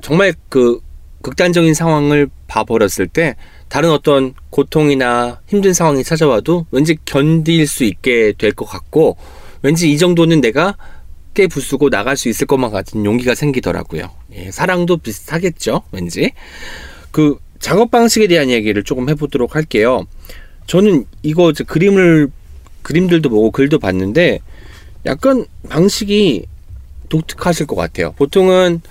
정말 0.03 0.35
그 0.51 0.80
극단적인 1.22 1.72
상황을 1.72 2.28
봐버렸을 2.47 3.09
때 3.09 3.37
다른 3.73 3.89
어떤 3.91 4.35
고통이나 4.51 5.41
힘든 5.47 5.73
상황이 5.73 6.05
찾아와도 6.05 6.66
왠지 6.70 6.99
견딜 7.07 7.66
수 7.66 7.85
있게 7.85 8.35
될 8.37 8.53
것 8.53 8.66
같고 8.66 9.16
왠지 9.62 9.91
이 9.91 9.97
정도는 9.97 10.43
내가 10.43 10.77
깨 11.33 11.47
부수고 11.47 11.89
나갈 11.89 12.18
수 12.18 12.29
있을 12.29 12.47
것만 12.47 12.70
같은 12.70 13.07
용기가 13.07 13.35
생기더라고요. 13.35 14.11
예, 14.35 14.51
사랑도 14.51 14.99
비슷하겠죠, 14.99 15.85
왠지. 15.91 16.33
그 17.12 17.39
작업 17.61 17.91
방식에 17.91 18.27
대한 18.27 18.51
얘기를 18.51 18.83
조금 18.83 19.09
해보도록 19.09 19.57
할게요. 19.57 20.05
저는 20.66 21.07
이거 21.23 21.49
이제 21.49 21.64
그림을 21.64 22.29
그림들도 22.83 23.31
보고 23.31 23.51
글도 23.51 23.79
봤는데 23.79 24.41
약간 25.07 25.47
방식이 25.70 26.45
독특하실 27.09 27.66
것 27.68 27.77
같아요. 27.77 28.12
보통은 28.18 28.83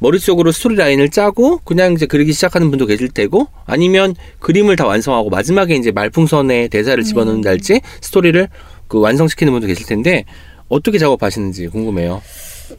머릿속으로 0.00 0.50
스토리 0.50 0.76
라인을 0.76 1.10
짜고 1.10 1.58
그냥 1.58 1.92
이제 1.92 2.06
그리기 2.06 2.32
시작하는 2.32 2.70
분도 2.70 2.86
계실 2.86 3.08
테고 3.08 3.46
아니면 3.66 4.14
그림을 4.40 4.76
다 4.76 4.86
완성하고 4.86 5.30
마지막에 5.30 5.74
이제 5.76 5.92
말풍선에 5.92 6.68
대사를 6.68 7.02
집어넣는달지 7.04 7.80
스토리를 8.00 8.48
그 8.88 8.98
완성시키는 8.98 9.52
분도 9.52 9.66
계실 9.66 9.86
텐데 9.86 10.24
어떻게 10.68 10.98
작업하시는지 10.98 11.68
궁금해요. 11.68 12.22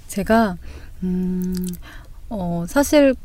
제가 0.08 0.58
음, 1.04 1.56
어, 2.30 2.66
사실 2.68 3.16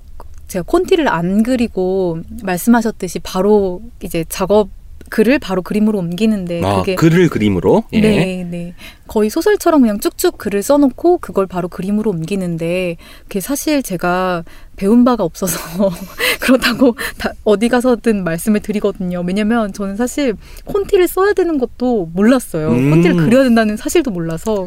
제가 0.48 0.62
콘티를 0.66 1.08
안 1.08 1.42
그리고 1.42 2.20
말씀하셨듯이 2.42 3.18
바로 3.20 3.82
이제 4.02 4.24
작업 4.28 4.68
글을 5.08 5.38
바로 5.38 5.62
그림으로 5.62 5.98
옮기는데 5.98 6.62
아, 6.64 6.80
그게 6.80 6.94
글을 6.94 7.28
그림으로. 7.28 7.84
예. 7.92 8.00
네, 8.00 8.46
네. 8.48 8.74
거의 9.06 9.30
소설처럼 9.30 9.82
그냥 9.82 10.00
쭉쭉 10.00 10.36
글을 10.38 10.62
써놓고 10.62 11.18
그걸 11.18 11.46
바로 11.46 11.68
그림으로 11.68 12.10
옮기는데 12.10 12.96
그게 13.22 13.40
사실 13.40 13.82
제가 13.82 14.44
배운 14.76 15.04
바가 15.04 15.22
없어서 15.24 15.58
그렇다고 16.40 16.96
다 17.18 17.32
어디 17.44 17.68
가서든 17.68 18.24
말씀을 18.24 18.60
드리거든요. 18.60 19.22
왜냐면 19.26 19.72
저는 19.72 19.96
사실 19.96 20.34
콘티를 20.64 21.08
써야 21.08 21.32
되는 21.32 21.58
것도 21.58 22.10
몰랐어요. 22.12 22.70
음. 22.70 22.90
콘티를 22.90 23.16
그려야 23.16 23.44
된다는 23.44 23.76
사실도 23.76 24.10
몰라서 24.10 24.66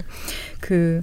그 0.60 1.02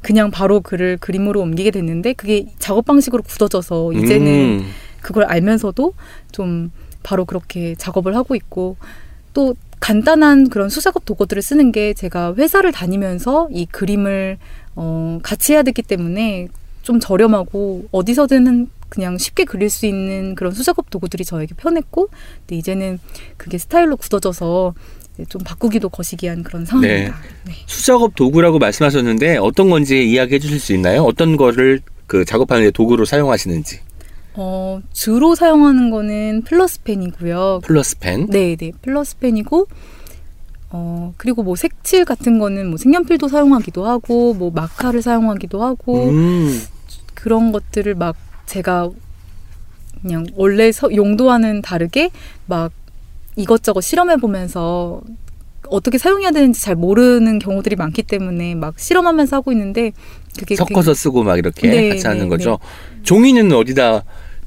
그냥 0.00 0.30
바로 0.30 0.60
글을 0.60 0.98
그림으로 0.98 1.40
옮기게 1.40 1.70
됐는데 1.70 2.12
그게 2.14 2.46
작업 2.58 2.84
방식으로 2.84 3.22
굳어져서 3.22 3.92
이제는 3.92 4.26
음, 4.26 4.66
그걸 5.00 5.24
알면서도 5.24 5.94
좀 6.32 6.70
바로 7.02 7.24
그렇게 7.24 7.74
작업을 7.76 8.16
하고 8.16 8.34
있고 8.34 8.76
또 9.34 9.54
간단한 9.80 10.48
그런 10.48 10.68
수작업 10.68 11.04
도구들을 11.04 11.42
쓰는 11.42 11.72
게 11.72 11.92
제가 11.92 12.34
회사를 12.36 12.70
다니면서 12.72 13.48
이 13.50 13.66
그림을 13.66 14.38
어, 14.76 15.18
같이 15.22 15.52
해야 15.52 15.62
되기 15.62 15.82
때문에 15.82 16.48
좀 16.82 17.00
저렴하고 17.00 17.86
어디서든 17.90 18.68
그냥 18.88 19.16
쉽게 19.16 19.44
그릴 19.44 19.70
수 19.70 19.86
있는 19.86 20.34
그런 20.34 20.52
수작업 20.52 20.90
도구들이 20.90 21.24
저에게 21.24 21.54
편했고 21.56 22.10
근데 22.40 22.56
이제는 22.56 23.00
그게 23.36 23.58
스타일로 23.58 23.96
굳어져서 23.96 24.74
좀 25.28 25.42
바꾸기도 25.42 25.88
거시기한 25.88 26.42
그런 26.42 26.64
상황입니다. 26.64 27.16
네. 27.44 27.52
수작업 27.66 28.14
도구라고 28.14 28.58
말씀하셨는데 28.58 29.38
어떤 29.38 29.70
건지 29.70 30.08
이야기해 30.08 30.38
주실 30.38 30.60
수 30.60 30.72
있나요? 30.74 31.02
어떤 31.04 31.36
거를 31.36 31.80
그 32.06 32.24
작업하는 32.24 32.64
데 32.64 32.70
도구로 32.70 33.04
사용하시는지. 33.04 33.80
어, 34.34 34.80
주로 34.92 35.34
사용하는 35.34 35.90
거는 35.90 36.42
플러스펜이고요. 36.46 37.60
플러스펜. 37.64 38.28
네, 38.30 38.56
네. 38.56 38.72
플러스펜이고 38.82 39.66
어, 40.70 41.12
그리고 41.18 41.42
뭐 41.42 41.54
색칠 41.54 42.04
같은 42.06 42.38
거는 42.38 42.68
뭐 42.68 42.78
색연필도 42.78 43.28
사용하기도 43.28 43.84
하고 43.86 44.32
뭐 44.32 44.50
마카를 44.50 45.02
사용하기도 45.02 45.62
하고 45.62 46.08
음. 46.08 46.62
그런 47.14 47.52
것들을 47.52 47.94
막 47.94 48.16
제가 48.46 48.90
그냥 50.00 50.26
원래 50.34 50.72
서- 50.72 50.92
용도와는 50.94 51.60
다르게 51.62 52.10
막 52.46 52.72
이것저것 53.36 53.82
실험해 53.82 54.16
보면서 54.16 55.02
어떻게 55.68 55.96
사용해야 55.98 56.32
되는지 56.32 56.60
잘 56.60 56.74
모르는 56.74 57.38
경우들이 57.38 57.76
많기 57.76 58.02
때문에 58.02 58.54
막 58.54 58.78
실험하면서 58.78 59.36
하고 59.36 59.52
있는데 59.52 59.92
그게 60.38 60.56
섞어서 60.56 60.92
쓰고 60.94 61.22
막 61.22 61.38
이렇게 61.38 61.68
네, 61.70 61.88
같이 61.90 62.06
하는 62.06 62.24
네, 62.24 62.28
거죠. 62.28 62.58
종이는 63.04 63.52
어디다 63.52 64.02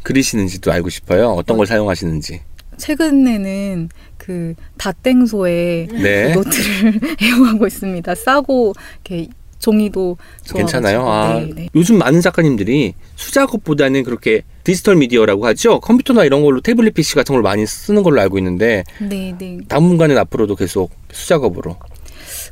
그리시는지도 0.06 0.72
알고 0.72 0.90
싶어요. 0.90 1.32
어떤 1.32 1.58
걸 1.58 1.66
사용하시는지. 1.66 2.42
최근에는 2.78 3.90
그 4.18 4.54
다땡소에 4.78 5.88
네. 5.92 6.34
노트를 6.34 7.00
애용하고 7.22 7.66
있습니다. 7.66 8.16
싸고 8.16 8.74
이렇게 9.04 9.28
종이도. 9.58 10.18
괜찮아요. 10.54 11.10
아, 11.10 11.40
네, 11.40 11.50
네. 11.56 11.70
요즘 11.74 11.98
많은 11.98 12.22
작가님들이 12.22 12.94
수작업보다는 13.16 14.04
그렇게 14.04 14.44
디지털 14.64 14.96
미디어라고 14.96 15.48
하죠. 15.48 15.80
컴퓨터나 15.80 16.24
이런 16.24 16.44
걸로 16.44 16.62
태블릿 16.62 16.94
PC 16.94 17.16
같은 17.16 17.34
걸 17.34 17.42
많이 17.42 17.66
쓰는 17.66 18.04
걸로 18.04 18.22
알고 18.22 18.38
있는데 18.38 18.84
네, 19.02 19.34
네. 19.40 19.58
당분간은 19.68 20.18
앞으로도 20.20 20.56
계속 20.56 20.92
수작업으로. 21.12 21.78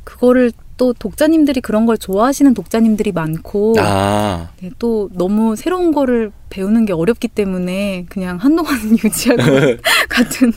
그거를 0.02 0.50
또 0.76 0.92
독자님들이 0.92 1.60
그런 1.60 1.86
걸 1.86 1.96
좋아하시는 1.96 2.52
독자님들이 2.54 3.12
많고 3.12 3.76
아, 3.78 4.50
네, 4.60 4.70
또 4.78 5.08
너무 5.12 5.54
새로운 5.56 5.92
거를 5.92 6.32
배우는 6.50 6.84
게 6.84 6.92
어렵기 6.92 7.28
때문에 7.28 8.06
그냥 8.08 8.36
한동안은 8.38 8.98
유지하고 9.04 9.42
같은 10.08 10.52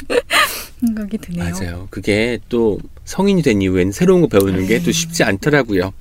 생각이 0.80 1.18
드네요. 1.20 1.54
맞아요. 1.54 1.88
그게 1.92 2.40
또 2.50 2.80
성인이 3.06 3.42
된 3.44 3.62
이후엔 3.62 3.92
새로운 3.92 4.22
거 4.22 4.28
배우는 4.28 4.66
게 4.68 4.80
또 4.84 4.92
쉽지 4.92 5.24
않더라고요. 5.24 5.94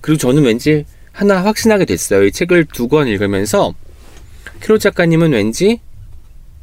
그리고 0.00 0.18
저는 0.18 0.44
왠지 0.44 0.84
하나 1.12 1.42
확신하게 1.44 1.84
됐어요. 1.84 2.24
이 2.24 2.32
책을 2.32 2.66
두 2.72 2.88
권 2.88 3.06
읽으면서 3.08 3.74
캐롯 4.60 4.80
작가님은 4.80 5.32
왠지 5.32 5.80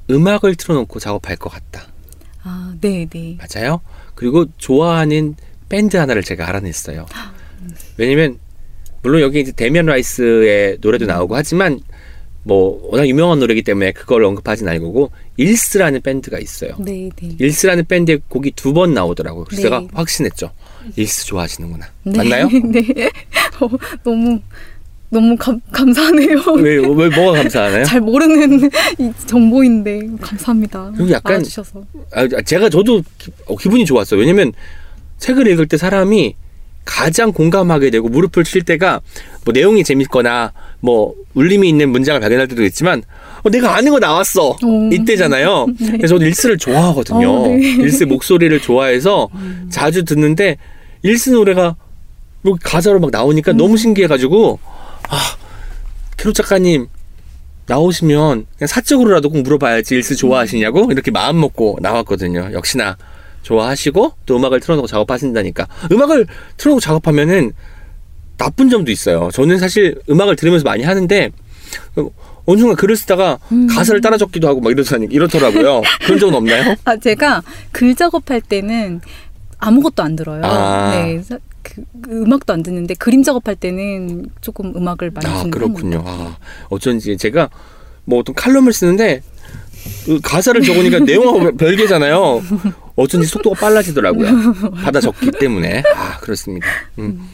음악을 0.10 0.56
틀어놓고 0.56 1.00
작업할 1.00 1.36
것 1.36 1.50
같다. 1.50 1.84
아, 2.44 2.74
네, 2.82 3.06
네. 3.10 3.38
맞아요. 3.38 3.82
그리고 4.16 4.46
좋아하는 4.58 5.36
밴드 5.70 5.98
하나를 5.98 6.24
제가 6.24 6.48
알아냈어요. 6.50 7.06
왜냐면 7.98 8.38
물론 9.02 9.22
여기 9.22 9.40
이제 9.42 9.52
데미안 9.52 9.86
라이스의 9.86 10.78
노래도 10.82 11.06
나오고 11.06 11.36
하지만 11.36 11.80
뭐 12.44 12.80
워낙 12.92 13.08
유명한 13.08 13.40
노래이기 13.40 13.62
때문에 13.64 13.92
그걸 13.92 14.24
언급하진 14.24 14.68
않고 14.68 15.12
일스라는 15.38 16.02
밴드가 16.02 16.40
있어요. 16.40 16.72
네, 16.80 17.10
네. 17.16 17.36
일스라는 17.40 17.86
밴드의 17.86 18.22
곡이 18.28 18.52
두 18.52 18.74
번 18.74 18.94
나오더라고요. 18.94 19.44
그래서 19.46 19.62
네. 19.62 19.70
제가 19.70 19.84
확신했죠. 19.94 20.52
일스 20.96 21.26
좋아하시는구나. 21.28 21.86
네. 22.04 22.18
맞나요? 22.18 22.48
네. 22.72 22.82
어, 23.62 23.70
너무 24.04 24.40
너무 25.12 25.36
감, 25.38 25.60
감사하네요. 25.72 26.38
왜, 26.60 26.76
왜 26.78 27.10
뭐가 27.10 27.40
감사하나요? 27.40 27.84
잘 27.84 28.00
모르는 28.00 28.70
이 29.00 29.12
정보인데 29.26 30.02
감사합니다. 30.22 30.92
그리고 30.96 31.12
약간- 31.12 31.34
알아주셔서. 31.36 31.84
아, 32.14 32.28
제가 32.44 32.70
저도 32.70 33.02
기, 33.18 33.32
어, 33.48 33.56
기분이 33.58 33.86
좋았어요. 33.86 34.20
왜냐면 34.20 34.54
책을 35.20 35.48
읽을 35.48 35.68
때 35.68 35.78
사람이 35.78 36.36
가장 36.86 37.32
공감하게 37.32 37.92
되고 37.92 38.10
무릎을 38.10 38.44
칠 38.44 38.64
때가 38.64 39.02
뭐 39.46 39.52
내용이 39.54 39.84
재밌거나 39.84 40.54
뭐 40.80 41.14
울림이 41.36 41.70
있는 41.70 41.90
문장을 41.90 42.20
발견할 42.20 42.48
때도 42.48 42.64
있지만 42.66 43.04
어, 43.44 43.50
내가 43.50 43.76
아는 43.76 43.92
거 43.92 44.00
나왔어 44.00 44.58
오. 44.64 44.90
이때잖아요. 44.92 45.68
그래서 45.78 46.16
저도 46.16 46.26
일스를 46.26 46.58
좋아하거든요. 46.58 47.32
어, 47.32 47.48
네. 47.48 47.60
일스 47.60 48.06
목소리를 48.06 48.60
좋아해서 48.60 49.30
자주 49.70 50.04
듣는데 50.04 50.58
일스 51.04 51.30
노래가 51.30 51.76
뭐 52.42 52.58
가사로 52.62 53.00
막 53.00 53.12
나오니까 53.12 53.54
너무 53.54 53.78
신기해가지고 53.78 54.60
아 55.10 55.18
캐롯 56.18 56.34
작가님 56.34 56.88
나오시면 57.68 58.48
그냥 58.58 58.68
사적으로라도 58.68 59.30
꼭 59.30 59.42
물어봐야지 59.44 59.96
Eels 59.96 60.16
좋아하시냐고 60.16 60.92
이렇게 60.92 61.12
마음 61.12 61.40
먹고 61.40 61.78
나왔거든요. 61.82 62.50
역시나 62.54 62.98
좋아하시고 63.44 64.14
또 64.26 64.38
음악을 64.38 64.60
틀어놓고 64.60 64.88
작업하신다니까 64.88 65.68
음악을 65.92 66.28
틀어놓고 66.58 66.80
작업하면은 66.82 67.54
나쁜 68.38 68.70
점도 68.70 68.92
있어요. 68.92 69.30
저는 69.34 69.58
사실 69.60 70.00
음악을 70.10 70.36
들으면서 70.36 70.64
많이 70.64 70.84
하는데 70.84 71.30
어느 72.46 72.58
순간 72.60 72.76
글을 72.78 72.96
쓰다가 72.96 73.38
음. 73.52 73.68
가사를 73.68 74.00
따라 74.02 74.18
적기도 74.18 74.48
하고 74.48 74.62
막 74.62 74.72
이러더니 74.72 75.08
이렇더라고요. 75.12 75.82
그런 76.06 76.20
적은 76.20 76.34
없나요? 76.36 76.76
아 76.86 76.96
제가 76.98 77.44
글 77.72 77.96
작업할 77.96 78.42
때는 78.42 79.02
아무것도 79.60 80.02
안 80.04 80.16
들어요. 80.16 80.42
아. 80.46 80.92
네. 80.96 81.22
사- 81.22 81.38
그, 81.62 81.84
그 82.02 82.24
음악도 82.24 82.54
안 82.54 82.64
듣는데 82.64 82.94
그림 82.96 83.22
작업할 83.22 83.56
때는 83.58 84.28
조금 84.42 84.74
음악을 84.76 85.12
많이 85.12 85.28
아 85.28 85.38
듣는 85.40 85.52
그렇군요. 85.52 86.04
아, 86.06 86.38
어쩐지 86.70 87.18
제가 87.18 87.50
뭐 88.06 88.20
어떤 88.20 88.34
칼럼을 88.34 88.72
쓰는데 88.74 89.22
그 90.06 90.20
가사를 90.22 90.62
적으니까 90.64 91.00
내용하고 91.00 91.56
별개잖아요. 91.58 92.42
어쩐지 93.00 93.28
속도가 93.28 93.60
빨라지더라고요. 93.60 94.72
받아 94.84 95.00
적기 95.00 95.32
때문에. 95.32 95.84
아 95.96 96.18
그렇습니다. 96.20 96.68
음. 97.00 97.30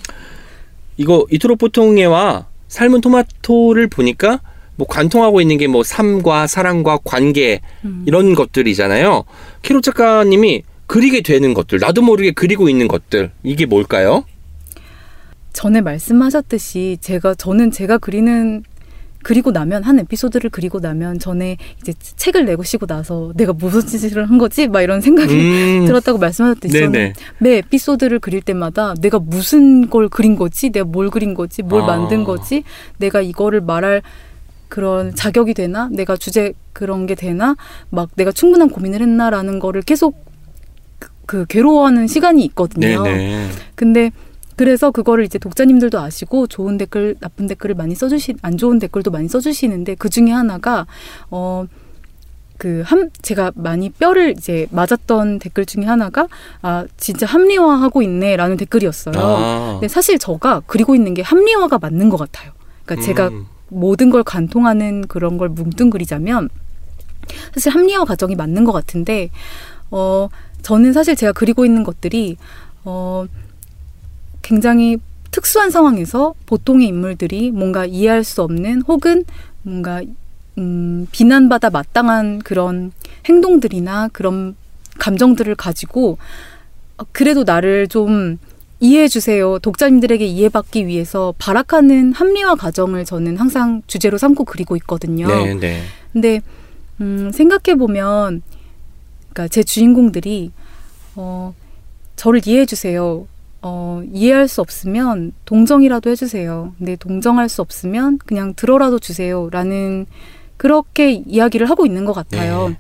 이거 0.98 1.26
이토록 1.32 1.58
보통해와 1.58 2.48
삶은 2.68 3.02
토마토를 3.02 3.88
보니까 3.90 4.40
뭐 4.78 4.88
관통하고 4.88 5.42
있는 5.42 5.58
게 5.58 5.68
뭐 5.68 5.84
삶과 5.84 6.48
사랑과 6.48 7.00
관계 7.04 7.62
음. 7.86 8.04
이런 8.08 8.36
것들이잖아요. 8.36 9.24
캐롯 9.62 9.84
작가님이 9.84 10.64
그리게 10.88 11.22
되는 11.22 11.54
것들, 11.54 11.80
나도 11.80 12.02
모르게 12.04 12.32
그리고 12.32 12.70
있는 12.70 12.88
것들 12.88 13.32
이게 13.44 13.66
뭘까요? 13.66 14.24
전에 15.54 15.82
말씀하셨듯이 15.82 16.98
제가 17.02 17.34
저는 17.36 17.72
제가 17.72 17.98
그리는 17.98 18.64
그리고 19.26 19.50
나면 19.50 19.82
한 19.82 19.98
에피소드를 19.98 20.52
그리고 20.52 20.80
나면 20.80 21.18
전에 21.18 21.58
이제 21.82 21.96
책을 22.00 22.46
내고 22.46 22.62
쉬고 22.62 22.86
나서 22.86 23.34
내가 23.36 23.54
무슨 23.54 23.82
짓을 23.82 24.30
한 24.30 24.38
거지 24.38 24.68
막 24.68 24.84
이런 24.84 25.02
생각이 25.02 25.34
음, 25.34 25.86
들었다고 25.88 26.20
말씀하셨듯이 26.20 26.78
저는. 26.80 27.14
매 27.40 27.58
에피소드를 27.58 28.20
그릴 28.20 28.42
때마다 28.42 28.94
내가 29.02 29.18
무슨 29.18 29.90
걸 29.90 30.10
그린 30.10 30.36
거지 30.36 30.70
내가 30.70 30.86
뭘 30.86 31.10
그린 31.10 31.34
거지 31.34 31.64
뭘 31.64 31.82
아. 31.82 31.86
만든 31.88 32.24
거지 32.24 32.64
내가 33.00 33.22
이거를 33.22 33.62
말할 33.62 34.04
그런 34.70 35.16
자격이 35.16 35.56
되나 35.56 35.90
내가 35.92 36.16
주제 36.16 36.54
그런 36.72 37.08
게 37.08 37.16
되나 37.16 37.56
막 37.90 38.12
내가 38.18 38.32
충분한 38.32 38.70
고민을 38.70 39.02
했나라는 39.02 39.58
거를 39.58 39.82
계속 39.82 40.24
그, 41.00 41.10
그 41.26 41.46
괴로워하는 41.48 42.06
시간이 42.06 42.46
있거든요. 42.46 43.02
네네. 43.02 43.50
근데 43.74 44.12
그래서 44.56 44.92
그거를 44.92 45.26
이제 45.26 45.38
독자님들도 45.38 46.00
아시고 46.00 46.48
좋은 46.48 46.78
댓글, 46.78 47.16
나쁜 47.20 47.48
댓글을 47.48 47.76
많이 47.76 47.96
써주시, 47.96 48.36
안 48.42 48.58
좋은 48.58 48.80
댓글도 48.80 49.12
많이 49.12 49.28
써주시는데 49.28 49.96
그 49.96 50.10
중에 50.10 50.32
하나가 50.32 50.86
어. 51.30 51.66
그 52.58 52.84
함 52.86 53.10
제가 53.22 53.52
많이 53.56 53.90
뼈를 53.90 54.32
이제 54.32 54.66
맞았던 54.72 55.40
댓글 55.40 55.66
중에 55.66 55.84
하나가 55.84 56.28
아 56.62 56.86
진짜 56.96 57.26
합리화하고 57.26 58.02
있네라는 58.04 58.56
댓글이었어요. 58.58 59.16
아. 59.18 59.72
근데 59.74 59.90
사실 59.90 60.18
저가 60.18 60.62
그리고 60.66 60.96
있는 60.96 61.14
게 61.14 61.22
합리화가 61.22 61.80
맞는 61.80 62.10
것 62.10 62.18
같아요. 62.18 62.54
그러니까 62.86 63.06
제가 63.06 63.28
음. 63.28 63.46
모든 63.68 64.10
걸 64.10 64.24
관통하는 64.24 65.08
그런 65.08 65.38
걸 65.38 65.50
뭉뚱그리자면 65.50 66.50
사실 67.54 67.74
합리화 67.74 68.06
과정이 68.06 68.36
맞는 68.36 68.64
것 68.64 68.72
같은데 68.72 69.32
어 69.92 70.30
저는 70.62 70.94
사실 70.94 71.16
제가 71.16 71.34
그리고 71.34 71.66
있는 71.66 71.84
것들이 71.84 72.38
어 72.86 73.26
굉장히 74.46 74.98
특수한 75.32 75.72
상황에서 75.72 76.36
보통의 76.46 76.88
인물들이 76.88 77.50
뭔가 77.50 77.84
이해할 77.86 78.24
수 78.24 78.44
없는 78.44 78.84
혹은 78.84 79.26
뭔가 79.64 80.04
음, 80.60 81.08
비난받아 81.12 81.72
마땅한 81.72 82.44
그런 82.44 82.92
행동들이나 83.26 84.10
그런 84.14 84.56
감정들을 85.00 85.56
가지고 85.56 86.20
어, 86.98 87.04
그래도 87.12 87.44
나를 87.44 87.88
좀 87.88 88.38
이해해 88.80 89.08
주세요. 89.08 89.58
독자님들에게 89.58 90.24
이해받기 90.24 90.86
위해서 90.86 91.34
발악하는 91.40 92.14
합리화 92.14 92.54
과정을 92.56 93.04
저는 93.04 93.38
항상 93.38 93.82
주제로 93.88 94.20
삼고 94.20 94.46
그리고 94.46 94.76
있거든요. 94.76 95.28
네 95.28 95.56
네. 95.56 95.82
근데 96.14 96.42
음, 97.02 97.32
생각해 97.34 97.78
보면, 97.78 98.44
그러니까 99.34 99.48
제 99.50 99.64
주인공들이 99.64 100.52
어, 101.16 101.54
저를 102.16 102.42
이해해 102.46 102.66
주세요. 102.66 103.28
어, 103.68 104.04
이해할 104.14 104.48
수 104.48 104.62
없으면 104.62 105.34
동정이라도 105.46 106.12
해주세요. 106.12 106.76
근데 106.78 106.96
동정할 106.96 107.50
수 107.50 107.64
없으면 107.64 108.20
그냥 108.20 108.54
들어라도 108.56 109.00
주세요.라는 109.00 110.06
그렇게 110.56 111.14
이야기를 111.14 111.68
하고 111.68 111.88
있는 111.88 112.06
것 112.06 112.14
같아요. 112.14 112.70
네. 112.70 112.78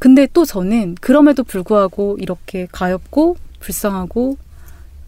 근데 0.00 0.26
또 0.32 0.44
저는 0.44 0.96
그럼에도 1.00 1.44
불구하고 1.44 2.16
이렇게 2.18 2.66
가엽고 2.72 3.36
불쌍하고 3.60 4.36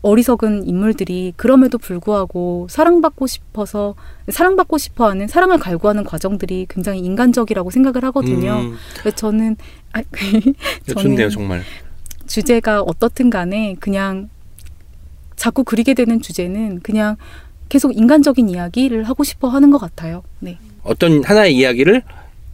어리석은 0.02 0.68
인물들이 0.68 1.32
그럼에도 1.36 1.76
불구하고 1.76 2.68
사랑받고 2.70 3.26
싶어서 3.26 3.96
사랑받고 4.28 4.78
싶어하는 4.78 5.26
사랑을 5.26 5.58
갈구하는 5.58 6.04
과정들이 6.04 6.66
굉장히 6.70 7.00
인간적이라고 7.00 7.70
생각을 7.70 8.04
하거든요. 8.04 8.60
음, 8.60 8.76
그래서 9.00 9.16
저는 9.16 9.56
아, 9.92 10.02
좋네요, 10.86 11.30
정말. 11.30 11.62
주제가 12.28 12.82
어떻든 12.82 13.28
간에 13.28 13.74
그냥 13.80 14.28
자꾸 15.36 15.64
그리게 15.64 15.94
되는 15.94 16.20
주제는 16.20 16.80
그냥 16.80 17.16
계속 17.68 17.96
인간적인 17.96 18.48
이야기를 18.48 19.04
하고 19.04 19.24
싶어 19.24 19.48
하는 19.48 19.70
것 19.70 19.78
같아요. 19.78 20.22
네. 20.40 20.58
어떤 20.82 21.22
하나의 21.24 21.54
이야기를 21.56 22.02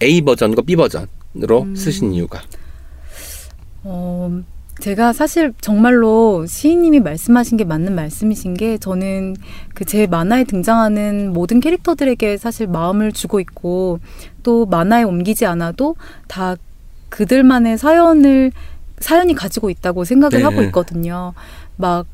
A 0.03 0.23
버전과 0.23 0.63
B 0.63 0.77
버전으로 0.77 1.63
음. 1.63 1.77
쓰신 1.77 2.13
이유가. 2.13 2.41
어, 3.85 4.43
제가 4.81 5.13
사실 5.13 5.53
정말로 5.61 6.47
시인님이 6.47 7.01
말씀하신 7.01 7.59
게 7.59 7.65
맞는 7.65 7.95
말씀이신 7.95 8.55
게 8.55 8.79
저는 8.79 9.37
그 9.75 9.85
제 9.85 10.07
만화에 10.07 10.45
등장하는 10.45 11.33
모든 11.33 11.61
캐릭터들에게 11.61 12.39
사실 12.39 12.67
마음을 12.67 13.13
주고 13.13 13.39
있고 13.41 13.99
또 14.43 14.65
만화에 14.67 15.03
옮기지 15.03 15.45
않아도 15.47 15.97
다 16.29 16.57
그들만의 17.11 17.77
사연을 17.77 18.53
사연이 18.99 19.35
가지고 19.35 19.69
있다고 19.69 20.05
생각을 20.05 20.39
네. 20.39 20.45
하고 20.45 20.63
있거든요. 20.63 21.35
막 21.77 22.07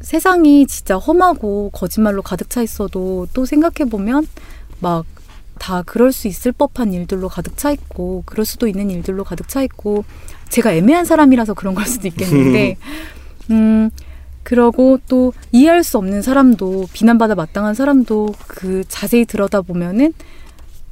세상이 0.00 0.66
진짜 0.66 0.96
험하고 0.96 1.70
거짓말로 1.72 2.22
가득 2.22 2.50
차 2.50 2.62
있어도 2.62 3.26
또 3.32 3.44
생각해 3.44 3.90
보면 3.90 4.26
막 4.80 5.04
다 5.58 5.82
그럴 5.82 6.12
수 6.12 6.28
있을 6.28 6.52
법한 6.52 6.94
일들로 6.94 7.28
가득 7.28 7.56
차 7.56 7.70
있고 7.70 8.22
그럴 8.24 8.46
수도 8.46 8.66
있는 8.66 8.90
일들로 8.90 9.24
가득 9.24 9.48
차 9.48 9.62
있고 9.62 10.04
제가 10.48 10.72
애매한 10.72 11.04
사람이라서 11.04 11.54
그런 11.54 11.74
걸 11.74 11.84
수도 11.86 12.08
있겠는데 12.08 12.76
음 13.50 13.90
그러고 14.42 14.98
또 15.08 15.34
이해할 15.52 15.84
수 15.84 15.98
없는 15.98 16.22
사람도 16.22 16.88
비난받아 16.92 17.34
마땅한 17.34 17.74
사람도 17.74 18.34
그 18.46 18.84
자세히 18.88 19.26
들여다 19.26 19.60
보면은 19.62 20.14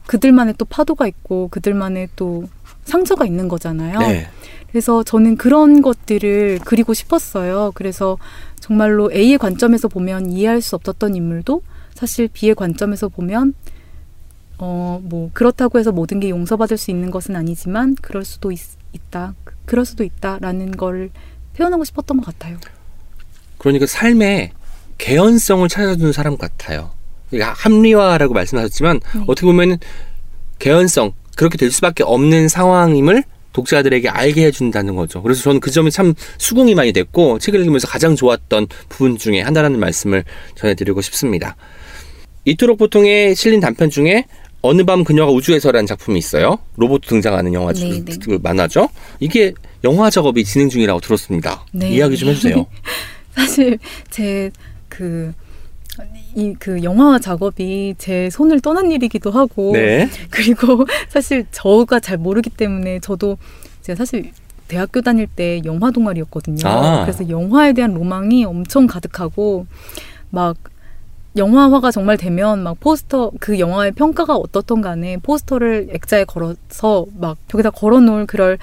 그들만의 0.07 0.55
또 0.59 0.65
파도가 0.67 1.07
있고 1.07 1.49
그들만의 1.49 2.11
또 2.17 2.45
상처가 2.85 3.25
있는 3.25 3.49
거잖아요. 3.49 3.99
네. 3.99 4.29
그래서 4.77 5.03
저는 5.03 5.39
그런 5.39 5.81
것들을 5.81 6.61
그리고 6.67 6.93
싶었어요. 6.93 7.73
그래서 7.75 8.19
정말로 8.61 9.11
A의 9.11 9.39
관점에서 9.39 9.89
보면 9.89 10.31
이해할 10.31 10.61
수 10.61 10.77
없었던 10.77 11.15
인물도 11.15 11.63
사실 11.95 12.29
B의 12.29 12.55
관점에서 12.55 13.09
보면 13.09 13.55
어, 14.59 15.01
뭐, 15.03 15.31
그렇다고 15.33 15.79
해서 15.79 15.93
모든 15.93 16.21
게 16.21 16.29
용서받을 16.29 16.77
수 16.77 16.91
있는 16.91 17.11
것은 17.11 17.37
아니지만, 17.37 17.95
그럴 18.03 18.25
수도 18.25 18.53
있, 18.53 18.61
다 19.11 19.35
그럴 19.65 19.87
수도 19.87 20.05
있다 20.05 20.39
라는 20.41 20.71
걸 20.73 21.11
표현하고 21.57 21.85
싶었던 21.85 22.19
것 22.19 22.27
같아요. 22.27 22.59
그러니까 23.57 23.87
삶에 23.87 24.53
개연성을 24.99 25.67
찾아주는 25.69 26.13
사람 26.13 26.37
같아요. 26.37 26.91
그러니까 27.31 27.55
합리화라고 27.55 28.35
말씀하셨지만 28.35 29.01
네. 29.15 29.25
어떻게 29.27 29.47
보면 29.47 29.79
개연성 30.59 31.13
그렇게 31.35 31.57
될 31.57 31.71
수밖에 31.71 32.03
없는 32.03 32.49
상황임을 32.49 33.25
독자들에게 33.57 34.11
알게 34.11 34.45
해준다는 34.45 34.97
거죠. 34.97 35.23
그래서 35.23 35.43
저는 35.43 35.61
그 35.61 35.71
점이 35.71 35.91
참 35.91 36.13
수긍이 36.37 36.75
많이 36.75 36.93
됐고 36.93 37.39
책을 37.39 37.61
읽으면서 37.61 37.89
가장 37.89 38.15
좋았던 38.15 38.67
부분 38.91 39.17
중에 39.17 39.41
하나라는 39.41 39.81
말씀을 39.81 40.25
전해드리고 40.57 41.01
싶습니다. 41.01 41.57
이토록 42.45 42.77
보통에 42.77 43.33
실린 43.33 43.61
단편 43.61 43.89
중에 43.89 44.27
어느 44.61 44.85
밤 44.85 45.05
그녀가 45.05 45.33
우주에서라는 45.33 45.87
작품이 45.87 46.19
있어요. 46.19 46.59
로봇 46.77 47.01
등장하는 47.07 47.55
영화 47.55 47.73
중 47.73 47.89
네, 47.89 48.05
네. 48.05 48.17
그 48.23 48.39
만화죠. 48.43 48.91
이게 49.21 49.55
영화 49.85 50.11
작업이 50.11 50.45
진행 50.45 50.69
중이라고 50.69 51.01
들었습니다. 51.01 51.65
네. 51.73 51.91
이야기 51.93 52.17
좀 52.17 52.29
해주세요. 52.29 52.67
사실, 53.35 53.79
제, 54.11 54.51
그, 54.89 55.33
이, 56.37 56.55
그 56.59 56.83
영화 56.83 57.19
작업이 57.19 57.95
제 57.97 58.29
손을 58.31 58.61
떠난 58.61 58.93
일이기도 58.93 59.31
하고, 59.31 59.73
네. 59.73 60.09
그리고 60.31 60.87
사실 61.09 61.47
저가 61.51 61.99
잘 61.99 62.19
모르기 62.19 62.51
때문에 62.51 63.01
저도 63.01 63.39
제가 63.81 63.97
사실 63.97 64.33
대학교 64.69 65.01
다닐 65.01 65.27
때 65.27 65.63
영화 65.65 65.91
동아리였거든요. 65.91 66.69
아. 66.69 67.05
그래서 67.05 67.29
영화에 67.31 67.73
대한 67.73 67.95
로망이 67.95 68.45
엄청 68.45 68.87
가득하고 68.87 69.67
막 70.31 70.57
영화화가 71.37 71.91
정말 71.91 72.17
되면 72.17 72.63
막 72.63 72.79
포스터 72.81 73.31
그 73.41 73.59
영화의 73.59 73.93
평가가 73.93 74.37
어떻던 74.37 74.83
간에 74.83 75.19
포스터를 75.19 75.89
액자에 75.93 76.25
걸어서 76.25 77.07
막 77.19 77.39
벽에다 77.49 77.71
걸어 77.71 78.01
놓을 78.01 78.27
그럴 78.27 78.59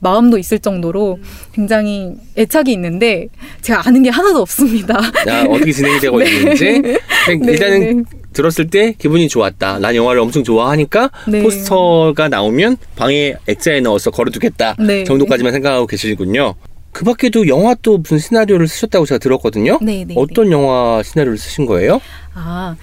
마음도 0.00 0.38
있을 0.38 0.58
정도로 0.58 1.18
굉장히 1.52 2.12
애착이 2.36 2.72
있는데 2.72 3.26
제가 3.62 3.86
아는 3.86 4.02
게 4.02 4.10
하나도 4.10 4.40
없습니다. 4.40 5.00
자, 5.24 5.44
어떻게 5.48 5.72
진행이 5.72 6.00
되고 6.00 6.20
있는지 6.22 6.82
그냥 7.26 7.40
네, 7.40 7.52
일단은 7.52 7.80
네. 7.80 8.18
들었을 8.32 8.68
때 8.68 8.94
기분이 8.96 9.28
좋았다. 9.28 9.80
난 9.80 9.94
영화를 9.94 10.20
엄청 10.20 10.44
좋아하니까 10.44 11.10
네. 11.26 11.42
포스터가 11.42 12.28
나오면 12.28 12.76
방에 12.96 13.34
액자에 13.46 13.80
넣어서 13.80 14.10
걸어두겠다 14.10 14.76
네. 14.78 15.04
정도까지만 15.04 15.52
생각하고 15.52 15.86
계시군요. 15.86 16.54
그 16.92 17.04
밖에도 17.04 17.46
영화 17.48 17.74
또 17.82 17.98
무슨 17.98 18.18
시나리오를 18.18 18.66
쓰셨다고 18.66 19.06
제가 19.06 19.18
들었거든요. 19.18 19.78
네, 19.82 20.04
네, 20.04 20.14
어떤 20.16 20.50
영화 20.50 21.02
시나리오를 21.02 21.38
쓰신 21.38 21.66
거예요? 21.66 22.00
아, 22.34 22.76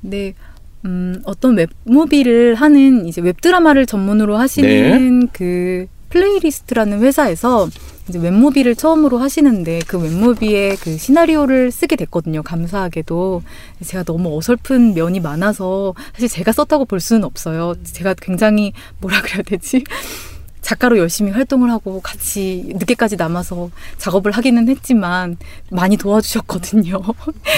네. 0.00 0.34
음, 0.84 1.20
어떤 1.24 1.56
web 1.56 1.81
movie를 1.81 2.54
하는 2.54 3.06
이제 3.06 3.20
웹드라마를 3.20 3.86
전문으로 3.86 4.36
하시는 4.36 5.20
네. 5.20 5.26
그 5.32 5.86
플레이리스트라는 6.12 7.00
회사에서 7.00 7.68
이제 8.08 8.18
web 8.18 8.32
movie를 8.32 8.74
처음으로 8.74 9.18
하시는데 9.18 9.80
그 9.86 9.98
web 9.98 10.21
movie의 10.21 10.76
그 10.76 10.98
시나리오를 10.98 11.70
쓰게 11.70 11.96
됐거든요. 11.96 12.42
감사하게도 12.42 13.42
제가 13.84 14.04
너무 14.04 14.36
어설픈 14.36 14.94
면이 14.94 15.20
많아서 15.20 15.94
사실 16.12 16.28
제가 16.28 16.52
썼다고 16.52 16.84
볼 16.84 17.00
수는 17.00 17.24
없어요. 17.24 17.74
제가 17.84 18.14
굉장히 18.14 18.72
뭐라 19.00 19.22
그래야 19.22 19.42
되지? 19.42 19.84
작가로 20.60 20.96
열심히 20.98 21.32
활동을 21.32 21.70
하고 21.70 22.00
같이 22.00 22.72
늦게까지 22.74 23.16
남아서 23.16 23.70
작업을 23.98 24.30
하기는 24.30 24.68
했지만 24.68 25.36
많이 25.70 25.96
도와주셨거든요. 25.96 27.00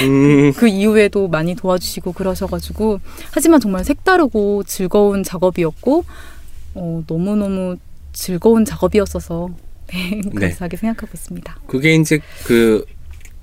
음, 0.02 0.52
그 0.56 0.68
이후에도 0.68 1.28
많이 1.28 1.54
도와주시고 1.54 2.12
그러셔가지고 2.12 3.00
하지만 3.30 3.60
정말 3.60 3.84
색다르고 3.84 4.64
즐거운 4.64 5.22
작업이었고 5.22 6.04
어, 6.76 7.02
너무너무 7.06 7.76
즐거운 8.14 8.64
작업이었어서 8.64 9.50
네, 9.92 10.22
감사하게 10.40 10.78
생각하고 10.78 11.10
있습니다. 11.14 11.58
그게 11.66 11.94
이제 11.94 12.20
그 12.46 12.86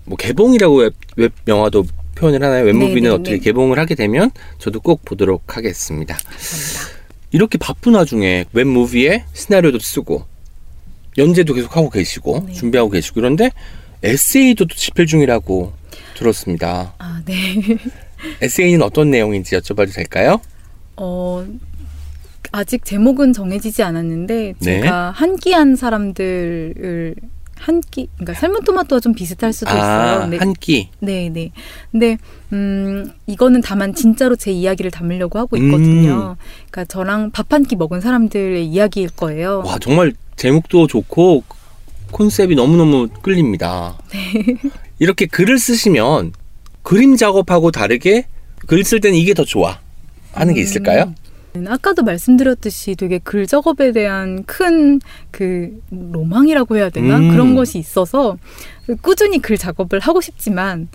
뭐 0.06 0.18
개봉이라고 0.18 0.76
웹, 0.78 0.94
웹 1.16 1.32
영화도 1.48 1.86
표현을 2.16 2.44
하나요? 2.44 2.66
web 2.66 2.75
movie는 2.75 3.04
네, 3.04 3.08
네, 3.10 3.10
어떻게 3.10 3.32
네. 3.32 3.40
개봉을 3.40 3.80
하게 3.80 3.96
되면 3.96 4.32
저도 4.58 4.80
꼭 4.82 5.06
보도록 5.06 5.56
하겠습니다. 5.56 6.18
감사합니다. 6.18 7.02
이렇게 7.32 7.58
바쁜 7.58 7.96
와중에 7.96 8.46
웹무비에 8.52 9.26
시나리오도 9.34 9.80
쓰고 9.80 10.26
연재도 11.18 11.54
계속 11.54 11.76
하고 11.78 11.90
계시고 11.90 12.46
네. 12.48 12.54
준비하고 12.54 12.90
계시고 12.90 13.16
그런데 13.16 13.52
에세이도 14.04 14.66
또 14.66 14.76
집필 14.76 15.06
중이라고 15.06 15.74
들었습니다. 16.16 16.94
아, 16.98 17.22
네. 17.26 17.78
에세이는 18.42 18.82
어떤 18.82 19.12
내용인지 19.12 19.56
여쭤봐도 19.56 19.94
될까요? 19.94 20.42
어, 20.98 21.46
아직 22.52 22.84
제목은 22.86 23.34
정해지지 23.34 23.84
않았는데 23.84 24.54
네. 24.60 24.82
제가 24.82 25.12
한끼한 25.12 25.76
사람들을 25.76 27.16
한 27.56 27.80
끼 27.92 28.08
그러니까 28.18 28.34
삶은 28.40 28.62
토마토와 28.64 29.00
좀 29.02 29.14
비슷할 29.14 29.54
수도 29.54 29.70
있어요. 29.72 30.22
아, 30.22 30.26
네. 30.26 30.38
한 30.38 30.54
끼. 30.54 30.90
네, 31.00 31.30
네. 31.30 31.52
근데 31.92 32.18
음 32.52 33.12
이거는 33.28 33.62
다만 33.62 33.94
진짜로 33.94 34.36
제 34.36 34.52
이야기를 34.52 34.90
담으려고 34.90 35.38
하고 35.38 35.58
있거든요. 35.58 36.38
그러니까 36.72 36.86
저랑 36.86 37.30
밥 37.32 37.54
한 37.54 37.64
끼 37.66 37.76
먹은 37.76 38.02
사람들의 38.02 38.66
이야기일 38.66 39.10
거예요. 39.10 39.62
와 39.64 39.78
정말 39.80 40.14
제목도 40.38 40.88
좋고 40.88 41.44
콘셉트이 42.12 42.56
너무 42.56 42.78
너무 42.78 43.08
끌립니다. 43.22 43.96
네. 44.12 44.56
이렇게 44.98 45.28
글을 45.28 45.60
쓰시면 45.60 46.34
그림 46.82 47.16
작업하고 47.16 47.70
다르게 47.72 48.26
글 48.66 48.84
쓸 48.84 49.00
때는 49.02 49.18
이게 49.20 49.36
더 49.36 49.46
좋아 49.46 49.80
하는 50.34 50.56
게 50.56 50.62
있을까요? 50.62 51.04
음, 51.04 51.16
아까도 51.68 52.04
말씀드렸듯이 52.04 52.96
되게 52.96 53.20
글 53.20 53.46
작업에 53.46 53.92
대한 53.92 54.44
큰 54.46 55.00
그 55.32 55.82
로망이라고 55.90 56.78
해야 56.78 56.90
되나 56.90 57.18
음. 57.18 57.32
그런 57.32 57.56
것이 57.56 57.80
있어서 57.80 58.38
꾸준히 59.02 59.40
글 59.40 59.58
작업을 59.58 60.00
하고 60.00 60.22
싶지만 60.22 60.90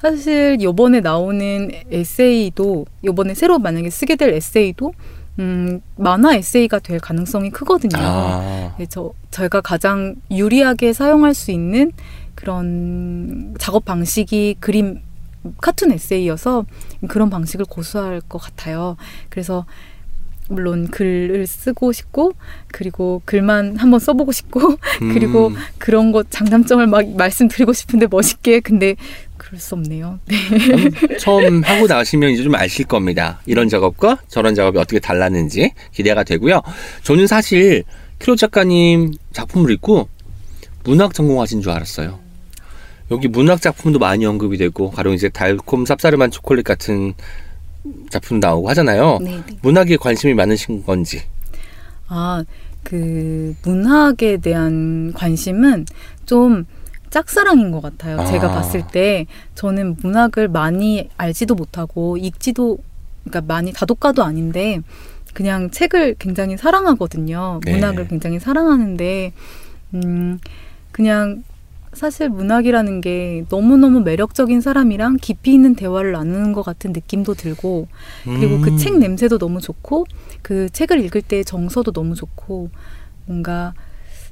사실 0.00 0.58
요번에 0.62 1.00
나오는 1.00 1.70
에세이도 1.90 2.86
요번에 3.04 3.34
새로 3.34 3.58
만약에 3.58 3.90
쓰게 3.90 4.16
될 4.16 4.32
에세이도 4.32 4.94
음, 5.38 5.80
만화 5.96 6.34
에세이가 6.34 6.80
될 6.80 6.98
가능성이 6.98 7.50
크거든요. 7.50 7.92
아, 7.96 8.74
네, 8.78 8.86
저 8.88 9.12
저희가 9.30 9.60
가장 9.60 10.16
유리하게 10.30 10.92
사용할 10.92 11.34
수 11.34 11.50
있는 11.50 11.92
그런 12.34 13.54
작업 13.58 13.84
방식이 13.84 14.56
그림 14.60 15.02
카툰 15.60 15.92
에세이여서 15.92 16.66
그런 17.08 17.30
방식을 17.30 17.66
고수할 17.66 18.20
것 18.20 18.38
같아요. 18.38 18.96
그래서 19.28 19.66
물론 20.50 20.88
글을 20.88 21.46
쓰고 21.46 21.92
싶고 21.92 22.32
그리고 22.68 23.22
글만 23.24 23.76
한번 23.76 24.00
써보고 24.00 24.32
싶고 24.32 24.76
그리고 25.12 25.48
음, 25.48 25.56
그런 25.78 26.12
것 26.12 26.30
장단점을 26.30 26.86
막 26.86 27.08
말씀드리고 27.16 27.72
싶은데 27.72 28.06
멋있게 28.08 28.60
근데 28.60 28.96
그럴 29.36 29.58
수 29.58 29.74
없네요. 29.74 30.18
네. 30.26 30.36
처음 31.18 31.62
하고 31.62 31.86
나시면 31.86 32.30
이제 32.30 32.42
좀 32.42 32.54
아실 32.54 32.84
겁니다. 32.84 33.40
이런 33.46 33.68
작업과 33.68 34.18
저런 34.28 34.54
작업이 34.54 34.78
어떻게 34.78 35.00
달랐는지 35.00 35.72
기대가 35.92 36.24
되고요. 36.24 36.60
저는 37.02 37.26
사실 37.26 37.84
키로 38.18 38.36
작가님 38.36 39.12
작품을 39.32 39.70
읽고 39.72 40.08
문학 40.84 41.14
전공하신 41.14 41.62
줄 41.62 41.72
알았어요. 41.72 42.18
여기 43.10 43.28
문학 43.28 43.60
작품도 43.60 43.98
많이 43.98 44.24
언급이 44.24 44.56
되고 44.56 44.90
가령 44.90 45.14
이제 45.14 45.28
달콤 45.28 45.84
쌉싸름한 45.84 46.30
초콜릿 46.30 46.64
같은 46.64 47.14
작품 48.10 48.40
나오고 48.40 48.68
하잖아요. 48.70 49.18
네, 49.22 49.42
네. 49.46 49.56
문학에 49.62 49.96
관심이 49.96 50.34
많으신 50.34 50.84
건지. 50.84 51.22
아, 52.08 52.44
그 52.82 53.54
문학에 53.64 54.38
대한 54.38 55.12
관심은 55.14 55.86
좀 56.26 56.66
짝사랑인 57.10 57.70
것 57.70 57.80
같아요. 57.80 58.20
아. 58.20 58.24
제가 58.24 58.48
봤을 58.48 58.86
때 58.86 59.26
저는 59.54 59.96
문학을 60.02 60.48
많이 60.48 61.08
알지도 61.16 61.54
못하고 61.54 62.16
읽지도 62.16 62.78
그러니까 63.24 63.52
많이 63.52 63.72
다독가도 63.72 64.24
아닌데 64.24 64.80
그냥 65.34 65.70
책을 65.70 66.16
굉장히 66.18 66.56
사랑하거든요. 66.56 67.60
네. 67.64 67.74
문학을 67.74 68.08
굉장히 68.08 68.38
사랑하는데 68.38 69.32
음 69.94 70.38
그냥 70.92 71.42
사실 71.92 72.28
문학이라는 72.28 73.00
게 73.00 73.44
너무너무 73.48 74.00
매력적인 74.00 74.60
사람이랑 74.60 75.16
깊이 75.20 75.52
있는 75.52 75.74
대화를 75.74 76.12
나누는 76.12 76.52
것 76.52 76.62
같은 76.62 76.92
느낌도 76.92 77.34
들고 77.34 77.88
그리고 78.24 78.56
음. 78.56 78.62
그책 78.62 78.98
냄새도 78.98 79.38
너무 79.38 79.60
좋고 79.60 80.06
그 80.42 80.68
책을 80.70 81.04
읽을 81.04 81.22
때 81.22 81.42
정서도 81.42 81.92
너무 81.92 82.14
좋고 82.14 82.70
뭔가 83.26 83.74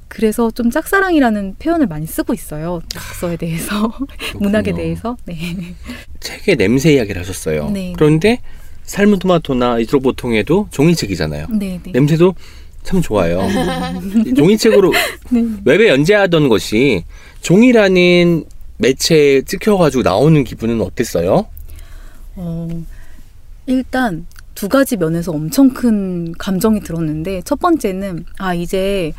그래서 0.08 0.50
좀 0.50 0.70
짝사랑이라는 0.70 1.56
표현을 1.58 1.86
많이 1.86 2.06
쓰고 2.06 2.32
있어요. 2.32 2.80
독서에 2.92 3.36
대해서 3.36 3.92
문학에. 4.40 4.72
대해서 4.72 5.16
네. 5.26 5.36
책의 6.20 6.56
냄새 6.56 6.94
이야기를 6.94 7.20
하셨어요. 7.20 7.70
네. 7.70 7.92
그런데 7.94 8.40
삶은 8.84 9.18
토마토나 9.18 9.78
이쪽 9.80 10.02
보통에도 10.02 10.68
종이책이잖아요. 10.70 11.48
네, 11.50 11.78
네. 11.82 11.92
냄새도 11.92 12.34
참 12.82 13.02
좋아요. 13.02 13.40
종이책으로 14.34 14.92
네. 15.30 15.44
웹에 15.64 15.88
연재하던 15.88 16.48
것이 16.48 17.04
종이라는 17.40 18.44
매체에 18.78 19.42
찍혀가지고 19.42 20.02
나오는 20.02 20.44
기분은 20.44 20.80
어땠어요? 20.80 21.46
어, 22.36 22.68
일단 23.66 24.26
두 24.54 24.68
가지 24.68 24.96
면에서 24.96 25.32
엄청 25.32 25.70
큰 25.70 26.32
감정이 26.38 26.80
들었는데 26.80 27.42
첫 27.44 27.58
번째는 27.60 28.24
아 28.38 28.54
이제 28.54 29.12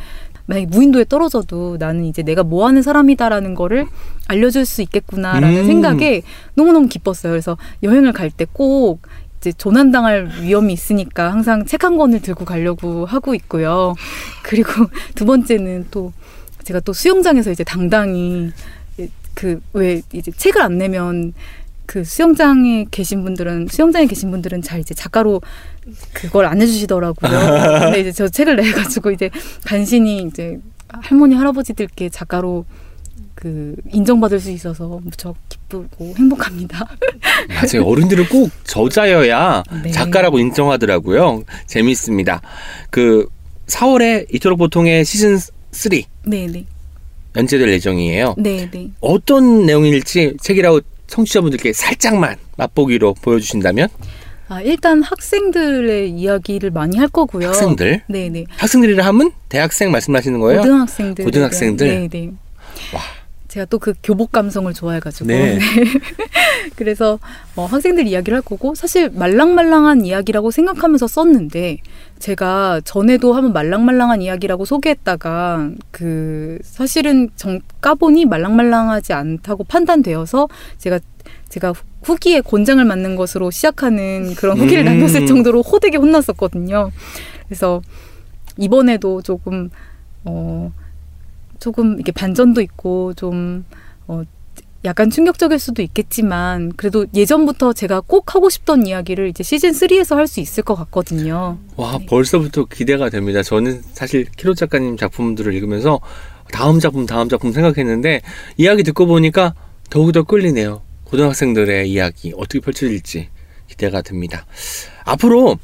만약에 0.48 0.66
무인도에 0.68 1.06
떨어져도 1.08 1.78
나는 1.80 2.06
이제 2.06 2.24
내가 2.24 2.44
뭐 2.44 2.68
하는 2.68 2.82
사람이다라는 2.82 3.54
거를 3.56 3.86
알려줄 4.28 4.66
수 4.66 4.82
있겠구나라는 4.82 5.58
음. 5.58 5.66
생각에 5.66 6.24
너무너무 6.56 6.88
기뻤어요. 6.88 7.32
그래서 7.34 7.58
여행을 7.84 8.14
갈 8.14 8.32
때 8.32 8.46
꼭 8.52 9.02
이제 9.40 9.54
조난당할 9.54 10.30
위험이 10.42 10.74
있으니까 10.74 11.32
항상 11.32 11.66
책 11.66 11.84
한 11.86 11.98
권을 11.98 12.22
들고 12.22 12.44
가려고 12.46 13.06
하고 13.06 13.34
있고요. 13.36 13.96
그리고 14.44 14.70
두 15.16 15.26
번째는 15.26 15.88
또 15.92 16.12
제가 16.70 16.80
또 16.82 16.94
수영장에서 16.94 17.52
이제 17.52 17.64
당당히 17.64 18.52
그 19.34 19.60
왜 19.74 20.02
이제 20.14 20.32
책을 20.36 20.62
안 20.62 20.78
내면 20.78 21.34
그 21.88 22.04
수영장에 22.04 22.86
계신 22.92 23.24
분들은 23.24 23.70
수영장에 23.72 24.06
계신 24.06 24.30
분들은 24.30 24.62
잘 24.62 24.80
이제 24.80 24.94
작가로 24.94 25.42
그걸 26.14 26.46
안 26.46 26.62
해주시더라고요. 26.62 27.32
근데 27.80 28.02
이제 28.02 28.12
저 28.12 28.28
책을 28.28 28.58
내 28.58 28.72
가지고 28.72 29.10
이제 29.12 29.32
간신히 29.66 30.22
이제 30.24 30.60
할머니 30.90 31.34
할아버지들께 31.36 32.10
작가로 32.10 32.66
그 33.34 33.76
인정받을 33.92 34.40
수 34.40 34.52
있어서 34.52 35.00
무척 35.04 35.36
기쁘고 35.50 36.14
행복합니다. 36.18 36.86
맞아요. 37.48 37.88
어른들은 37.88 38.28
꼭 38.28 38.52
저자여야 38.66 39.64
네. 39.84 39.92
작가라고 39.92 40.38
인정하더라고요. 40.38 41.44
재밌습니다. 41.66 42.42
그 42.92 43.28
4월에 43.68 44.28
이토록 44.34 44.60
보통의 44.60 45.06
시즌 45.06 45.40
3 45.72 46.02
네네 46.26 46.66
연재될 47.36 47.70
예정이에요. 47.70 48.36
네네. 48.38 48.92
어떤 49.02 49.66
내용일지 49.66 50.36
책이라고 50.42 50.82
청취자분들께 51.08 51.74
살짝만 51.74 52.38
맛보기로 52.58 53.14
보여주신다면 53.16 53.88
아 54.48 54.62
일단 54.62 55.04
학생들의 55.04 56.10
이야기를 56.10 56.72
많이 56.72 56.98
할 56.98 57.08
거고요. 57.08 57.50
학생들 57.50 58.02
네네. 58.08 58.46
학생들이라 58.50 59.06
하면 59.06 59.32
대학생 59.48 59.92
말씀하시는 59.92 60.40
거예요? 60.40 60.62
고등학생들. 60.62 61.26
고등학생들? 61.26 62.10
네네. 62.10 62.32
와. 62.94 63.02
제가 63.50 63.66
또 63.66 63.80
그 63.80 63.94
교복 64.04 64.32
감성을 64.32 64.72
좋아해가지고. 64.74 65.28
네. 65.28 65.60
그래서 66.76 67.20
어, 67.56 67.66
학생들 67.66 68.08
이야기를 68.08 68.36
할 68.38 68.42
거고 68.42 68.76
사실 68.76 69.10
말랑말랑한 69.10 70.06
이야기라고 70.06 70.52
생각하면서 70.52 71.08
썼는데 71.08 71.78
제가 72.20 72.82
전에도 72.84 73.34
한번 73.34 73.54
말랑말랑한 73.54 74.22
이야기라고 74.22 74.66
소개했다가 74.66 75.72
그 75.92 76.60
사실은 76.64 77.30
정 77.36 77.60
까보니 77.82 78.26
말랑말랑하지 78.26 79.14
않다고 79.14 79.64
판단되어서 79.66 80.48
제가 80.78 81.00
제가 81.50 81.72
후- 81.72 81.84
후기에 82.04 82.42
곤장을 82.42 82.84
맞는 82.84 83.16
것으로 83.16 83.52
시작하는 83.52 84.36
그런 84.36 84.58
후기를 84.60 84.84
음. 84.84 84.86
남겼을 84.86 85.26
정도로 85.26 85.62
호되게 85.64 85.98
혼났었거든요. 85.98 86.92
그래서 87.48 87.82
이번에도 88.58 89.22
조금 89.22 89.70
어 90.26 90.72
조금 91.60 92.00
이게 92.00 92.12
반전도 92.12 92.62
있고 92.62 93.14
좀 93.16 93.66
어, 94.08 94.24
약간 94.86 95.10
충격적일 95.10 95.60
수도 95.60 95.82
있겠지만 95.82 96.72
그래도 96.78 97.06
예전부터 97.14 97.74
제가 97.74 98.00
꼭 98.02 98.34
하고 98.34 98.50
싶던 98.50 98.88
이야기를 98.88 99.28
이제 99.28 99.44
시즌 99.44 99.72
3에서 99.72 100.16
할 100.16 100.26
수 100.28 100.40
있을 100.40 100.64
것 100.64 100.76
같거든요. 100.76 101.58
와 101.76 101.98
네. 101.98 102.06
벌써부터 102.06 102.66
기대가 102.66 103.10
됩니다. 103.10 103.44
저는 103.44 103.82
사실 103.94 104.26
키로 104.38 104.54
작가님 104.54 104.96
작품들을 104.96 105.54
읽으면서 105.54 106.00
다음 106.54 106.80
작품 106.80 107.06
다음 107.06 107.28
작품 107.30 107.52
생각했는데 107.52 108.22
이야기 108.58 108.84
듣고 108.84 109.06
보니까 109.06 109.54
더욱더 109.90 110.24
끌리네요. 110.24 110.82
고등학생들의 111.04 111.90
이야기 111.92 112.34
어떻게 112.38 112.60
펼쳐질지 112.60 113.30
기대가 113.68 114.02
됩니다. 114.02 114.46
앞으로 115.04 115.58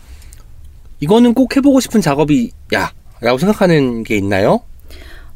이거는 1.00 1.34
꼭 1.34 1.56
해보고 1.56 1.80
싶은 1.80 2.02
작업이야 2.02 2.92
라고 3.22 3.38
생각하는 3.38 4.04
게 4.04 4.18
있나요? 4.18 4.62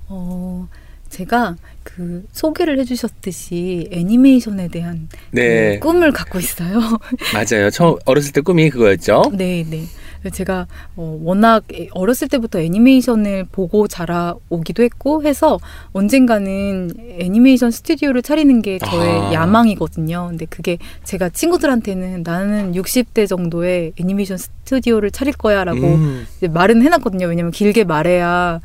어, 0.10 0.68
제가 1.10 1.56
그 1.84 2.24
소개를 2.32 2.78
해주셨듯이 2.80 3.90
애니메이션에 3.92 4.68
대한 4.68 5.08
네 5.32 5.80
그 5.80 5.88
꿈을 5.88 6.12
갖고 6.12 6.38
있어요. 6.40 6.80
맞아요. 7.34 7.70
저 7.72 7.98
어렸을 8.06 8.32
때 8.32 8.42
꿈이 8.42 8.70
그거였죠. 8.70 9.24
네, 9.34 9.66
네. 9.68 9.86
제가 10.34 10.68
어, 10.98 11.18
워낙 11.24 11.64
애- 11.74 11.88
어렸을 11.94 12.28
때부터 12.28 12.60
애니메이션을 12.60 13.46
보고 13.52 13.88
자라오기도 13.88 14.84
했고 14.84 15.24
해서 15.24 15.60
언젠가는 15.94 16.92
애니메이션 17.20 17.72
스튜디오를 17.72 18.22
차리는 18.22 18.62
게 18.62 18.78
저의 18.80 19.10
아. 19.10 19.34
야망이거든요. 19.34 20.28
근데 20.30 20.46
그게 20.46 20.78
제가 21.06 21.30
친구들한테는 21.30 22.24
나는 22.24 22.74
60대 22.74 23.28
정도의 23.28 23.94
애니메이션 24.00 24.38
스튜디오를 24.38 25.10
차릴 25.10 25.34
거야라고 25.36 25.80
음, 25.88 26.28
말은 26.52 26.82
해놨거든요. 26.84 27.28
왜냐면 27.28 27.52
길게 27.52 27.86
말해야 27.86 28.60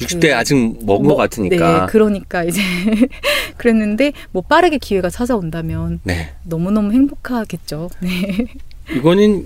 60대 0.00 0.32
아직 0.32 0.54
먹은 0.54 1.06
뭐, 1.06 1.14
것 1.14 1.16
같으니까. 1.16 1.80
네, 1.80 1.86
그러니까 1.88 2.44
이제 2.44 2.60
그랬는데 3.56 4.12
뭐 4.32 4.42
빠르게 4.42 4.78
기회가 4.78 5.08
찾아온다면 5.08 6.00
네. 6.04 6.32
너무너무 6.44 6.92
행복하겠죠. 6.92 7.90
네. 8.00 8.46
이거는 8.94 9.44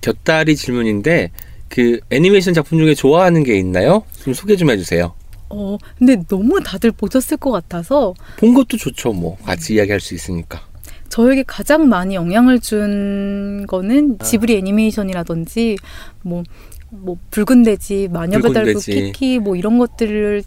곁다리 0.00 0.56
질문인데 0.56 1.30
그 1.68 2.00
애니메이션 2.10 2.54
작품 2.54 2.78
중에 2.78 2.94
좋아하는 2.94 3.44
게 3.44 3.56
있나요? 3.58 4.02
좀 4.22 4.34
소개 4.34 4.56
좀 4.56 4.70
해주세요. 4.70 5.12
어, 5.50 5.76
근데 5.98 6.16
너무 6.28 6.60
다들 6.62 6.92
보셨을 6.92 7.36
것 7.36 7.50
같아서 7.50 8.14
본 8.36 8.54
것도 8.54 8.76
좋죠. 8.76 9.12
뭐 9.12 9.36
같이 9.44 9.74
이야기할 9.74 10.00
수 10.00 10.14
있으니까. 10.14 10.62
저에게 11.08 11.42
가장 11.42 11.88
많이 11.88 12.14
영향을 12.14 12.60
준 12.60 13.66
거는 13.66 14.18
아. 14.20 14.24
지브리 14.24 14.56
애니메이션이라든지 14.56 15.76
뭐, 16.22 16.44
뭐 16.90 17.16
붉은 17.30 17.62
돼지, 17.62 18.08
마녀배달부. 18.08 18.80
키키 18.80 19.38
뭐 19.38 19.56
이런 19.56 19.78
것들이 19.78 20.42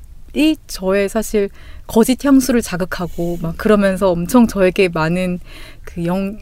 저의 0.67 1.09
사실 1.09 1.49
거짓 1.87 2.23
향수를 2.25 2.61
자극하고 2.61 3.37
막 3.41 3.57
그러면서 3.57 4.11
엄청 4.11 4.47
저에게 4.47 4.89
많은 4.89 5.39
그 5.83 6.05
영, 6.05 6.37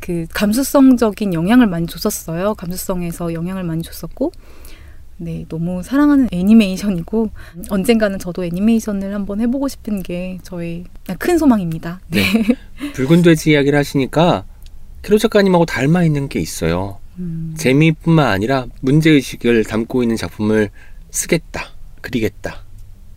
그 0.00 0.26
감수성적인 0.32 1.32
영향을 1.34 1.66
많이 1.66 1.86
줬었어요. 1.86 2.54
감수성에서 2.54 3.32
영향을 3.32 3.64
많이 3.64 3.82
줬었고 3.82 4.32
네, 5.18 5.46
너무 5.48 5.82
사랑하는 5.82 6.28
애니메이션이고 6.30 7.30
언젠가는 7.70 8.18
저도 8.18 8.44
애니메이션을 8.44 9.14
한번 9.14 9.40
해보고 9.40 9.68
싶은 9.68 10.02
게 10.02 10.38
저의 10.42 10.84
큰 11.18 11.38
소망입니다. 11.38 12.00
네. 12.08 12.20
붉은 12.94 13.22
돼지 13.22 13.52
이야기를 13.52 13.78
하시니까 13.78 14.44
키로 15.02 15.18
작가님하고 15.18 15.64
닮아 15.64 16.04
있는 16.04 16.28
게 16.28 16.40
있어요. 16.40 16.98
음. 17.18 17.54
재미뿐만 17.56 18.26
아니라 18.26 18.66
문제의식을 18.80 19.64
담고 19.64 20.02
있는 20.02 20.16
작품을 20.16 20.70
쓰겠다, 21.10 21.72
그리겠다. 22.00 22.64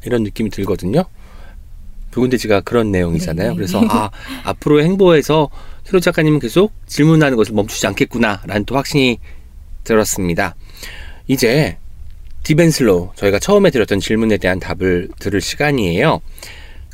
이런 0.05 0.23
느낌이 0.23 0.49
들거든요. 0.49 1.03
붉은 2.11 2.29
돼지가 2.29 2.61
그런 2.61 2.91
내용이잖아요. 2.91 3.49
네. 3.49 3.55
그래서 3.55 3.81
아 3.87 4.09
앞으로의 4.43 4.85
행보에서 4.85 5.49
캐롯 5.85 6.01
작가님은 6.01 6.39
계속 6.39 6.73
질문하는 6.87 7.37
것을 7.37 7.53
멈추지 7.53 7.85
않겠구나라는 7.87 8.65
또 8.65 8.75
확신이 8.75 9.19
들었습니다. 9.83 10.55
이제 11.27 11.77
디벤슬로 12.43 13.11
저희가 13.15 13.39
처음에 13.39 13.69
드렸던 13.69 13.99
질문에 13.99 14.37
대한 14.37 14.59
답을 14.59 15.09
들을 15.19 15.41
시간이에요. 15.41 16.21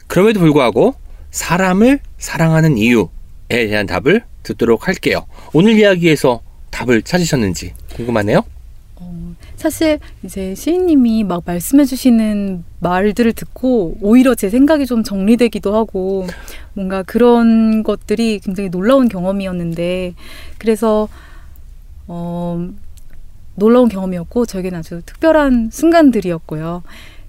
그럼에도 0.08 0.39
불구하고 0.39 0.95
사람을 1.32 1.99
사랑하는 2.18 2.78
이유에 2.78 3.08
대한 3.49 3.86
답을 3.86 4.24
듣도록 4.43 4.88
할게요. 4.88 5.26
오늘 5.53 5.78
이야기에서 5.78 6.41
답을 6.76 7.01
찾으셨는지 7.01 7.73
궁금하네요. 7.95 8.43
어, 8.97 9.36
사실 9.55 9.99
이제 10.23 10.53
시인님이 10.55 11.23
막 11.23 11.43
말씀해 11.45 11.86
주시는 11.86 12.65
말들을 12.80 13.32
듣고 13.34 13.97
오히려 14.01 14.36
제 14.36 14.49
생각이 14.49 14.86
좀 14.86 15.03
정리되기도 15.03 15.73
하고 15.73 16.28
뭔가 16.73 17.01
그런 17.03 17.84
것들이 17.84 18.39
굉장히 18.39 18.69
놀라운 18.69 19.07
경험이었는데 19.07 20.13
그래서 20.57 21.07
어, 22.07 22.69
놀라운 23.55 23.88
경험이었고 23.88 24.45
저에게는 24.45 24.80
아주 24.80 25.01
특별한 25.05 25.69
순간들이었고요. 25.71 26.84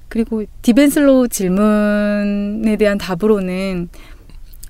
그리고 0.08 0.44
디벤슬로우 0.62 1.28
질문에 1.28 2.76
대한 2.76 2.98
답으로는 2.98 3.88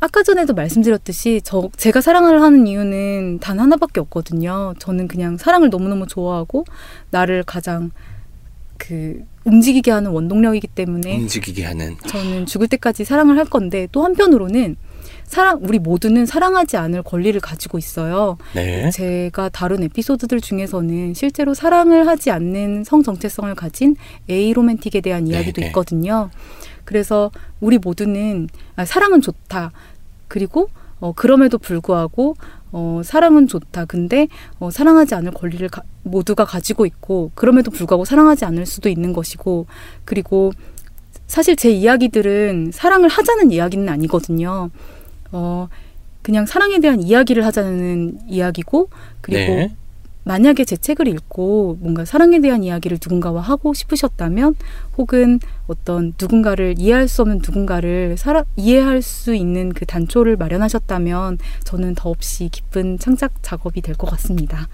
아까 0.00 0.22
전에도 0.22 0.54
말씀드렸듯이 0.54 1.40
저 1.42 1.70
제가 1.76 2.00
사랑을 2.00 2.42
하는 2.42 2.66
이유는 2.66 3.38
단 3.40 3.58
하나밖에 3.58 4.00
없거든요. 4.00 4.74
저는 4.78 5.08
그냥 5.08 5.36
사랑을 5.36 5.70
너무너무 5.70 6.06
좋아하고 6.06 6.64
나를 7.10 7.42
가장 7.44 7.90
그 8.76 9.24
움직이게 9.44 9.90
하는 9.90 10.10
원동력이기 10.10 10.66
때문에 10.68 11.16
움직이게 11.16 11.64
하는 11.64 11.96
저는 12.06 12.46
죽을 12.46 12.68
때까지 12.68 13.04
사랑을 13.04 13.38
할 13.38 13.46
건데 13.46 13.88
또 13.90 14.04
한편으로는 14.04 14.76
사랑 15.24 15.60
우리 15.62 15.78
모두는 15.78 16.26
사랑하지 16.26 16.76
않을 16.76 17.02
권리를 17.02 17.40
가지고 17.40 17.78
있어요. 17.78 18.38
네. 18.54 18.90
제가 18.90 19.48
다룬 19.48 19.82
에피소드들 19.82 20.40
중에서는 20.40 21.14
실제로 21.14 21.54
사랑을 21.54 22.06
하지 22.06 22.30
않는 22.30 22.84
성 22.84 23.02
정체성을 23.02 23.54
가진 23.54 23.96
에이 24.28 24.52
로맨틱에 24.52 25.00
대한 25.00 25.26
이야기도 25.26 25.60
네. 25.60 25.68
있거든요. 25.68 26.30
그래서 26.86 27.30
우리 27.60 27.76
모두는 27.76 28.48
아, 28.76 28.86
사랑은 28.86 29.20
좋다. 29.20 29.72
그리고 30.28 30.70
어, 31.00 31.12
그럼에도 31.12 31.58
불구하고 31.58 32.36
어, 32.72 33.02
사랑은 33.04 33.46
좋다. 33.48 33.84
근데 33.84 34.28
어, 34.58 34.70
사랑하지 34.70 35.14
않을 35.16 35.32
권리를 35.32 35.68
가- 35.68 35.82
모두가 36.02 36.46
가지고 36.46 36.86
있고 36.86 37.30
그럼에도 37.34 37.70
불구하고 37.70 38.06
사랑하지 38.06 38.46
않을 38.46 38.64
수도 38.64 38.88
있는 38.88 39.12
것이고 39.12 39.66
그리고 40.06 40.52
사실 41.26 41.56
제 41.56 41.70
이야기들은 41.70 42.70
사랑을 42.72 43.08
하자는 43.08 43.50
이야기는 43.50 43.88
아니거든요. 43.88 44.70
어, 45.32 45.68
그냥 46.22 46.46
사랑에 46.46 46.78
대한 46.80 47.02
이야기를 47.02 47.44
하자는 47.44 48.20
이야기고 48.28 48.88
그리고 49.20 49.54
네. 49.54 49.76
만약에 50.26 50.64
제 50.64 50.76
책을 50.76 51.06
읽고 51.06 51.78
뭔가 51.80 52.04
사랑에 52.04 52.40
대한 52.40 52.64
이야기를 52.64 52.98
누군가와 53.00 53.40
하고 53.40 53.72
싶으셨다면 53.72 54.56
혹은 54.98 55.38
어떤 55.68 56.14
누군가를 56.20 56.74
이해할 56.78 57.06
수 57.06 57.22
없는 57.22 57.38
누군가를 57.38 58.16
살아, 58.18 58.44
이해할 58.56 59.02
수 59.02 59.36
있는 59.36 59.72
그 59.72 59.86
단초를 59.86 60.36
마련하셨다면 60.36 61.38
저는 61.62 61.94
더없이 61.94 62.48
기쁜 62.50 62.98
창작 62.98 63.34
작업이 63.42 63.80
될 63.80 63.94
것 63.96 64.10
같습니다. 64.10 64.68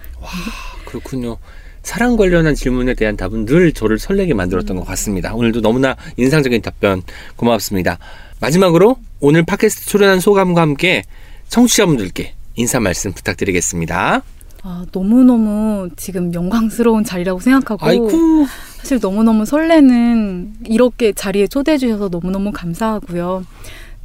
그렇군요. 0.85 1.37
사랑 1.83 2.17
관련한 2.17 2.55
질문에 2.55 2.95
대한 2.95 3.15
답은 3.15 3.45
늘 3.45 3.73
저를 3.73 3.99
설레게 3.99 4.33
만들었던 4.33 4.75
것 4.75 4.83
같습니다. 4.85 5.35
오늘도 5.35 5.61
너무나 5.61 5.95
인상적인 6.17 6.63
답변 6.63 7.03
고맙습니다. 7.35 7.99
마지막으로 8.39 8.97
오늘 9.19 9.43
팟캐스트 9.43 9.85
출연한 9.85 10.19
소감과 10.19 10.61
함께 10.61 11.03
청취자분들께 11.49 12.33
인사 12.55 12.79
말씀 12.79 13.11
부탁드리겠습니다. 13.13 14.23
아, 14.65 14.85
너무너무 14.93 15.89
지금 15.97 16.33
영광스러운 16.33 17.03
자리라고 17.03 17.41
생각하고 17.41 17.85
아이쿠. 17.85 18.45
사실 18.77 18.99
너무너무 19.01 19.45
설레는 19.45 20.55
이렇게 20.65 21.11
자리에 21.11 21.47
초대해 21.47 21.77
주셔서 21.77 22.07
너무너무 22.07 22.51
감사하고요. 22.53 23.45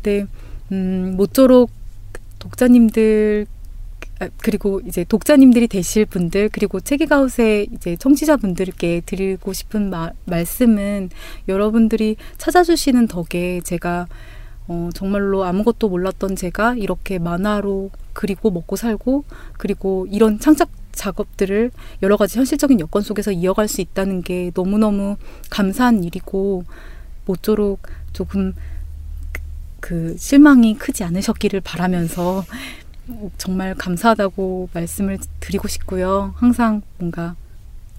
네, 0.03 0.27
음, 0.73 1.15
모쪼록 1.17 1.71
독자님들 2.41 3.47
아, 4.21 4.29
그리고 4.39 4.81
이제 4.85 5.05
독자님들이 5.05 5.69
되실 5.69 6.05
분들 6.05 6.49
그리고 6.51 6.81
책이가웃의 6.81 7.69
이제 7.73 7.95
청취자분들께 7.95 9.03
드리고 9.07 9.53
싶은 9.53 9.91
마, 9.91 10.11
말씀은 10.25 11.11
여러분들이 11.47 12.17
찾아주시는 12.37 13.07
덕에 13.07 13.61
제가 13.63 14.09
어, 14.69 14.91
정말로 14.95 15.45
아무것도 15.45 15.89
몰랐던 15.89 16.37
제가 16.37 16.75
이렇게 16.75 17.19
만화로 17.19 17.91
그리고 18.13 18.51
먹고 18.51 18.77
살고 18.77 19.25
그리고 19.57 20.07
이런 20.11 20.39
창작 20.39 20.69
작업들을 20.93 21.71
여러 22.03 22.17
가지 22.17 22.39
현실적인 22.39 22.81
여건 22.81 23.03
속에서 23.03 23.31
이어갈 23.33 23.67
수 23.69 23.81
있다는 23.81 24.23
게 24.23 24.51
너무너무 24.55 25.17
감사한 25.49 26.05
일이고 26.05 26.65
모쪼록 27.25 27.81
조금 28.13 28.55
그- 29.33 29.41
그 29.81 30.17
실망이 30.19 30.75
크지 30.77 31.05
않으셨기를 31.05 31.61
바라면서 31.61 32.45
정말 33.39 33.75
감사하다고 33.75 34.71
말씀을 34.75 35.19
드리고 35.41 35.69
싶고요. 35.69 36.35
항상 36.37 36.83
뭔가 36.99 37.37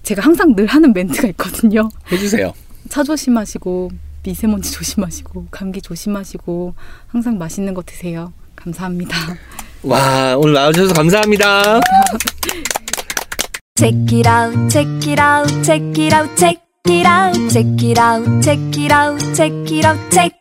제가 0.02 0.22
항상 0.22 0.54
늘 0.54 0.66
하는 0.66 0.92
멘트가 0.92 1.28
있거든요. 1.28 1.88
해주세요. 2.12 2.52
차 2.90 3.02
조심하시고 3.02 3.90
미세먼지 4.22 4.70
조심하시고 4.72 5.46
감기 5.50 5.80
조심하시고 5.80 6.74
항상 7.08 7.38
맛있는 7.38 7.74
거 7.74 7.82
드세요. 7.82 8.32
감사합니다. 8.56 9.16
와, 9.82 10.36
오늘 10.36 10.54
나와주셔서 10.54 10.94
감사합니다. 10.94 11.80
Check 13.76 14.18
it 14.18 14.28
out, 14.28 14.68
check 14.68 15.10
it 15.10 15.20
out, 15.20 15.62
check 15.64 16.04
it 16.04 16.14
out, 16.14 16.36
check 16.36 16.60
it 16.86 17.08
out, 17.08 17.48
check 17.48 17.66
it 17.82 17.98
out, 17.98 18.42
check 18.42 18.58
it 18.76 18.92
out, 18.92 19.34
check 19.34 19.52
it 19.72 19.86
out, 19.86 20.10
check. 20.10 20.40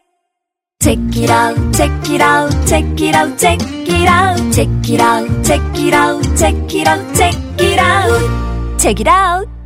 Check 0.82 0.98
it 1.14 1.30
out, 1.30 1.58
check 1.74 1.92
it 2.10 2.22
out, 2.22 2.50
check 2.66 2.86
it 3.02 3.14
out, 3.14 3.38
check 3.38 3.60
it 3.60 4.08
out, 4.08 4.54
check 4.54 4.70
it 4.90 5.02
out, 5.02 5.28
check 5.44 5.62
it 5.78 5.94
out, 5.94 6.24
check 6.38 6.74
it 6.74 6.88
out, 6.88 7.18
check 7.18 7.36
it 7.60 7.80
out, 7.80 8.80
check 8.80 9.00
it 9.02 9.08
out. 9.08 9.59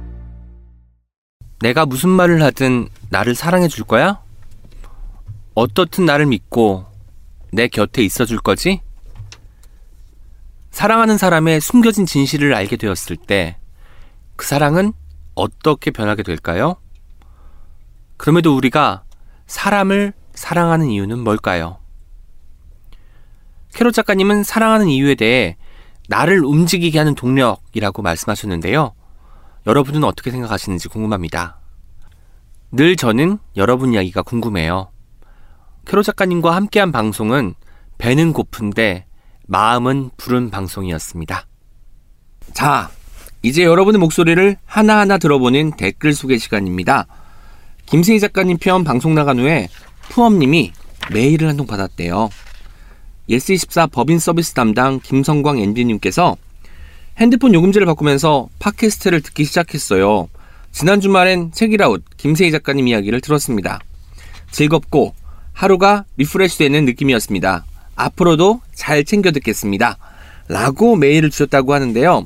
내가 1.64 1.86
무슨 1.86 2.10
말을 2.10 2.44
하든 2.44 2.90
나를 3.10 3.36
사랑해 3.36 3.68
줄 3.68 3.84
거야? 3.86 4.22
어떻든 5.56 6.06
나를 6.06 6.26
믿고 6.26 6.86
내 7.52 7.68
곁에 7.68 8.04
있어 8.04 8.26
줄 8.26 8.40
거지? 8.40 8.82
사랑하는 10.72 11.18
사람의 11.18 11.62
숨겨진 11.62 12.06
진실을 12.06 12.54
알게 12.54 12.78
되었을 12.78 13.16
때 13.18 13.58
그 14.36 14.46
사랑은 14.46 14.94
어떻게 15.36 15.92
변하게 15.92 16.24
될까요? 16.24 16.76
그럼에도 18.18 18.56
우리가 18.56 19.04
사람을 19.48 20.14
사랑하는 20.34 20.90
이유는 20.90 21.20
뭘까요? 21.20 21.78
캐롯 23.74 23.94
작가님은 23.94 24.44
사랑하는 24.44 24.88
이유에 24.88 25.16
대해 25.16 25.58
나를 26.08 26.44
움직이게 26.44 26.98
하는 26.98 27.16
동력이라고 27.16 28.02
말씀하셨는데요. 28.02 28.94
여러분은 29.66 30.04
어떻게 30.04 30.32
생각하시는지 30.32 30.90
궁금합니다. 30.90 31.58
늘 32.72 32.96
저는 32.96 33.38
여러분 33.56 33.94
이야기가 33.94 34.24
궁금해요. 34.24 34.92
캐롯 35.86 36.06
작가님과 36.06 36.56
함께한 36.56 36.92
방송은 36.92 37.56
배는 37.98 38.34
고픈데 38.34 39.06
마음은 39.48 40.12
부른 40.18 40.50
방송이었습니다. 40.50 41.46
자, 42.54 42.90
이제 43.42 43.64
여러분의 43.64 44.00
목소리를 44.00 44.58
하나하나 44.66 45.18
들어보는 45.18 45.76
댓글 45.78 46.14
소개 46.14 46.38
시간입니다. 46.38 47.06
김세희 47.86 48.20
작가님 48.20 48.58
편 48.58 48.84
방송 48.84 49.14
나간 49.14 49.40
후에 49.40 49.70
푸엄님이 50.10 50.72
메일을 51.12 51.48
한 51.50 51.58
통 51.58 51.68
받았대요. 51.68 52.30
예스24 53.30 53.92
법인 53.92 54.20
서비스 54.20 54.54
담당 54.54 55.00
김성광 55.02 55.60
MD님께서 55.60 56.36
핸드폰 57.18 57.54
요금제를 57.54 57.86
바꾸면서 57.86 58.50
팟캐스트를 58.60 59.22
듣기 59.22 59.46
시작했어요. 59.46 60.30
지난 60.72 61.00
주말엔 61.00 61.52
책읽아웃 61.52 62.04
김세희 62.18 62.52
작가님 62.52 62.88
이야기를 62.88 63.22
들었습니다. 63.22 63.80
즐겁고 64.52 65.14
하루가 65.52 66.06
리프레시되는 66.18 66.86
느낌이었습니다. 66.86 67.66
앞으로도 67.96 68.62
잘 68.74 69.04
챙겨 69.04 69.32
듣겠습니다. 69.32 69.98
라고 70.48 70.96
메일을 70.96 71.30
주셨다고 71.30 71.74
하는데요. 71.74 72.26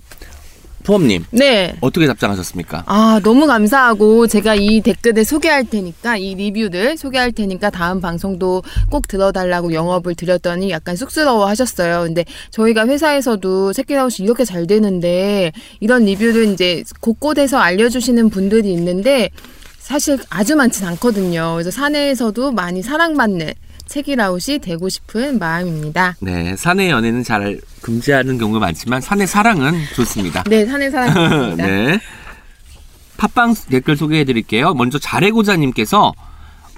푸엄님 0.83 1.25
네. 1.31 1.75
어떻게 1.81 2.07
답장하셨습니까? 2.07 2.83
아, 2.85 3.19
너무 3.23 3.45
감사하고 3.45 4.27
제가 4.27 4.55
이 4.55 4.81
댓글을 4.81 5.25
소개할 5.25 5.65
테니까 5.65 6.17
이 6.17 6.35
리뷰들 6.35 6.97
소개할 6.97 7.31
테니까 7.31 7.69
다음 7.69 7.99
방송도 7.99 8.63
꼭 8.89 9.07
들어달라고 9.07 9.73
영업을 9.73 10.15
드렸더니 10.15 10.71
약간 10.71 10.95
쑥스러워 10.95 11.45
하셨어요. 11.47 12.03
근데 12.03 12.23
저희가 12.51 12.87
회사에서도 12.87 13.73
새끼라우스 13.73 14.21
이렇게 14.21 14.45
잘 14.45 14.67
되는데 14.67 15.51
이런 15.79 16.05
리뷰를 16.05 16.45
이제 16.53 16.83
곳곳에서 17.01 17.57
알려주시는 17.57 18.29
분들이 18.29 18.71
있는데 18.73 19.29
사실 19.77 20.19
아주 20.29 20.55
많진 20.55 20.85
않거든요. 20.85 21.53
그래서 21.53 21.71
사내에서도 21.71 22.51
많이 22.51 22.81
사랑받는 22.81 23.53
책이라웃이 23.87 24.59
되고 24.59 24.89
싶은 24.89 25.39
마음입니다. 25.39 26.15
네, 26.19 26.55
사내 26.55 26.89
연애는 26.89 27.23
잘 27.23 27.59
금지하는 27.81 28.37
경우가 28.37 28.59
많지만 28.59 29.01
사내 29.01 29.25
사랑은 29.25 29.73
좋습니다. 29.95 30.43
네, 30.43 30.65
사내 30.65 30.89
사랑입니다. 30.89 31.65
네. 31.67 31.99
팟빵 33.17 33.55
댓글 33.69 33.97
소개해 33.97 34.25
드릴게요. 34.25 34.73
먼저 34.73 34.99
잘해고자님께서 34.99 36.13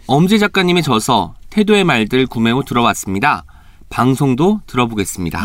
엄지 0.07 0.39
작가님의 0.39 0.83
저서 0.83 1.35
태도의 1.49 1.83
말들 1.83 2.25
구매 2.25 2.51
후 2.51 2.63
들어왔습니다. 2.63 3.43
방송도 3.89 4.61
들어보겠습니다. 4.67 5.39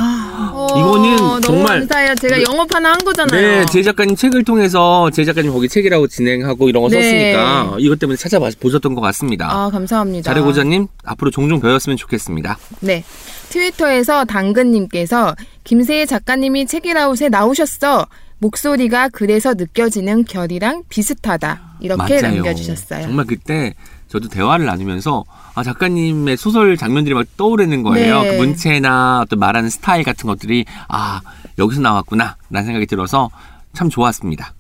어, 0.53 0.67
이거는 0.71 1.41
정말- 1.43 1.81
감사해요. 1.81 2.15
제가 2.17 2.43
영업 2.43 2.73
하나 2.75 2.93
한 2.93 2.99
거잖아요. 2.99 3.41
네, 3.41 3.67
제 3.67 3.83
작가님 3.83 4.17
책을 4.17 4.45
통해서 4.45 5.11
제 5.11 5.25
작가님 5.25 5.51
거기 5.53 5.69
책이라고 5.69 6.07
진행하고 6.09 6.69
이런 6.69 6.83
거 6.83 6.89
네. 6.91 7.03
썼으니까 7.03 7.77
이것 7.79 7.99
때문에 7.99 8.17
찾아보셨던 8.17 8.95
것 8.95 9.01
같습니다. 9.01 9.49
아, 9.51 9.71
감사합니다. 9.71 10.31
잘해고자님 10.31 10.87
앞으로 11.05 11.31
종종 11.31 11.61
배웠으면 11.61 11.97
좋겠습니다. 11.97 12.59
네. 12.81 13.03
트위터에서 13.49 14.25
당근님께서 14.25 15.35
김세희 15.65 16.07
작가님이 16.07 16.67
책이라웃에 16.67 17.31
나오셨어. 17.31 18.07
목소리가 18.39 19.09
그래서 19.09 19.55
느껴지는 19.55 20.25
결이랑 20.25 20.83
비슷하다. 20.91 21.77
이렇게 21.81 22.21
맞아요. 22.21 22.35
남겨주셨어요. 22.37 23.03
정말 23.03 23.25
그때 23.27 23.75
저도 24.15 24.29
대화를 24.29 24.65
나누면서 24.65 25.25
아 25.57 25.65
작가님의 25.65 26.37
소설 26.37 26.77
장면들이 26.77 27.17
막 27.17 27.27
떠오르는 27.37 27.83
거예요. 27.83 28.23
네. 28.23 28.31
그 28.31 28.43
문체나 28.43 29.23
어떤 29.23 29.41
말하는 29.41 29.69
스타일 29.69 30.05
같은 30.05 30.29
것들이 30.29 30.65
아 30.89 31.21
여기서 31.59 31.81
나왔구나라는 31.81 32.65
생각이 32.65 32.87
들어서 32.87 33.29
참 33.73 33.91
좋았습니다. 33.91 34.55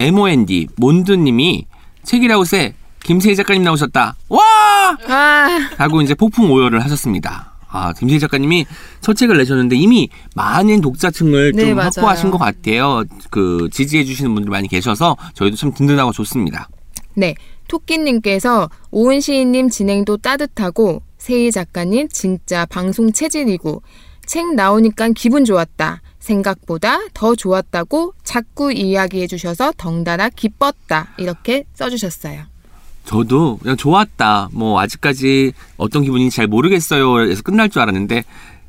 MOND 0.00 0.68
몬드님이 0.76 1.64
책이라웃에 2.02 2.74
김세희 3.04 3.36
작가님 3.36 3.62
나오셨다. 3.62 4.16
와! 4.28 4.42
아, 5.08 5.68
하고 5.78 6.02
이제 6.02 6.14
폭풍 6.14 6.50
오열을 6.52 6.84
하셨습니다. 6.84 7.52
아, 7.68 7.94
김세희 7.94 8.20
작가님이 8.20 8.66
첫 9.00 9.14
책을 9.14 9.38
내셨는데 9.38 9.76
이미 9.76 10.10
많은 10.34 10.82
독자층을 10.82 11.52
네, 11.52 11.64
좀 11.64 11.76
맞아요. 11.76 11.86
확보하신 11.86 12.30
것 12.30 12.36
같아요. 12.36 13.02
그 13.30 13.70
지지해 13.72 14.04
주시는 14.04 14.34
분들이 14.34 14.50
많이 14.50 14.68
계셔서 14.68 15.16
저희도 15.32 15.56
참 15.56 15.72
든든하고 15.72 16.12
좋습니다. 16.12 16.68
네. 17.14 17.34
토끼님께서 17.68 18.68
오은 18.90 19.20
시인님 19.20 19.68
진행도 19.68 20.18
따뜻하고 20.18 21.02
세희 21.18 21.52
작가님 21.52 22.08
진짜 22.08 22.66
방송 22.66 23.12
체질이고 23.12 23.82
책 24.26 24.54
나오니까 24.54 25.10
기분 25.14 25.44
좋았다. 25.44 26.00
생각보다 26.18 26.98
더 27.12 27.34
좋았다고 27.34 28.14
자꾸 28.24 28.72
이야기해 28.72 29.26
주셔서 29.26 29.72
덩달아 29.76 30.30
기뻤다. 30.30 31.08
이렇게 31.18 31.64
써주셨어요. 31.74 32.44
저도 33.04 33.58
그냥 33.58 33.76
좋았다. 33.76 34.48
뭐 34.52 34.80
아직까지 34.80 35.52
어떤 35.76 36.02
기분인지 36.02 36.34
잘 36.36 36.46
모르겠어요. 36.46 37.28
에서 37.28 37.42
끝날 37.42 37.68
줄 37.68 37.82
알았는데 37.82 38.24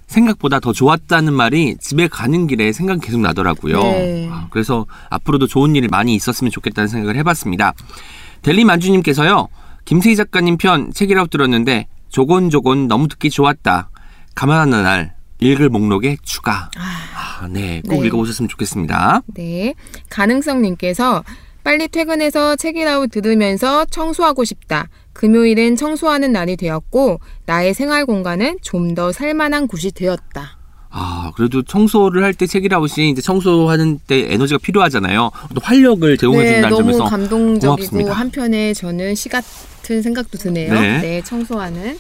생각보다 0.08 0.60
더 0.60 0.72
좋았다는 0.72 1.34
말이 1.34 1.78
집에 1.80 2.08
가는 2.08 2.46
길에 2.48 2.72
생각이 2.72 3.00
계속 3.02 3.22
나더라고요. 3.22 3.82
네. 3.82 4.30
아, 4.32 4.48
그래서 4.52 4.86
앞으로도 5.10 5.48
좋은 5.48 5.76
일이 5.76 5.88
많이 5.88 6.14
있었으면 6.16 6.52
좋겠다는 6.52 6.88
생각을 6.88 7.16
해봤습니다. 7.18 7.74
델리 8.46 8.64
만주님께서요. 8.64 9.48
김세희 9.86 10.16
작가님 10.16 10.58
편 10.58 10.94
책이라고 10.94 11.30
들었는데 11.30 11.88
조곤조곤 12.10 12.88
너무 12.88 13.08
듣기 13.08 13.32
좋았다. 13.32 13.90
가만한 14.36 14.70
날 14.84 15.16
읽을 15.40 15.70
목록에 15.70 16.18
추가. 16.22 16.70
아, 16.78 17.48
네, 17.48 17.82
꼭 17.90 18.02
네. 18.02 18.08
읽어보셨으면 18.08 18.48
좋겠습니다. 18.48 19.24
네. 19.34 19.74
가능성님께서 20.12 21.24
빨리 21.64 21.88
퇴근해서 21.88 22.56
책이라웃 22.56 23.10
들으면서 23.10 23.84
청소하고 23.86 24.44
싶다. 24.44 24.90
금요일은 25.14 25.76
청소하는 25.76 26.32
날이 26.32 26.56
되었고 26.56 27.20
나의 27.48 27.74
생활 27.74 28.06
공간은 28.06 28.60
좀 28.62 28.94
더 28.94 29.12
살만한 29.12 29.66
곳이 29.68 29.92
되었다. 29.92 30.55
아, 30.98 31.32
그래도 31.36 31.62
청소를 31.62 32.24
할 32.24 32.34
때 32.34 32.48
책이라웃이 32.48 33.10
이제 33.10 33.22
청소하는 33.22 34.00
때 34.08 34.32
에너지가 34.34 34.60
필요하잖아요. 34.60 35.30
또 35.54 35.62
활력을 35.62 36.18
제공해 36.18 36.46
준다는 36.54 36.62
네, 36.62 36.70
너무 36.70 36.92
점에서 36.94 37.04
감동적이고 37.10 37.76
고맙습니다. 37.76 38.14
한편에 38.14 38.74
저는 38.74 39.14
시 39.16 39.28
같은 39.28 40.02
생각도 40.02 40.38
드네요. 40.38 40.74
네. 40.74 41.00
네, 41.02 41.22
청소하는. 41.22 41.98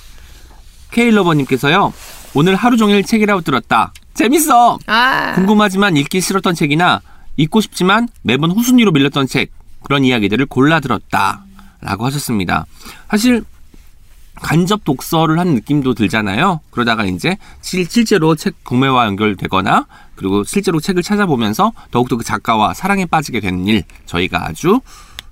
케일러버님께서요. 0.92 1.94
오늘 2.34 2.56
하루 2.56 2.78
종일 2.78 3.04
책이라웃 3.04 3.44
들었다. 3.44 3.92
재밌어. 4.14 4.80
아, 4.88 5.34
궁금하지만 5.36 5.98
읽기 5.98 6.22
싫었던 6.22 6.56
책이나 6.56 7.02
읽고 7.38 7.60
싶지만 7.62 8.08
매번 8.22 8.52
후순위로 8.52 8.92
밀렸던 8.94 9.28
책 9.28 9.52
그런 9.84 10.06
이야기들을 10.06 10.46
골라 10.46 10.80
들었다 10.80 11.44
라고 11.82 12.06
하셨습니다. 12.06 12.66
사실 13.10 13.44
간접 14.42 14.84
독서를 14.84 15.40
한 15.40 15.56
느낌도 15.56 15.94
들잖아요. 15.94 16.60
그러다가 16.70 17.06
이제 17.06 17.38
실, 17.62 17.86
실제로 17.90 18.36
책 18.36 18.64
구매와 18.64 19.06
연결되거나 19.08 19.88
그리고 20.16 20.44
실제로 20.44 20.80
책을 20.80 21.04
찾아보면서 21.04 21.72
더욱더 21.92 22.18
그 22.18 22.24
작가와 22.24 22.74
사랑에 22.74 23.06
빠지게 23.06 23.40
되는 23.40 23.66
일 23.68 23.84
저희가 24.06 24.48
아주 24.48 24.82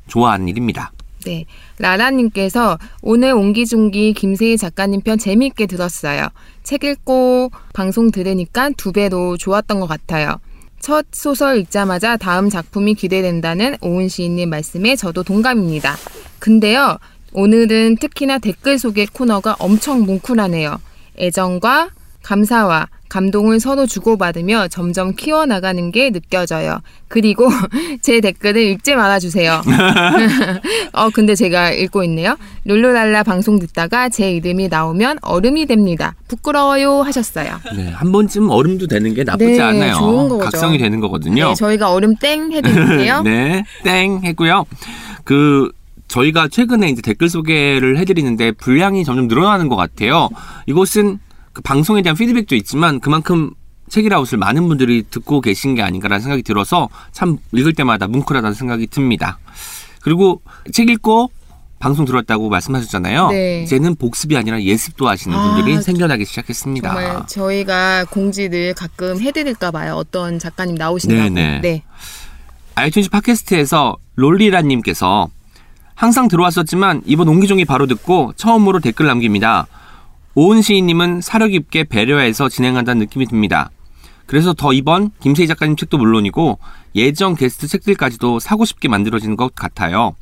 좋아하는 0.07 0.47
일입니다. 0.47 0.91
네. 1.25 1.45
라라님께서 1.79 2.77
오늘 3.01 3.33
옹기종기 3.33 4.13
김세희 4.13 4.57
작가님 4.57 5.01
편 5.01 5.17
재미있게 5.17 5.67
들었어요. 5.67 6.27
책 6.63 6.83
읽고 6.83 7.51
방송 7.73 8.11
들으니까 8.11 8.71
두 8.75 8.91
배로 8.91 9.37
좋았던 9.37 9.79
것 9.79 9.87
같아요. 9.87 10.39
첫 10.79 11.05
소설 11.13 11.59
읽자마자 11.59 12.17
다음 12.17 12.49
작품이 12.49 12.95
기대된다는 12.95 13.77
오은 13.79 14.09
시인님 14.09 14.49
말씀에 14.49 14.97
저도 14.97 15.23
동감입니다. 15.23 15.95
근데요, 16.39 16.97
오늘은 17.33 17.97
특히나 17.97 18.37
댓글 18.37 18.77
소개 18.77 19.05
코너가 19.11 19.55
엄청 19.59 20.05
뭉클하네요. 20.05 20.79
애정과 21.19 21.89
감사와 22.21 22.87
감동을 23.09 23.59
서로 23.59 23.85
주고받으며 23.85 24.69
점점 24.69 25.13
키워나가는 25.15 25.91
게 25.91 26.09
느껴져요. 26.09 26.79
그리고 27.07 27.47
제 28.01 28.21
댓글을 28.21 28.61
읽지 28.61 28.95
말아주세요. 28.95 29.61
어, 30.93 31.09
근데 31.11 31.35
제가 31.35 31.71
읽고 31.71 32.03
있네요. 32.05 32.37
룰루랄라 32.65 33.23
방송 33.23 33.59
듣다가 33.59 34.09
제 34.09 34.31
이름이 34.31 34.69
나오면 34.69 35.19
얼음이 35.21 35.67
됩니다. 35.67 36.15
부끄러워요 36.27 37.01
하셨어요. 37.01 37.59
네, 37.75 37.89
한 37.89 38.11
번쯤 38.11 38.49
얼음도 38.49 38.87
되는 38.87 39.13
게 39.13 39.23
나쁘지 39.23 39.57
네, 39.57 39.61
않아요. 39.61 39.95
좋은 39.95 40.29
거죠. 40.29 40.45
각성이 40.45 40.77
되는 40.79 40.99
거거든요. 40.99 41.49
네, 41.49 41.55
저희가 41.55 41.91
얼음 41.91 42.15
땡 42.15 42.51
해드릴게요. 42.51 43.21
네, 43.25 43.63
땡 43.83 44.21
했고요. 44.23 44.65
그 45.23 45.71
저희가 46.13 46.47
최근에 46.47 46.89
이제 46.89 47.01
댓글 47.01 47.27
소개를 47.27 47.97
해드리는데 47.97 48.51
분량이 48.51 49.03
점점 49.03 49.27
늘어나는 49.27 49.67
것 49.67 49.75
같아요. 49.75 50.29
이것은 50.67 51.17
그 51.53 51.61
방송에 51.63 52.03
대한 52.03 52.15
피드백도 52.15 52.55
있지만 52.55 52.99
그만큼 52.99 53.51
책이라웃을 53.89 54.37
많은 54.37 54.67
분들이 54.67 55.03
듣고 55.09 55.41
계신 55.41 55.73
게 55.73 55.81
아닌가라는 55.81 56.21
생각이 56.21 56.43
들어서 56.43 56.89
참 57.11 57.37
읽을 57.51 57.73
때마다 57.73 58.07
뭉클하다는 58.07 58.53
생각이 58.53 58.87
듭니다. 58.87 59.39
그리고 60.01 60.41
책 60.71 60.89
읽고 60.89 61.31
방송 61.79 62.05
들었다고 62.05 62.47
말씀하셨잖아요. 62.47 63.29
네. 63.29 63.63
이제는 63.63 63.95
복습이 63.95 64.37
아니라 64.37 64.61
예습도 64.61 65.09
하시는 65.09 65.35
아, 65.35 65.55
분들이 65.55 65.81
생겨나기 65.81 66.25
시작했습니다. 66.25 66.89
정말 66.89 67.27
저희가 67.27 68.05
공지를 68.05 68.73
가끔 68.75 69.19
해드릴까 69.19 69.71
봐요. 69.71 69.95
어떤 69.95 70.39
작가님 70.39 70.75
나오신다고. 70.75 71.21
네네. 71.21 71.61
네. 71.61 71.83
아이튠즈 72.75 73.11
팟캐스트에서 73.11 73.97
롤리라님께서 74.15 75.29
항상 76.03 76.27
들어왔었지만 76.27 77.01
이번 77.05 77.29
옹기종기 77.29 77.63
바로 77.63 77.87
듣고 77.87 78.33
처음으로 78.35 78.81
댓글 78.81 79.05
남깁니다. 79.05 79.67
오은 80.35 80.61
시인님은 80.61 81.21
사려 81.21 81.47
깊게 81.47 81.85
배려해서 81.85 82.49
진행한다는 82.49 82.99
느낌이 82.99 83.25
듭니다. 83.25 83.71
그래서 84.25 84.51
더 84.51 84.73
이번 84.73 85.11
김세희 85.21 85.47
작가님 85.47 85.77
책도 85.77 85.97
물론이고 85.97 86.59
예정 86.95 87.35
게스트 87.35 87.69
책들까지도 87.69 88.39
사고 88.39 88.65
싶게 88.65 88.89
만들어지는 88.89 89.37
것 89.37 89.55
같아요. 89.55 90.13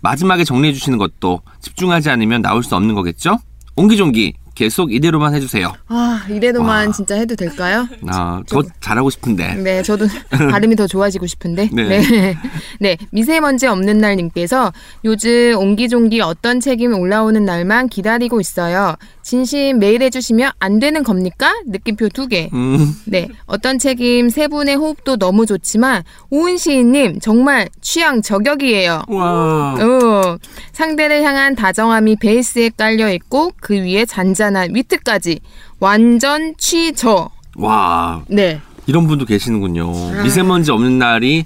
마지막에 0.00 0.42
정리해 0.42 0.72
주시는 0.72 0.98
것도 0.98 1.42
집중하지 1.60 2.10
않으면 2.10 2.42
나올 2.42 2.64
수 2.64 2.74
없는 2.74 2.96
거겠죠? 2.96 3.38
옹기종기 3.76 4.34
계속 4.58 4.92
이대로만 4.92 5.36
해주세요. 5.36 5.72
아, 5.86 6.26
이래도만 6.28 6.88
와. 6.88 6.92
진짜 6.92 7.14
해도 7.14 7.36
될까요? 7.36 7.86
아, 8.08 8.42
더 8.48 8.60
잘하고 8.80 9.08
싶은데. 9.08 9.54
네, 9.54 9.84
저도 9.84 10.06
발음이 10.50 10.74
더 10.74 10.88
좋아지고 10.88 11.28
싶은데. 11.28 11.70
네. 11.72 12.00
네. 12.00 12.36
네. 12.80 12.96
미세먼지 13.12 13.68
없는 13.68 13.98
날 13.98 14.16
님께서 14.16 14.72
요즘 15.04 15.54
옹기종기 15.56 16.20
어떤 16.22 16.58
책임이 16.58 16.92
올라오는 16.96 17.44
날만 17.44 17.88
기다리고 17.88 18.40
있어요. 18.40 18.96
진심 19.22 19.78
메일 19.78 20.02
해주시면 20.02 20.50
안 20.58 20.80
되는 20.80 21.04
겁니까? 21.04 21.52
느낌표 21.66 22.08
두 22.08 22.26
개. 22.26 22.50
음, 22.52 22.96
네. 23.04 23.28
어떤 23.46 23.78
책임 23.78 24.28
세 24.28 24.48
분의 24.48 24.74
호흡도 24.74 25.18
너무 25.18 25.46
좋지만 25.46 26.02
오은 26.30 26.56
시인님 26.56 27.20
정말 27.20 27.68
취향 27.80 28.22
저격이에요. 28.22 29.02
와. 29.06 29.74
어, 29.74 30.38
상대를 30.72 31.22
향한 31.22 31.54
다정함이 31.54 32.16
베이스에 32.16 32.70
깔려 32.76 33.12
있고 33.12 33.52
그 33.60 33.74
위에 33.74 34.04
잔잔 34.04 34.47
한 34.56 34.74
위트까지 34.74 35.40
완전 35.80 36.54
취저. 36.58 37.30
와. 37.56 38.22
네. 38.28 38.60
이런 38.86 39.06
분도 39.06 39.24
계시는군요. 39.24 39.90
아. 40.18 40.22
미세먼지 40.22 40.70
없는 40.70 40.98
날이 40.98 41.44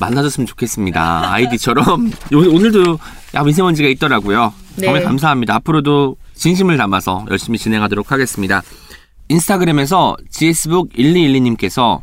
많아졌으면 0.00 0.46
좋겠습니다. 0.46 1.32
아이디처럼 1.32 2.10
요- 2.32 2.38
오늘도 2.54 2.98
야 3.34 3.42
미세먼지가 3.42 3.88
있더라고요. 3.90 4.52
정말 4.80 5.00
네. 5.00 5.04
감사합니다. 5.06 5.54
앞으로도 5.56 6.16
진심을 6.34 6.76
담아서 6.78 7.26
열심히 7.30 7.58
진행하도록 7.58 8.10
하겠습니다. 8.10 8.62
인스타그램에서 9.28 10.16
GS북 10.30 10.92
1212님께서 10.94 12.00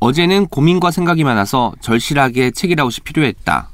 어제는 0.00 0.46
고민과 0.46 0.90
생각이 0.90 1.24
많아서 1.24 1.72
절실하게 1.80 2.50
책이라웃이 2.52 2.98
필요했다. 3.04 3.68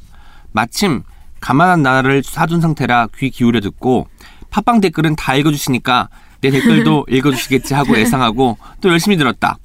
마침 0.52 1.02
가만한 1.40 1.82
나를 1.82 2.22
사둔 2.24 2.60
상태라 2.60 3.08
귀 3.18 3.30
기울여 3.30 3.60
듣고 3.60 4.08
팟빵 4.56 4.80
댓글은 4.80 5.16
다 5.16 5.34
읽어주시니까 5.34 6.08
내 6.40 6.50
댓글도 6.50 7.06
읽어주시겠지 7.10 7.74
하고 7.74 7.98
예상하고 7.98 8.56
또 8.80 8.88
열심히 8.88 9.18
들었다. 9.18 9.58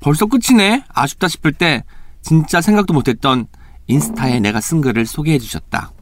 벌써 0.00 0.26
끝이네? 0.26 0.82
아쉽다 0.92 1.28
싶을 1.28 1.52
때 1.52 1.84
진짜 2.20 2.60
생각도 2.60 2.92
못했던 2.94 3.46
인스타에 3.86 4.40
내가 4.40 4.60
쓴 4.60 4.80
글을 4.80 5.06
소개해 5.06 5.38
주셨다. 5.38 5.92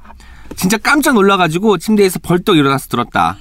진짜 0.56 0.78
깜짝 0.78 1.14
놀라가지고 1.14 1.76
침대에서 1.76 2.20
벌떡 2.20 2.56
일어나서 2.56 2.88
들었다. 2.88 3.36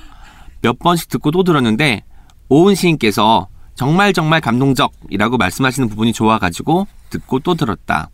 몇 0.61 0.77
번씩 0.77 1.09
듣고 1.09 1.31
또 1.31 1.43
들었는데 1.43 2.03
오은 2.49 2.75
시인께서 2.75 3.47
정말 3.75 4.11
정말 4.11 4.41
감동적이라고 4.41 5.37
말씀하시는 5.37 5.87
부분이 5.87 6.11
좋아가지고 6.11 6.87
듣고 7.09 7.39
또 7.39 7.55
들었다. 7.55 8.09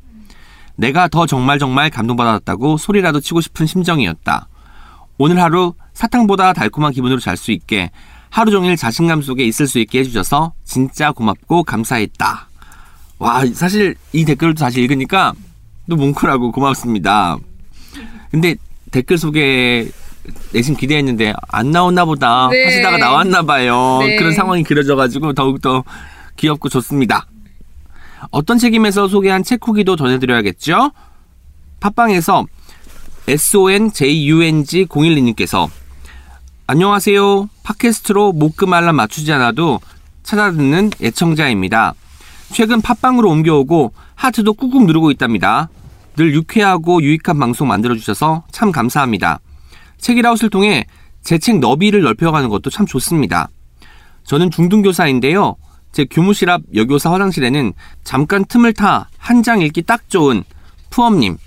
내가 0.76 1.08
더 1.08 1.26
정말 1.26 1.58
정말 1.58 1.90
감동받았다고 1.90 2.78
소리라도 2.78 3.20
치고 3.20 3.42
싶은 3.42 3.66
심정이었다. 3.66 4.48
오늘 5.18 5.42
하루 5.42 5.74
사탕보다 5.98 6.54
달콤한 6.54 6.94
기분으로 6.94 7.20
잘 7.20 7.36
수 7.38 7.52
있게 7.52 7.90
하루 8.30 8.52
종일 8.52 8.78
자신감 8.78 9.24
속에 9.24 9.44
있을 9.46 9.66
수 9.68 9.80
있게 9.80 10.00
해주셔서 10.00 10.54
진짜 10.64 11.12
고맙고 11.12 11.64
감사했다. 11.64 12.50
와, 13.18 13.46
사실 13.48 13.96
이 14.14 14.24
댓글도 14.24 14.60
다시 14.60 14.80
읽으니까 14.82 15.34
또 15.90 15.96
뭉클하고 15.96 16.52
고맙습니다. 16.52 17.38
근데 18.30 18.56
댓글 18.92 19.18
소개 19.18 19.88
내심 20.54 20.76
기대했는데 20.76 21.34
안 21.48 21.72
나왔나 21.72 22.06
보다 22.06 22.48
네. 22.52 22.66
하시다가 22.66 22.98
나왔나 22.98 23.42
봐요. 23.42 23.98
네. 24.02 24.18
그런 24.18 24.34
상황이 24.34 24.62
그려져가지고 24.62 25.34
더욱더 25.34 25.84
귀엽고 26.36 26.70
좋습니다. 26.70 27.26
어떤 28.30 28.60
책임에서 28.60 29.08
소개한 29.08 29.44
책 29.44 29.68
후기도 29.68 29.96
전해드려야겠죠? 29.96 30.92
팟빵에서 31.80 32.46
SONJUNG012님께서 33.28 35.68
안녕하세요. 36.70 37.48
팟캐스트로 37.64 38.34
목금 38.34 38.74
알람 38.74 38.98
맞추지 38.98 39.32
않아도 39.34 39.80
찾아듣는 40.24 40.92
애청자입니다. 41.02 41.94
최근 42.52 42.82
팟빵으로 42.82 43.30
옮겨오고 43.30 43.94
하트도 44.16 44.54
꾹꾹 44.54 44.86
누르고 44.86 45.12
있답니다. 45.12 45.70
늘 46.18 46.34
유쾌하고 46.34 47.02
유익한 47.02 47.40
방송 47.40 47.70
만들어주셔서 47.70 48.44
참 48.52 48.74
감사합니다. 48.74 49.40
책이라웃을 50.00 50.50
통해 50.50 50.86
제 51.24 51.38
책 51.38 51.60
너비를 51.60 52.02
넓혀가는 52.02 52.50
것도 52.50 52.70
참 52.70 52.86
좋습니다. 52.86 53.48
저는 54.26 54.52
중등교사인데요. 54.52 55.56
제 55.94 56.04
교무실 56.06 56.50
앞 56.50 56.64
여교사 56.76 57.14
화장실에는 57.14 57.72
잠깐 58.04 58.44
틈을 58.44 58.74
타 58.74 59.08
한 59.18 59.42
장 59.42 59.62
읽기 59.62 59.84
딱 59.84 60.10
좋은 60.10 60.44
푸엄님, 60.90 61.38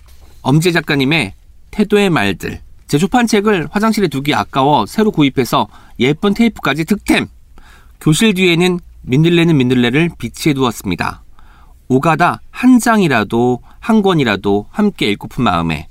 엄재 0.43 0.73
작가님의 0.73 1.35
태도의 1.71 2.09
말들. 2.11 2.61
제 2.91 2.99
조판 2.99 3.29
책을 3.29 3.69
화장실에 3.71 4.09
두기 4.09 4.35
아까워 4.35 4.85
새로 4.85 5.13
구입해서 5.13 5.69
예쁜 6.01 6.35
테이프까지 6.35 6.85
득템. 6.87 7.29
교실 8.01 8.35
뒤에는 8.35 8.81
민들레는 9.03 9.57
민들레를 9.57 10.11
비치해 10.19 10.55
두었습니다. 10.55 11.23
오가다 11.87 12.41
한 12.51 12.81
장이라도 12.81 13.61
한 13.79 14.03
권이라도 14.03 14.67
함께 14.71 15.09
읽고픈 15.13 15.45
마음에 15.45 15.87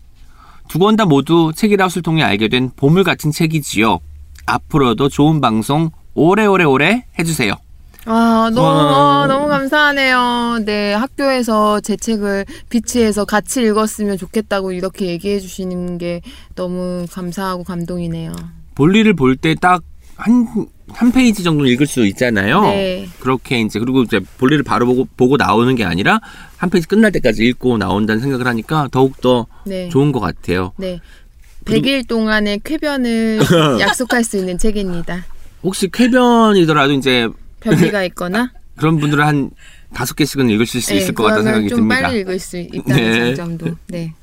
두 0.67 0.77
권 0.79 0.97
다 0.97 1.05
모두 1.05 1.53
책이라웃을 1.55 2.01
통해 2.01 2.21
알게 2.21 2.49
된 2.49 2.69
보물 2.75 3.05
같은 3.05 3.31
책이지요. 3.31 3.99
앞으로도 4.45 5.07
좋은 5.07 5.39
방송 5.39 5.91
오래오래오래 6.15 7.05
해주세요. 7.17 7.53
아, 8.05 8.49
너무, 8.53 8.65
와. 8.67 9.23
아, 9.23 9.27
너무 9.27 9.47
감사하네요. 9.47 10.59
네, 10.65 10.93
학교에서 10.93 11.79
제 11.81 11.95
책을 11.97 12.45
비치해서 12.69 13.25
같이 13.25 13.61
읽었으면 13.61 14.17
좋겠다고 14.17 14.71
이렇게 14.71 15.07
얘기해 15.07 15.39
주시는 15.39 15.97
게 15.97 16.21
너무 16.55 17.05
감사하고 17.11 17.63
감동이네요. 17.63 18.33
볼일을 18.75 19.13
볼 19.15 19.35
때 19.35 19.55
딱 19.55 19.83
한, 20.15 20.45
한 20.89 21.11
페이지 21.11 21.43
정도 21.43 21.65
읽을 21.65 21.85
수 21.87 22.05
있잖아요. 22.07 22.61
네. 22.63 23.07
그렇게 23.19 23.61
이제, 23.61 23.79
그리고 23.79 24.01
이제 24.03 24.19
볼일을 24.37 24.63
바로 24.63 24.85
보고, 24.85 25.07
보고 25.15 25.37
나오는 25.37 25.73
게 25.75 25.85
아니라 25.85 26.19
한 26.57 26.69
페이지 26.69 26.87
끝날 26.87 27.11
때까지 27.13 27.43
읽고 27.45 27.77
나온다는 27.77 28.21
생각을 28.21 28.45
하니까 28.47 28.87
더욱 28.91 29.19
더 29.21 29.45
네. 29.65 29.87
좋은 29.89 30.11
것 30.11 30.19
같아요. 30.19 30.71
네. 30.77 30.99
100일 31.65 32.07
동안의 32.07 32.61
쾌변을 32.63 33.39
약속할 33.79 34.23
수 34.23 34.37
있는 34.37 34.57
책입니다. 34.57 35.25
혹시 35.63 35.89
쾌변이더라도 35.89 36.93
이제 36.93 37.29
변비가 37.59 38.03
있거나 38.05 38.51
그런 38.77 38.97
분들은 38.97 39.23
한 39.23 39.51
다섯 39.93 40.15
개씩은 40.15 40.49
읽으실 40.49 40.81
수 40.81 40.91
네, 40.93 40.97
있을 40.97 41.13
것 41.13 41.23
같다는 41.23 41.43
생각이 41.45 41.69
좀 41.69 41.79
듭니다. 41.79 42.01
빨리 42.01 42.19
읽을 42.21 42.39
수 42.39 42.57
있다는 42.57 42.85
네. 42.85 43.35
장점도. 43.35 43.75
네. 43.87 44.13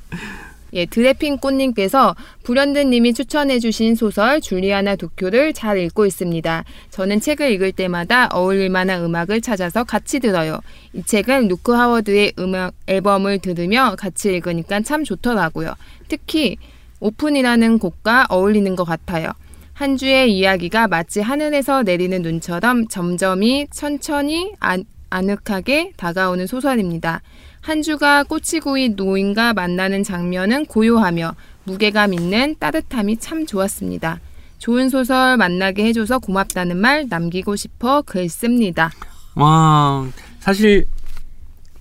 예, 0.72 0.84
드래핑 0.84 1.38
꽃님께서 1.38 2.14
불현듯님이 2.42 3.14
추천해주신 3.14 3.94
소설 3.94 4.40
줄리아나 4.40 4.96
도쿄를 4.96 5.54
잘 5.54 5.78
읽고 5.78 6.06
있습니다. 6.06 6.64
저는 6.90 7.20
책을 7.20 7.50
읽을 7.52 7.72
때마다 7.72 8.28
어울릴 8.32 8.68
만한 8.68 9.02
음악을 9.02 9.40
찾아서 9.40 9.84
같이 9.84 10.20
들어요. 10.20 10.60
이 10.92 11.02
책은 11.02 11.48
루크 11.48 11.72
하워드의 11.72 12.34
음악 12.38 12.74
앨범을 12.86 13.38
들으며 13.38 13.94
같이 13.96 14.34
읽으니까 14.34 14.80
참 14.82 15.04
좋더라고요. 15.04 15.74
특히 16.08 16.56
오픈이라는 17.00 17.78
곡과 17.78 18.26
어울리는 18.28 18.74
것 18.76 18.84
같아요. 18.84 19.30
한 19.76 19.98
주의 19.98 20.34
이야기가 20.34 20.88
마치 20.88 21.20
하늘에서 21.20 21.82
내리는 21.82 22.22
눈처럼 22.22 22.88
점점이 22.88 23.66
천천히 23.70 24.54
안, 24.58 24.84
아늑하게 25.10 25.92
다가오는 25.98 26.46
소설입니다. 26.46 27.20
한 27.60 27.82
주가 27.82 28.24
꼬치구이 28.24 28.94
노인과 28.96 29.52
만나는 29.52 30.02
장면은 30.02 30.64
고요하며 30.64 31.34
무게감 31.64 32.14
있는 32.14 32.56
따뜻함이 32.58 33.18
참 33.18 33.44
좋았습니다. 33.44 34.18
좋은 34.56 34.88
소설 34.88 35.36
만나게 35.36 35.84
해줘서 35.84 36.20
고맙다는 36.20 36.78
말 36.78 37.04
남기고 37.10 37.54
싶어 37.56 38.00
글 38.00 38.30
씁니다. 38.30 38.90
와, 39.34 40.06
사실 40.38 40.86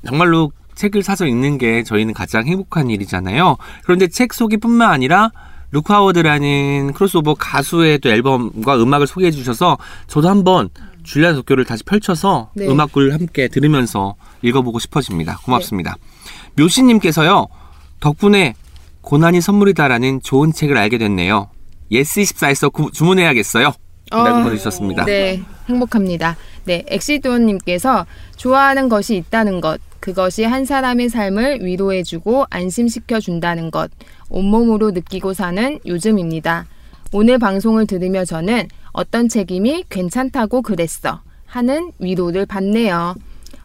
정말로 0.06 0.52
책을 0.76 1.02
사서 1.02 1.28
읽는 1.28 1.58
게 1.58 1.84
저희는 1.84 2.14
가장 2.14 2.46
행복한 2.46 2.89
일이잖아요. 2.89 3.56
그런데 3.86 4.08
책 4.08 4.34
소개뿐만 4.34 4.91
아니라 4.91 5.32
루크 5.76 5.91
하워드라는 5.91 6.93
크로스오버 6.93 7.34
가수의 7.34 7.99
또 7.99 8.09
앨범과 8.09 8.82
음악을 8.82 9.07
소개해 9.07 9.32
주셔서 9.32 9.78
저도 10.07 10.30
한번 10.30 10.69
줄리아나 11.03 11.34
도쿄를 11.34 11.65
다시 11.65 11.84
펼쳐서 11.84 12.49
네. 12.55 12.65
음악을 12.65 13.13
함께 13.13 13.49
들으면서 13.49 14.15
읽어보고 14.41 14.80
싶어집니다. 14.80 15.39
고맙습니다. 15.43 15.97
묘시님께서요, 16.57 17.47
덕분에 17.99 18.53
고난이 19.01 19.41
선물이다라는 19.41 20.21
좋은 20.23 20.53
책을 20.53 20.78
알게 20.78 20.97
됐네요. 20.97 21.49
예스24에서 21.91 22.72
구- 22.72 22.91
주문해야겠어요. 22.91 23.73
라고 24.11 24.43
보내주셨습니다. 24.43 25.03
네, 25.03 25.41
행복합니다. 25.68 26.38
네, 26.64 26.85
엑시돈님께서 26.88 28.06
좋아하는 28.38 28.88
것이 28.88 29.18
있다는 29.18 29.60
것, 29.60 29.81
그것이 29.99 30.43
한 30.45 30.64
사람의 30.65 31.10
삶을 31.10 31.65
위로해주고 31.65 32.45
안심시켜 32.49 33.19
준다는 33.19 33.72
것, 33.72 33.91
온몸으로 34.30 34.91
느끼고 34.91 35.34
사는 35.34 35.80
요즘입니다. 35.85 36.65
오늘 37.11 37.38
방송을 37.39 37.85
들으며 37.88 38.26
저는 38.26 38.68
어떤 38.91 39.30
책임이 39.30 39.85
괜찮다고 39.89 40.61
그랬어 40.61 41.22
하는 41.45 41.91
위로를 41.99 42.45
받네요. 42.45 43.15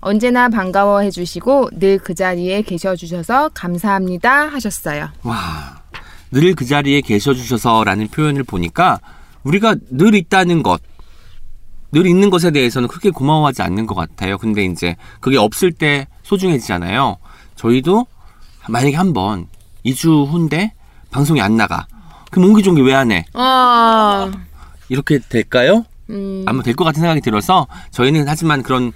언제나 0.01 0.49
반가워해 0.49 1.11
주시고 1.11 1.71
늘 1.73 1.99
그 1.99 2.15
자리에 2.15 2.63
계셔 2.63 2.97
주셔서 2.97 3.51
감사합니다 3.51 4.49
하셨어요. 4.49 5.09
와, 5.23 5.83
늘 6.31 6.55
그 6.55 6.65
자리에 6.65 7.01
계셔 7.01 7.35
주셔서라는 7.35 8.09
표현을 8.09 8.45
보니까 8.45 9.01
우리가 9.43 9.75
늘 9.91 10.15
있다는 10.15 10.63
것, 10.63 10.81
늘 11.93 12.07
있는 12.07 12.31
것에 12.31 12.51
대해서는 12.51 12.89
크게 12.89 13.11
고마워하지 13.11 13.63
않는 13.63 13.87
것 13.87 13.95
같아요. 13.95 14.39
근데 14.39 14.65
이제 14.65 14.97
그게 15.21 15.37
없을 15.37 15.73
때 15.73 16.07
소중해지잖아요. 16.23 17.17
저희도 17.57 18.07
만약에 18.69 18.97
한번 18.97 19.47
2주 19.85 20.27
후인데 20.31 20.73
방송이 21.11 21.41
안 21.41 21.57
나가. 21.57 21.87
그럼 22.31 22.51
옹기종기 22.51 22.83
왜 22.83 22.95
안 22.95 23.11
해? 23.11 23.25
아, 23.35 24.31
이렇게 24.89 25.19
될까요? 25.29 25.85
음, 26.11 26.45
아마 26.47 26.63
될 26.63 26.75
것 26.75 26.85
같은 26.85 27.01
생각이 27.01 27.21
들어서 27.21 27.67
저희는 27.91 28.25
하지만 28.29 28.63
그런 28.63 28.93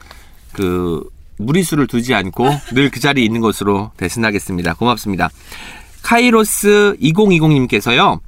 그 0.52 1.08
무리수를 1.38 1.86
두지 1.86 2.14
않고 2.14 2.48
늘 2.74 2.90
그 2.90 3.00
자리에 3.00 3.24
있는 3.24 3.40
것으로 3.40 3.90
대신하겠습니다. 3.96 4.74
고맙습니다. 4.74 5.30
카이로스 6.02 6.96
2020님께서요. 7.00 8.20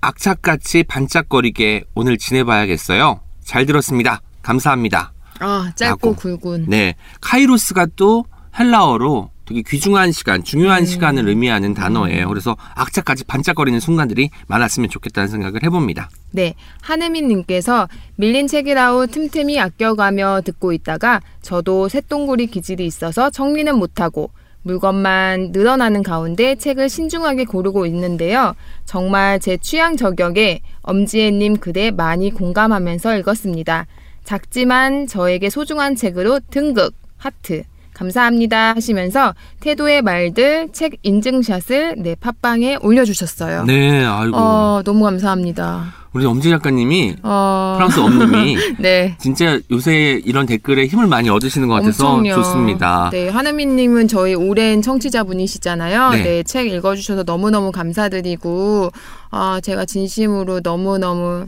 악착같이 0.00 0.84
반짝거리게 0.84 1.84
오늘 1.94 2.16
지내봐야겠어요. 2.18 3.20
잘 3.44 3.66
들었습니다. 3.66 4.20
감사합니다. 4.42 5.12
아, 5.40 5.70
짧고 5.76 6.10
라고. 6.10 6.38
굵은. 6.40 6.66
네. 6.68 6.94
카이로스가 7.20 7.86
또 7.96 8.24
헬라어로 8.58 9.30
되게 9.48 9.62
귀중한 9.62 10.12
시간, 10.12 10.44
중요한 10.44 10.84
시간을 10.84 11.26
의미하는 11.26 11.72
단어예요. 11.72 12.28
그래서 12.28 12.54
악착같이 12.74 13.24
반짝거리는 13.24 13.80
순간들이 13.80 14.28
많았으면 14.46 14.90
좋겠다는 14.90 15.28
생각을 15.28 15.62
해봅니다. 15.62 16.10
네, 16.32 16.54
한혜민 16.82 17.28
님께서 17.28 17.88
밀린 18.16 18.46
책이라우 18.46 19.06
틈틈이 19.06 19.58
아껴가며 19.58 20.42
듣고 20.44 20.74
있다가 20.74 21.22
저도 21.40 21.88
쇳동구리 21.88 22.48
기질이 22.48 22.84
있어서 22.84 23.30
정리는 23.30 23.74
못하고 23.74 24.30
물건만 24.62 25.52
늘어나는 25.52 26.02
가운데 26.02 26.54
책을 26.54 26.90
신중하게 26.90 27.46
고르고 27.46 27.86
있는데요. 27.86 28.54
정말 28.84 29.40
제 29.40 29.56
취향 29.56 29.96
저격에 29.96 30.60
엄지혜님 30.82 31.56
글에 31.56 31.90
많이 31.90 32.30
공감하면서 32.30 33.16
읽었습니다. 33.18 33.86
작지만 34.24 35.06
저에게 35.06 35.48
소중한 35.48 35.96
책으로 35.96 36.40
등극, 36.50 36.94
하트. 37.16 37.62
감사합니다 37.98 38.74
하시면서 38.76 39.34
태도의 39.60 40.02
말들 40.02 40.68
책 40.72 40.94
인증샷을 41.02 41.96
내 41.98 42.14
팟빵에 42.14 42.78
올려주셨어요. 42.80 43.64
네, 43.64 44.04
아이고. 44.04 44.36
어, 44.36 44.82
너무 44.84 45.02
감사합니다. 45.04 45.94
우리 46.12 46.24
엄지 46.24 46.48
작가님이 46.48 47.16
어, 47.22 47.74
프랑스 47.76 48.00
엄님이 48.00 48.56
네. 48.78 49.16
진짜 49.18 49.58
요새 49.70 50.20
이런 50.24 50.46
댓글에 50.46 50.86
힘을 50.86 51.06
많이 51.06 51.28
얻으시는 51.28 51.68
것 51.68 51.74
같아서 51.74 52.14
엄청요. 52.14 52.34
좋습니다. 52.34 53.10
네, 53.12 53.28
하나미님은 53.28 54.08
저희 54.08 54.34
오랜 54.34 54.80
청취자분이시잖아요. 54.80 56.10
네. 56.10 56.22
네, 56.22 56.42
책 56.44 56.68
읽어주셔서 56.68 57.24
너무 57.24 57.50
너무 57.50 57.72
감사드리고, 57.72 58.90
아, 59.30 59.60
제가 59.62 59.84
진심으로 59.84 60.60
너무 60.60 60.98
너무 60.98 61.46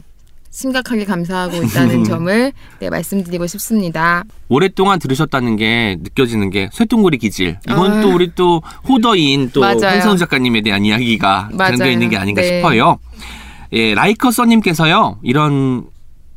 심각하게 0.51 1.05
감사하고 1.05 1.63
있다는 1.63 2.03
점을 2.05 2.51
네, 2.79 2.89
말씀드리고 2.89 3.47
싶습니다. 3.47 4.23
오랫동안 4.49 4.99
들으셨다는 4.99 5.55
게 5.55 5.97
느껴지는 6.01 6.49
게 6.49 6.69
쇠똥구리 6.73 7.17
기질. 7.17 7.57
이건 7.69 7.91
아. 7.93 8.01
또 8.01 8.13
우리 8.13 8.35
또 8.35 8.61
호더인 8.87 9.51
또. 9.53 9.63
한성우 9.63 10.17
작가님에 10.17 10.61
대한 10.61 10.83
이야기가. 10.85 11.49
담겨 11.57 11.89
있는 11.89 12.09
게 12.09 12.17
아닌가 12.17 12.41
네. 12.41 12.57
싶어요. 12.57 12.97
예, 13.73 13.95
라이커 13.95 14.31
써님께서요 14.31 15.19
이런 15.23 15.85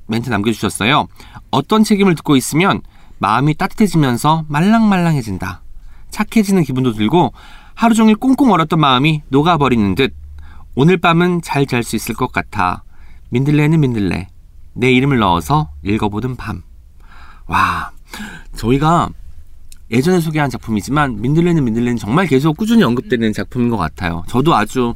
멘트 0.07 0.31
남겨주셨어요. 0.31 1.09
어떤 1.51 1.83
책임을 1.83 2.15
듣고 2.15 2.37
있으면 2.37 2.81
마음이 3.19 3.55
따뜻해지면서 3.55 4.45
말랑말랑해진다. 4.49 5.63
착해지는 6.11 6.63
기분도 6.63 6.93
들고 6.93 7.33
하루 7.75 7.95
종일 7.95 8.15
꽁꽁 8.15 8.53
얼었던 8.53 8.79
마음이 8.79 9.23
녹아버리는 9.29 9.95
듯 9.97 10.15
오늘 10.77 10.99
밤은 10.99 11.43
잘 11.43 11.67
잘 11.67 11.83
수 11.83 11.97
있을 11.97 12.15
것 12.15 12.31
같아. 12.31 12.85
민들레는 13.35 13.81
민들레. 13.81 14.29
내 14.75 14.93
이름을 14.93 15.19
넣어서 15.19 15.71
읽어보는 15.83 16.37
밤. 16.37 16.63
와, 17.47 17.91
저희가 18.55 19.09
예전에 19.91 20.21
소개한 20.21 20.49
작품이지만 20.51 21.21
민들레는 21.21 21.65
민들레는 21.65 21.97
정말 21.97 22.29
계속 22.29 22.57
꾸준히 22.57 22.85
언급되는 22.85 23.33
작품인 23.33 23.71
것 23.71 23.77
같아요. 23.77 24.23
저도 24.29 24.55
아주 24.55 24.95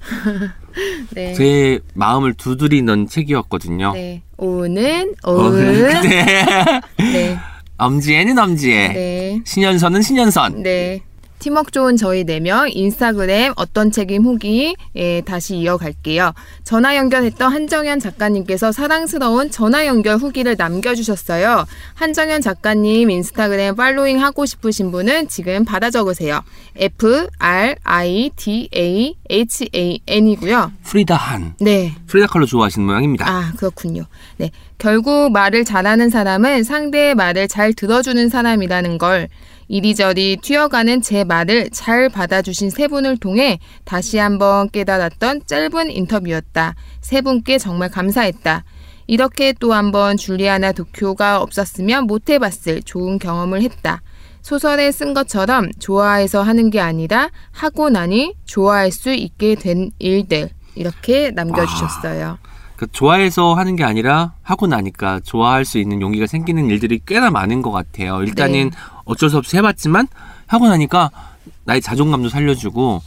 네. 1.15 1.35
제 1.35 1.81
마음을 1.95 2.35
두드리 2.35 2.83
넣은 2.83 3.09
책이었거든요. 3.09 3.93
네. 3.95 4.23
오는, 4.37 5.15
어, 5.25 5.33
오은. 5.33 6.03
네. 6.03 6.81
네. 6.97 7.39
엄지애는 7.77 8.39
엄지애. 8.39 8.89
네. 8.89 9.41
신현선은 9.45 10.03
신현선. 10.03 10.63
네. 10.63 11.01
팀워크 11.39 11.71
좋은 11.71 11.97
저희 11.97 12.25
4명 12.25 12.71
인스타그램 12.75 13.53
어떤 13.57 13.91
책임 13.91 14.25
후기 14.25 14.75
예, 14.97 15.21
다시 15.23 15.57
이어갈게요. 15.57 16.33
전화 16.65 16.97
연결했던 16.97 17.53
한정현 17.53 18.01
작가님께서 18.01 18.73
사랑스러운 18.73 19.51
전화 19.51 19.87
연결 19.87 20.17
후기를 20.17 20.57
남겨주셨어요. 20.59 21.65
한정현 21.95 22.41
작가님 22.41 23.11
인스타그램 23.11 23.77
팔로잉 23.77 24.23
하고 24.23 24.47
싶으신 24.47 24.91
분은 24.91 25.29
지금 25.29 25.65
받아 25.65 25.91
적으세요. 25.91 26.43
F 26.77 27.29
R 27.39 27.75
I 27.85 28.31
D 28.37 28.69
A 28.75 29.15
H 29.31 29.69
A 29.75 30.01
N이고요. 30.07 30.73
프리다 30.85 31.15
한. 31.17 31.55
네. 31.61 31.95
프리다 32.07 32.27
컬러 32.27 32.47
좋아하시는 32.47 32.87
모양입니다. 32.87 33.29
아, 33.29 33.53
그렇군요. 33.57 34.05
네. 34.37 34.51
결국 34.79 35.33
말을 35.33 35.65
잘하는 35.65 36.09
사람은 36.09 36.63
상대의 36.63 37.15
말을 37.15 37.49
잘 37.49 37.73
들어주는 37.73 38.29
사람이라는 38.29 38.99
걸 38.99 39.29
이리저리 39.69 40.39
튀어가는 40.43 41.03
제 41.03 41.25
말을 41.25 41.71
잘 41.71 42.09
받아주신 42.09 42.71
세 42.71 42.89
분을 42.89 43.19
통해 43.19 43.59
다시 43.85 44.19
한번 44.19 44.71
깨달았던 44.71 45.43
짧은 45.47 45.91
인터뷰였다. 45.91 46.75
세 47.01 47.21
분께 47.21 47.59
정말 47.59 47.91
감사했다. 47.91 48.65
이렇게 49.07 49.55
또 49.59 49.73
한번 49.73 50.17
줄리아나 50.17 50.73
도쿄가 50.73 51.41
없었으면 51.41 52.07
못 52.07 52.29
해봤을 52.29 52.83
좋은 52.85 53.19
경험을 53.19 53.63
했다. 53.63 54.03
소설에 54.43 54.91
쓴 54.93 55.15
것처럼 55.15 55.71
좋아해서 55.79 56.43
하는 56.43 56.71
게 56.71 56.81
아니라 56.81 57.31
하고 57.53 57.91
나니 57.91 58.35
좋아할 58.47 58.91
수 58.91 59.13
있게 59.13 59.55
된 59.55 59.91
일들. 59.99 60.51
이렇게 60.75 61.31
남겨주셨어요. 61.33 62.39
그 62.77 62.87
좋아해서 62.93 63.55
하는 63.55 63.75
게 63.75 63.83
아니라 63.83 64.35
하고 64.43 64.69
나니까 64.69 65.21
좋아할 65.25 65.65
수 65.65 65.79
있는 65.79 66.01
용기가 66.01 66.29
생기는 66.29 66.71
일들이 66.71 67.01
꽤나 67.05 67.29
많은 67.31 67.61
것 67.61 67.73
같아요. 67.73 68.23
일단은 68.23 68.71
네. 68.71 68.77
어쩔 69.09 69.31
수 69.31 69.39
없이 69.39 69.57
해봤지만 69.57 70.07
하고 70.47 70.69
나니까 70.69 71.11
나의 71.65 71.81
자존감도 71.81 72.29
살려주고 72.29 73.03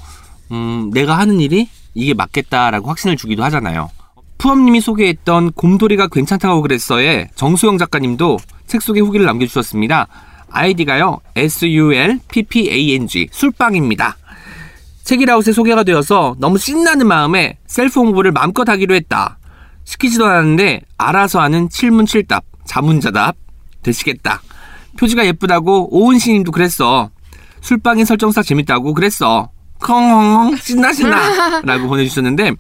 음, 0.52 0.92
내가 0.94 1.18
하는 1.18 1.40
일이 1.40 1.70
이게 1.94 2.14
맞겠다라고 2.14 2.90
확신을 2.90 3.16
주기도 3.16 3.44
하잖아요. 3.46 3.90
푸엄님이 4.38 4.82
소개했던 4.82 5.52
곰돌이가 5.54 6.08
괜찮다고 6.08 6.62
그랬어에 6.64 7.30
정수영 7.36 7.78
작가님도 7.78 8.40
책 8.68 8.82
소개 8.82 9.00
후기를 9.00 9.26
남겨주셨습니다. 9.26 10.08
아이디가요 10.50 11.22
S-U-L-P-P-A-N-G 11.36 13.30
술빵입니다. 13.32 14.18
책이라웃에 15.04 15.52
소개가 15.54 15.84
되어서 15.84 16.36
너무 16.40 16.58
신나는 16.58 17.08
마음에 17.08 17.58
셀프 17.68 18.00
홍보를 18.00 18.32
마음껏 18.32 18.68
하기로 18.68 18.96
했다. 18.96 19.38
시키지도 19.84 20.26
않았는데 20.26 20.82
알아서 20.98 21.40
하는 21.42 21.70
칠문칠답, 21.70 22.44
자문자답 22.66 23.36
되시겠다. 23.84 24.42
표지가 24.98 25.26
예쁘다고 25.26 25.88
오은씨님도 25.96 26.52
그랬어. 26.52 27.10
술빵의 27.62 28.06
설정사 28.06 28.42
재밌다고 28.44 28.94
그랬어. 28.94 29.50
컹 29.80 30.56
신나 30.58 30.94
신나 30.94 31.62
라고 31.66 31.88
보내주셨는데 31.88 32.52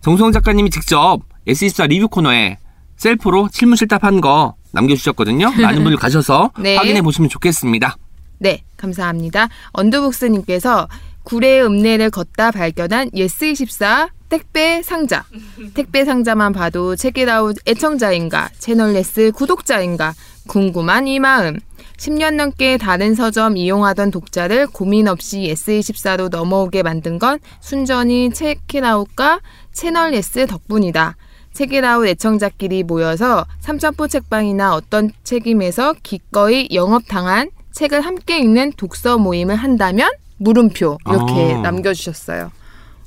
정수영 0.00 0.32
작가님이 0.32 0.70
직접 0.70 1.20
S24 1.48 1.88
리뷰 1.88 2.08
코너에 2.08 2.56
셀프로 2.96 3.48
칠문칠답 3.50 4.04
한 4.04 4.20
거 4.20 4.54
남겨주셨거든요. 4.72 5.50
많은 5.50 5.82
분들 5.82 5.96
가셔서 5.96 6.50
네. 6.58 6.76
확인해 6.76 7.02
보시면 7.02 7.28
좋겠습니다. 7.28 7.96
네, 8.38 8.62
감사합니다. 8.76 9.48
언더북스님께서 9.72 10.88
구례 11.24 11.60
읍내를 11.62 12.10
걷다 12.10 12.50
발견한 12.50 13.10
예스24 13.10 14.08
택배 14.28 14.82
상자. 14.82 15.24
택배 15.74 16.04
상자만 16.04 16.52
봐도 16.52 16.96
책이라웃 16.96 17.56
애청자인가, 17.66 18.48
채널레스 18.58 19.32
구독자인가, 19.32 20.14
궁금한 20.46 21.06
이 21.06 21.18
마음. 21.18 21.58
10년 21.96 22.34
넘게 22.34 22.78
다른 22.78 23.14
서점 23.14 23.56
이용하던 23.56 24.10
독자를 24.10 24.66
고민 24.66 25.06
없이 25.06 25.40
예스24로 25.42 26.28
넘어오게 26.30 26.82
만든 26.82 27.18
건 27.18 27.38
순전히 27.60 28.30
책읽아웃과 28.30 29.40
채널예스 29.72 30.46
덕분이다. 30.46 31.16
책읽아웃 31.52 32.06
애청자끼리 32.08 32.82
모여서 32.82 33.46
삼천포 33.60 34.08
책방이나 34.08 34.74
어떤 34.74 35.10
책임에서 35.22 35.94
기꺼이 36.02 36.68
영업당한 36.72 37.50
책을 37.72 38.00
함께 38.00 38.38
읽는 38.38 38.72
독서 38.76 39.18
모임을 39.18 39.54
한다면 39.56 40.10
물음표 40.38 40.98
이렇게 41.06 41.54
아. 41.54 41.58
남겨주셨어요. 41.58 42.50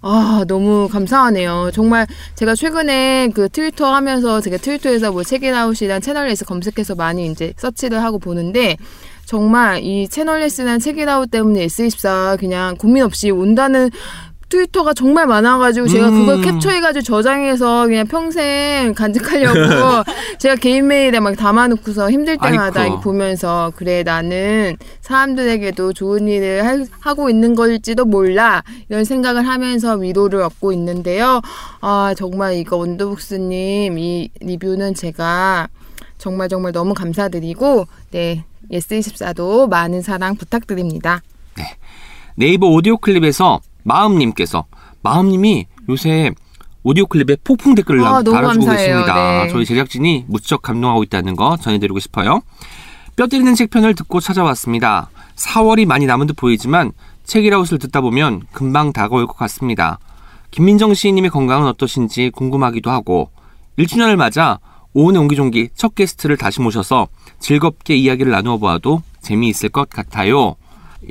아 0.07 0.45
너무 0.47 0.87
감사하네요. 0.87 1.71
정말 1.73 2.05
제가 2.35 2.53
최근에 2.53 3.29
그 3.33 3.49
트위터 3.49 3.91
하면서 3.91 4.39
제가 4.39 4.57
트위터에서 4.57 5.11
뭐 5.11 5.23
책읽아웃이랑 5.23 5.99
채널예스 5.99 6.45
검색해서 6.45 6.93
많이 6.93 7.25
이제 7.25 7.53
서치를 7.57 8.03
하고 8.03 8.19
보는데 8.19 8.77
정말 9.25 9.81
이 9.83 10.07
채널레스란 10.07 10.79
책이라웃 10.79 11.31
때문에 11.31 11.65
S24 11.65 12.39
그냥 12.39 12.75
고민 12.77 13.01
없이 13.01 13.31
온다는 13.31 13.89
트위터가 14.49 14.93
정말 14.93 15.25
많아가지고 15.27 15.87
제가 15.87 16.09
음. 16.09 16.25
그걸 16.25 16.41
캡처해가지고 16.41 17.01
저장해서 17.03 17.87
그냥 17.87 18.05
평생 18.07 18.93
간직하려고 18.93 20.03
제가 20.39 20.55
개인 20.55 20.87
메일에 20.87 21.19
막 21.19 21.35
담아놓고서 21.35 22.11
힘들 22.11 22.37
때마다 22.37 22.81
아이쿠. 22.81 23.01
보면서 23.01 23.71
그래 23.75 24.03
나는 24.03 24.77
사람들에게도 25.01 25.93
좋은 25.93 26.27
일을 26.27 26.63
할- 26.65 26.85
하고 26.99 27.29
있는 27.29 27.55
걸지도 27.55 28.05
몰라 28.05 28.63
이런 28.89 29.03
생각을 29.03 29.47
하면서 29.47 29.95
위로를 29.95 30.41
얻고 30.43 30.71
있는데요. 30.73 31.41
아 31.81 32.13
정말 32.15 32.55
이거 32.55 32.77
원더북스님 32.77 33.97
이 33.97 34.29
리뷰는 34.41 34.93
제가 34.93 35.67
정말 36.19 36.49
정말 36.49 36.71
너무 36.71 36.93
감사드리고 36.93 37.87
네 38.11 38.45
예스24도 38.71 39.67
많은 39.69 40.01
사랑 40.01 40.35
부탁드립니다. 40.35 41.21
네이버 42.35 42.67
오디오 42.67 42.97
클립에서 42.97 43.59
마음님께서 43.85 44.65
마음님이 45.01 45.67
요새 45.89 46.31
오디오 46.83 47.05
클립에 47.05 47.37
폭풍 47.43 47.73
댓글을 47.75 48.03
아, 48.03 48.21
달아주고. 48.21 48.65
계십니다. 48.65 49.43
네. 49.45 49.49
저희 49.49 49.65
제작진이 49.65 50.25
무척 50.27 50.61
감동하고 50.61 51.03
있다는 51.03 51.35
거 51.35 51.57
전해드리고 51.57 51.99
싶어요. 51.99 52.41
뼈 53.15 53.27
때리는 53.27 53.55
책 53.55 53.69
편을 53.69 53.95
듣고 53.95 54.19
찾아왔습니다. 54.19 55.09
4월이 55.35 55.85
많이 55.85 56.05
남은 56.05 56.27
듯 56.27 56.35
보이지만 56.35 56.91
책읽아웃을 57.23 57.79
듣다 57.79 58.01
보면 58.01 58.43
금방 58.51 58.91
다가올 58.91 59.25
것 59.25 59.37
같습니다. 59.37 59.99
김민정 60.51 60.93
시인님의 60.93 61.31
건강은 61.31 61.67
어떠신지 61.67 62.29
궁금하기도 62.29 62.91
하고 62.91 63.29
1주년을 63.79 64.15
맞아 64.15 64.59
오은의 64.93 65.21
옹기종기 65.21 65.69
첫 65.75 65.95
게스트를 65.95 66.37
다시 66.37 66.61
모셔서 66.61 67.07
즐겁게 67.39 67.95
이야기를 67.95 68.31
나누어 68.31 68.57
보아도 68.57 69.01
재미있을 69.21 69.69
것 69.69 69.89
같아요. 69.89 70.55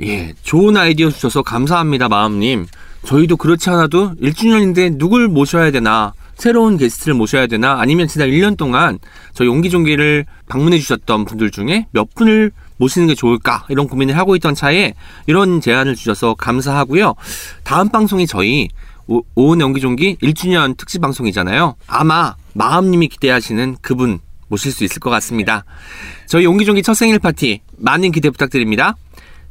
예, 0.03 0.33
좋은 0.43 0.75
아이디어 0.77 1.09
주셔서 1.09 1.41
감사합니다, 1.41 2.09
마음님. 2.09 2.67
저희도 3.05 3.37
그렇지 3.37 3.69
않아도 3.69 4.13
1주년인데 4.15 4.97
누굴 4.97 5.27
모셔야 5.27 5.71
되나, 5.71 6.13
새로운 6.35 6.77
게스트를 6.77 7.13
모셔야 7.13 7.47
되나, 7.47 7.79
아니면 7.79 8.07
지난 8.07 8.29
1년 8.29 8.57
동안 8.57 8.99
저희 9.33 9.47
옹기종기를 9.47 10.25
방문해 10.49 10.79
주셨던 10.79 11.25
분들 11.25 11.51
중에 11.51 11.87
몇 11.91 12.13
분을 12.15 12.51
모시는 12.77 13.07
게 13.07 13.15
좋을까, 13.15 13.65
이런 13.69 13.87
고민을 13.87 14.17
하고 14.17 14.35
있던 14.35 14.53
차에 14.53 14.93
이런 15.27 15.61
제안을 15.61 15.95
주셔서 15.95 16.33
감사하고요. 16.33 17.13
다음 17.63 17.89
방송이 17.89 18.27
저희 18.27 18.67
오- 19.07 19.21
오은의 19.35 19.65
옹기종기 19.67 20.17
1주년 20.21 20.75
특집 20.75 20.99
방송이잖아요. 20.99 21.75
아마 21.87 22.35
마음님이 22.53 23.07
기대하시는 23.07 23.77
그분 23.81 24.19
모실 24.47 24.71
수 24.71 24.83
있을 24.83 24.99
것 24.99 25.09
같습니다. 25.11 25.63
저희 26.27 26.45
옹기종기 26.47 26.83
첫 26.83 26.95
생일 26.95 27.19
파티 27.19 27.61
많은 27.77 28.11
기대 28.11 28.29
부탁드립니다. 28.29 28.95